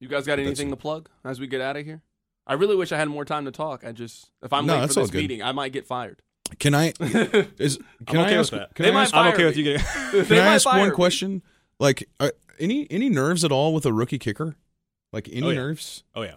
You 0.00 0.08
guys 0.08 0.26
got 0.26 0.38
anything 0.40 0.66
it. 0.68 0.70
to 0.70 0.76
plug 0.76 1.08
as 1.24 1.38
we 1.40 1.46
get 1.46 1.60
out 1.60 1.76
of 1.76 1.84
here? 1.86 2.02
I 2.46 2.54
really 2.54 2.76
wish 2.76 2.92
I 2.92 2.96
had 2.96 3.08
more 3.08 3.24
time 3.24 3.44
to 3.44 3.50
talk. 3.52 3.84
I 3.84 3.92
just, 3.92 4.30
if 4.42 4.52
I'm 4.52 4.66
No, 4.66 4.74
late 4.74 4.80
that's 4.80 4.94
for 4.94 5.00
all 5.00 5.04
this 5.06 5.10
good. 5.10 5.18
meeting, 5.22 5.42
I 5.42 5.52
might 5.52 5.72
get 5.72 5.86
fired. 5.86 6.22
Can 6.58 6.74
I? 6.74 6.92
Is 7.00 7.78
can 8.06 8.18
I'm 8.18 8.24
okay 8.26 8.34
I 8.34 8.38
with 8.38 8.38
ask? 8.38 8.50
that. 8.52 8.74
Can 8.74 8.82
They 8.84 8.90
I 8.90 8.94
might 8.94 9.02
ask, 9.02 9.14
I'm 9.14 9.24
fire 9.24 9.34
okay 9.34 9.44
with 9.46 9.56
me. 9.56 9.62
you 9.62 9.72
getting. 9.78 9.86
They 10.12 10.24
can 10.24 10.38
I 10.38 10.40
might 10.48 10.54
ask 10.54 10.64
fire 10.64 10.80
one 10.80 10.88
me. 10.90 10.94
question? 10.94 11.42
Like, 11.78 12.08
are, 12.20 12.32
any 12.58 12.86
any 12.90 13.08
nerves 13.08 13.44
at 13.44 13.52
all 13.52 13.72
with 13.72 13.86
a 13.86 13.92
rookie 13.92 14.18
kicker? 14.18 14.56
Like 15.12 15.28
any 15.30 15.42
Oh, 15.42 15.48
yeah. 15.50 15.54
nerves? 15.56 16.04
oh 16.14 16.22
yeah, 16.22 16.36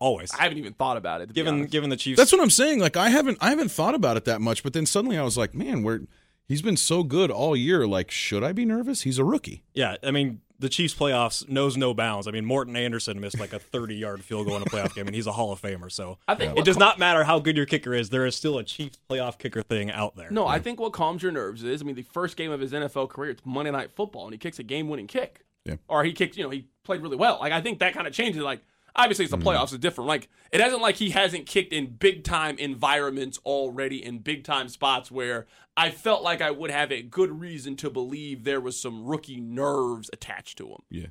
always. 0.00 0.32
I 0.34 0.42
haven't 0.42 0.58
even 0.58 0.72
thought 0.74 0.96
about 0.96 1.20
it. 1.20 1.26
To 1.28 1.32
be 1.32 1.40
Given 1.40 1.54
honest. 1.54 1.70
given 1.72 1.90
the 1.90 1.96
Chiefs, 1.96 2.18
That's 2.18 2.32
what 2.32 2.40
I'm 2.40 2.50
saying. 2.50 2.80
Like 2.80 2.96
I 2.96 3.08
haven't 3.08 3.38
I 3.40 3.50
haven't 3.50 3.70
thought 3.70 3.94
about 3.94 4.16
it 4.16 4.24
that 4.26 4.40
much, 4.40 4.62
but 4.62 4.72
then 4.72 4.84
suddenly 4.86 5.16
I 5.18 5.22
was 5.22 5.36
like, 5.36 5.54
man, 5.54 5.82
we're 5.82 6.00
he's 6.48 6.62
been 6.62 6.76
so 6.76 7.02
good 7.02 7.30
all 7.30 7.56
year. 7.56 7.86
Like, 7.86 8.10
should 8.10 8.42
I 8.44 8.52
be 8.52 8.64
nervous? 8.64 9.02
He's 9.02 9.18
a 9.18 9.24
rookie. 9.24 9.62
Yeah, 9.74 9.96
I 10.02 10.10
mean, 10.12 10.40
the 10.58 10.68
Chiefs 10.68 10.94
playoffs 10.94 11.48
knows 11.48 11.76
no 11.76 11.94
bounds. 11.94 12.26
I 12.26 12.30
mean, 12.30 12.44
Morten 12.44 12.76
Andersen 12.76 13.20
missed 13.20 13.38
like 13.38 13.52
a 13.52 13.58
30 13.58 13.94
yard 13.94 14.24
field 14.24 14.46
goal 14.46 14.56
in 14.56 14.62
a 14.62 14.66
playoff 14.66 14.94
game, 14.94 15.06
and 15.06 15.14
he's 15.14 15.26
a 15.26 15.32
Hall 15.32 15.52
of 15.52 15.60
Famer. 15.60 15.90
So 15.90 16.18
I 16.26 16.34
think 16.34 16.58
it 16.58 16.64
does 16.64 16.78
not 16.78 16.98
matter 16.98 17.24
how 17.24 17.38
good 17.38 17.56
your 17.56 17.66
kicker 17.66 17.94
is. 17.94 18.10
There 18.10 18.26
is 18.26 18.34
still 18.34 18.58
a 18.58 18.64
Chiefs 18.64 18.98
playoff 19.10 19.38
kicker 19.38 19.62
thing 19.62 19.90
out 19.90 20.16
there. 20.16 20.30
No, 20.30 20.46
I 20.46 20.58
think 20.58 20.80
what 20.80 20.92
calms 20.92 21.22
your 21.22 21.32
nerves 21.32 21.62
is, 21.62 21.82
I 21.82 21.84
mean, 21.84 21.94
the 21.94 22.02
first 22.02 22.36
game 22.36 22.50
of 22.50 22.60
his 22.60 22.72
NFL 22.72 23.08
career, 23.10 23.30
it's 23.30 23.42
Monday 23.44 23.70
Night 23.70 23.90
Football, 23.92 24.24
and 24.24 24.32
he 24.32 24.38
kicks 24.38 24.58
a 24.58 24.62
game-winning 24.62 25.06
kick. 25.06 25.44
Yeah. 25.64 25.76
Or 25.88 26.04
he 26.04 26.12
kicked, 26.12 26.36
you 26.36 26.44
know, 26.44 26.50
he 26.50 26.66
played 26.84 27.02
really 27.02 27.16
well. 27.16 27.38
Like 27.40 27.52
I 27.52 27.60
think 27.60 27.80
that 27.80 27.92
kind 27.92 28.06
of 28.06 28.12
changes. 28.12 28.42
Like 28.42 28.60
obviously, 28.96 29.24
it's 29.24 29.30
the 29.32 29.38
Mm-hmm. 29.38 29.48
playoffs, 29.48 29.64
it's 29.72 29.78
different. 29.78 30.08
Like 30.08 30.28
it 30.52 30.60
hasn't 30.60 30.82
like 30.82 30.96
he 30.96 31.10
hasn't 31.10 31.46
kicked 31.46 31.72
in 31.72 31.86
big-time 31.96 32.58
environments 32.58 33.38
already 33.44 34.04
in 34.04 34.18
big-time 34.18 34.68
spots 34.68 35.10
where 35.10 35.46
I 35.76 35.90
felt 35.90 36.22
like 36.22 36.40
I 36.40 36.50
would 36.50 36.70
have 36.70 36.90
a 36.90 37.02
good 37.02 37.38
reason 37.40 37.76
to 37.76 37.90
believe 37.90 38.44
there 38.44 38.60
was 38.60 38.80
some 38.80 39.04
rookie 39.04 39.40
nerves 39.40 40.10
attached 40.12 40.58
to 40.58 40.68
him. 40.68 40.80
Yeah. 40.90 41.06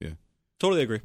Yeah. 0.00 0.10
Totally 0.60 0.82
agree. 0.82 1.00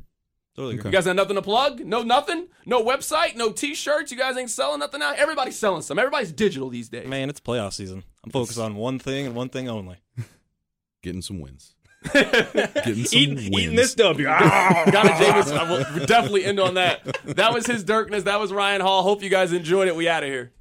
Totally 0.56 0.76
agree. 0.76 0.90
You 0.90 0.94
guys 0.94 1.06
have 1.06 1.16
nothing 1.16 1.36
to 1.36 1.42
plug? 1.42 1.80
No 1.82 2.02
nothing? 2.02 2.48
No 2.66 2.84
website? 2.84 3.36
No 3.36 3.52
t-shirts? 3.52 4.12
You 4.12 4.18
guys 4.18 4.36
ain't 4.38 4.50
selling 4.50 4.80
nothing 4.80 5.00
now? 5.02 5.14
Everybody's 5.16 5.58
selling 5.58 5.84
some. 5.84 6.00
Everybody's 6.00 6.32
digital 6.32 6.70
these 6.70 6.90
days. 6.90 7.08
Man, 7.08 7.30
it's 7.30 7.40
playoff 7.40 7.74
season. 7.74 8.04
I'm 8.24 8.32
focused 8.32 8.58
on 8.60 8.76
one 8.76 8.98
thing 9.00 9.28
and 9.28 9.36
one 9.36 9.50
thing 9.50 9.70
only. 9.70 9.98
Getting 11.04 11.22
some 11.22 11.40
wins. 11.40 11.76
Getting 12.14 13.06
some 13.06 13.20
Eating, 13.20 13.36
wins. 13.36 13.58
eating 13.60 13.76
this 13.76 13.94
W. 13.96 14.26
Got 14.26 14.86
it, 14.86 14.94
Jameis. 14.94 15.52
I 15.58 15.70
will 15.72 16.06
definitely 16.06 16.46
end 16.46 16.60
on 16.60 16.76
that. 16.76 17.04
That 17.26 17.54
was 17.54 17.66
his 17.66 17.84
Dirkness. 17.84 18.24
That 18.24 18.40
was 18.40 18.54
Ryan 18.54 18.82
Hall. 18.82 19.04
Hope 19.04 19.24
you 19.24 19.30
guys 19.30 19.52
enjoyed 19.54 19.88
it. 19.88 19.96
We 19.96 20.08
out 20.08 20.24
of 20.24 20.30
here. 20.30 20.52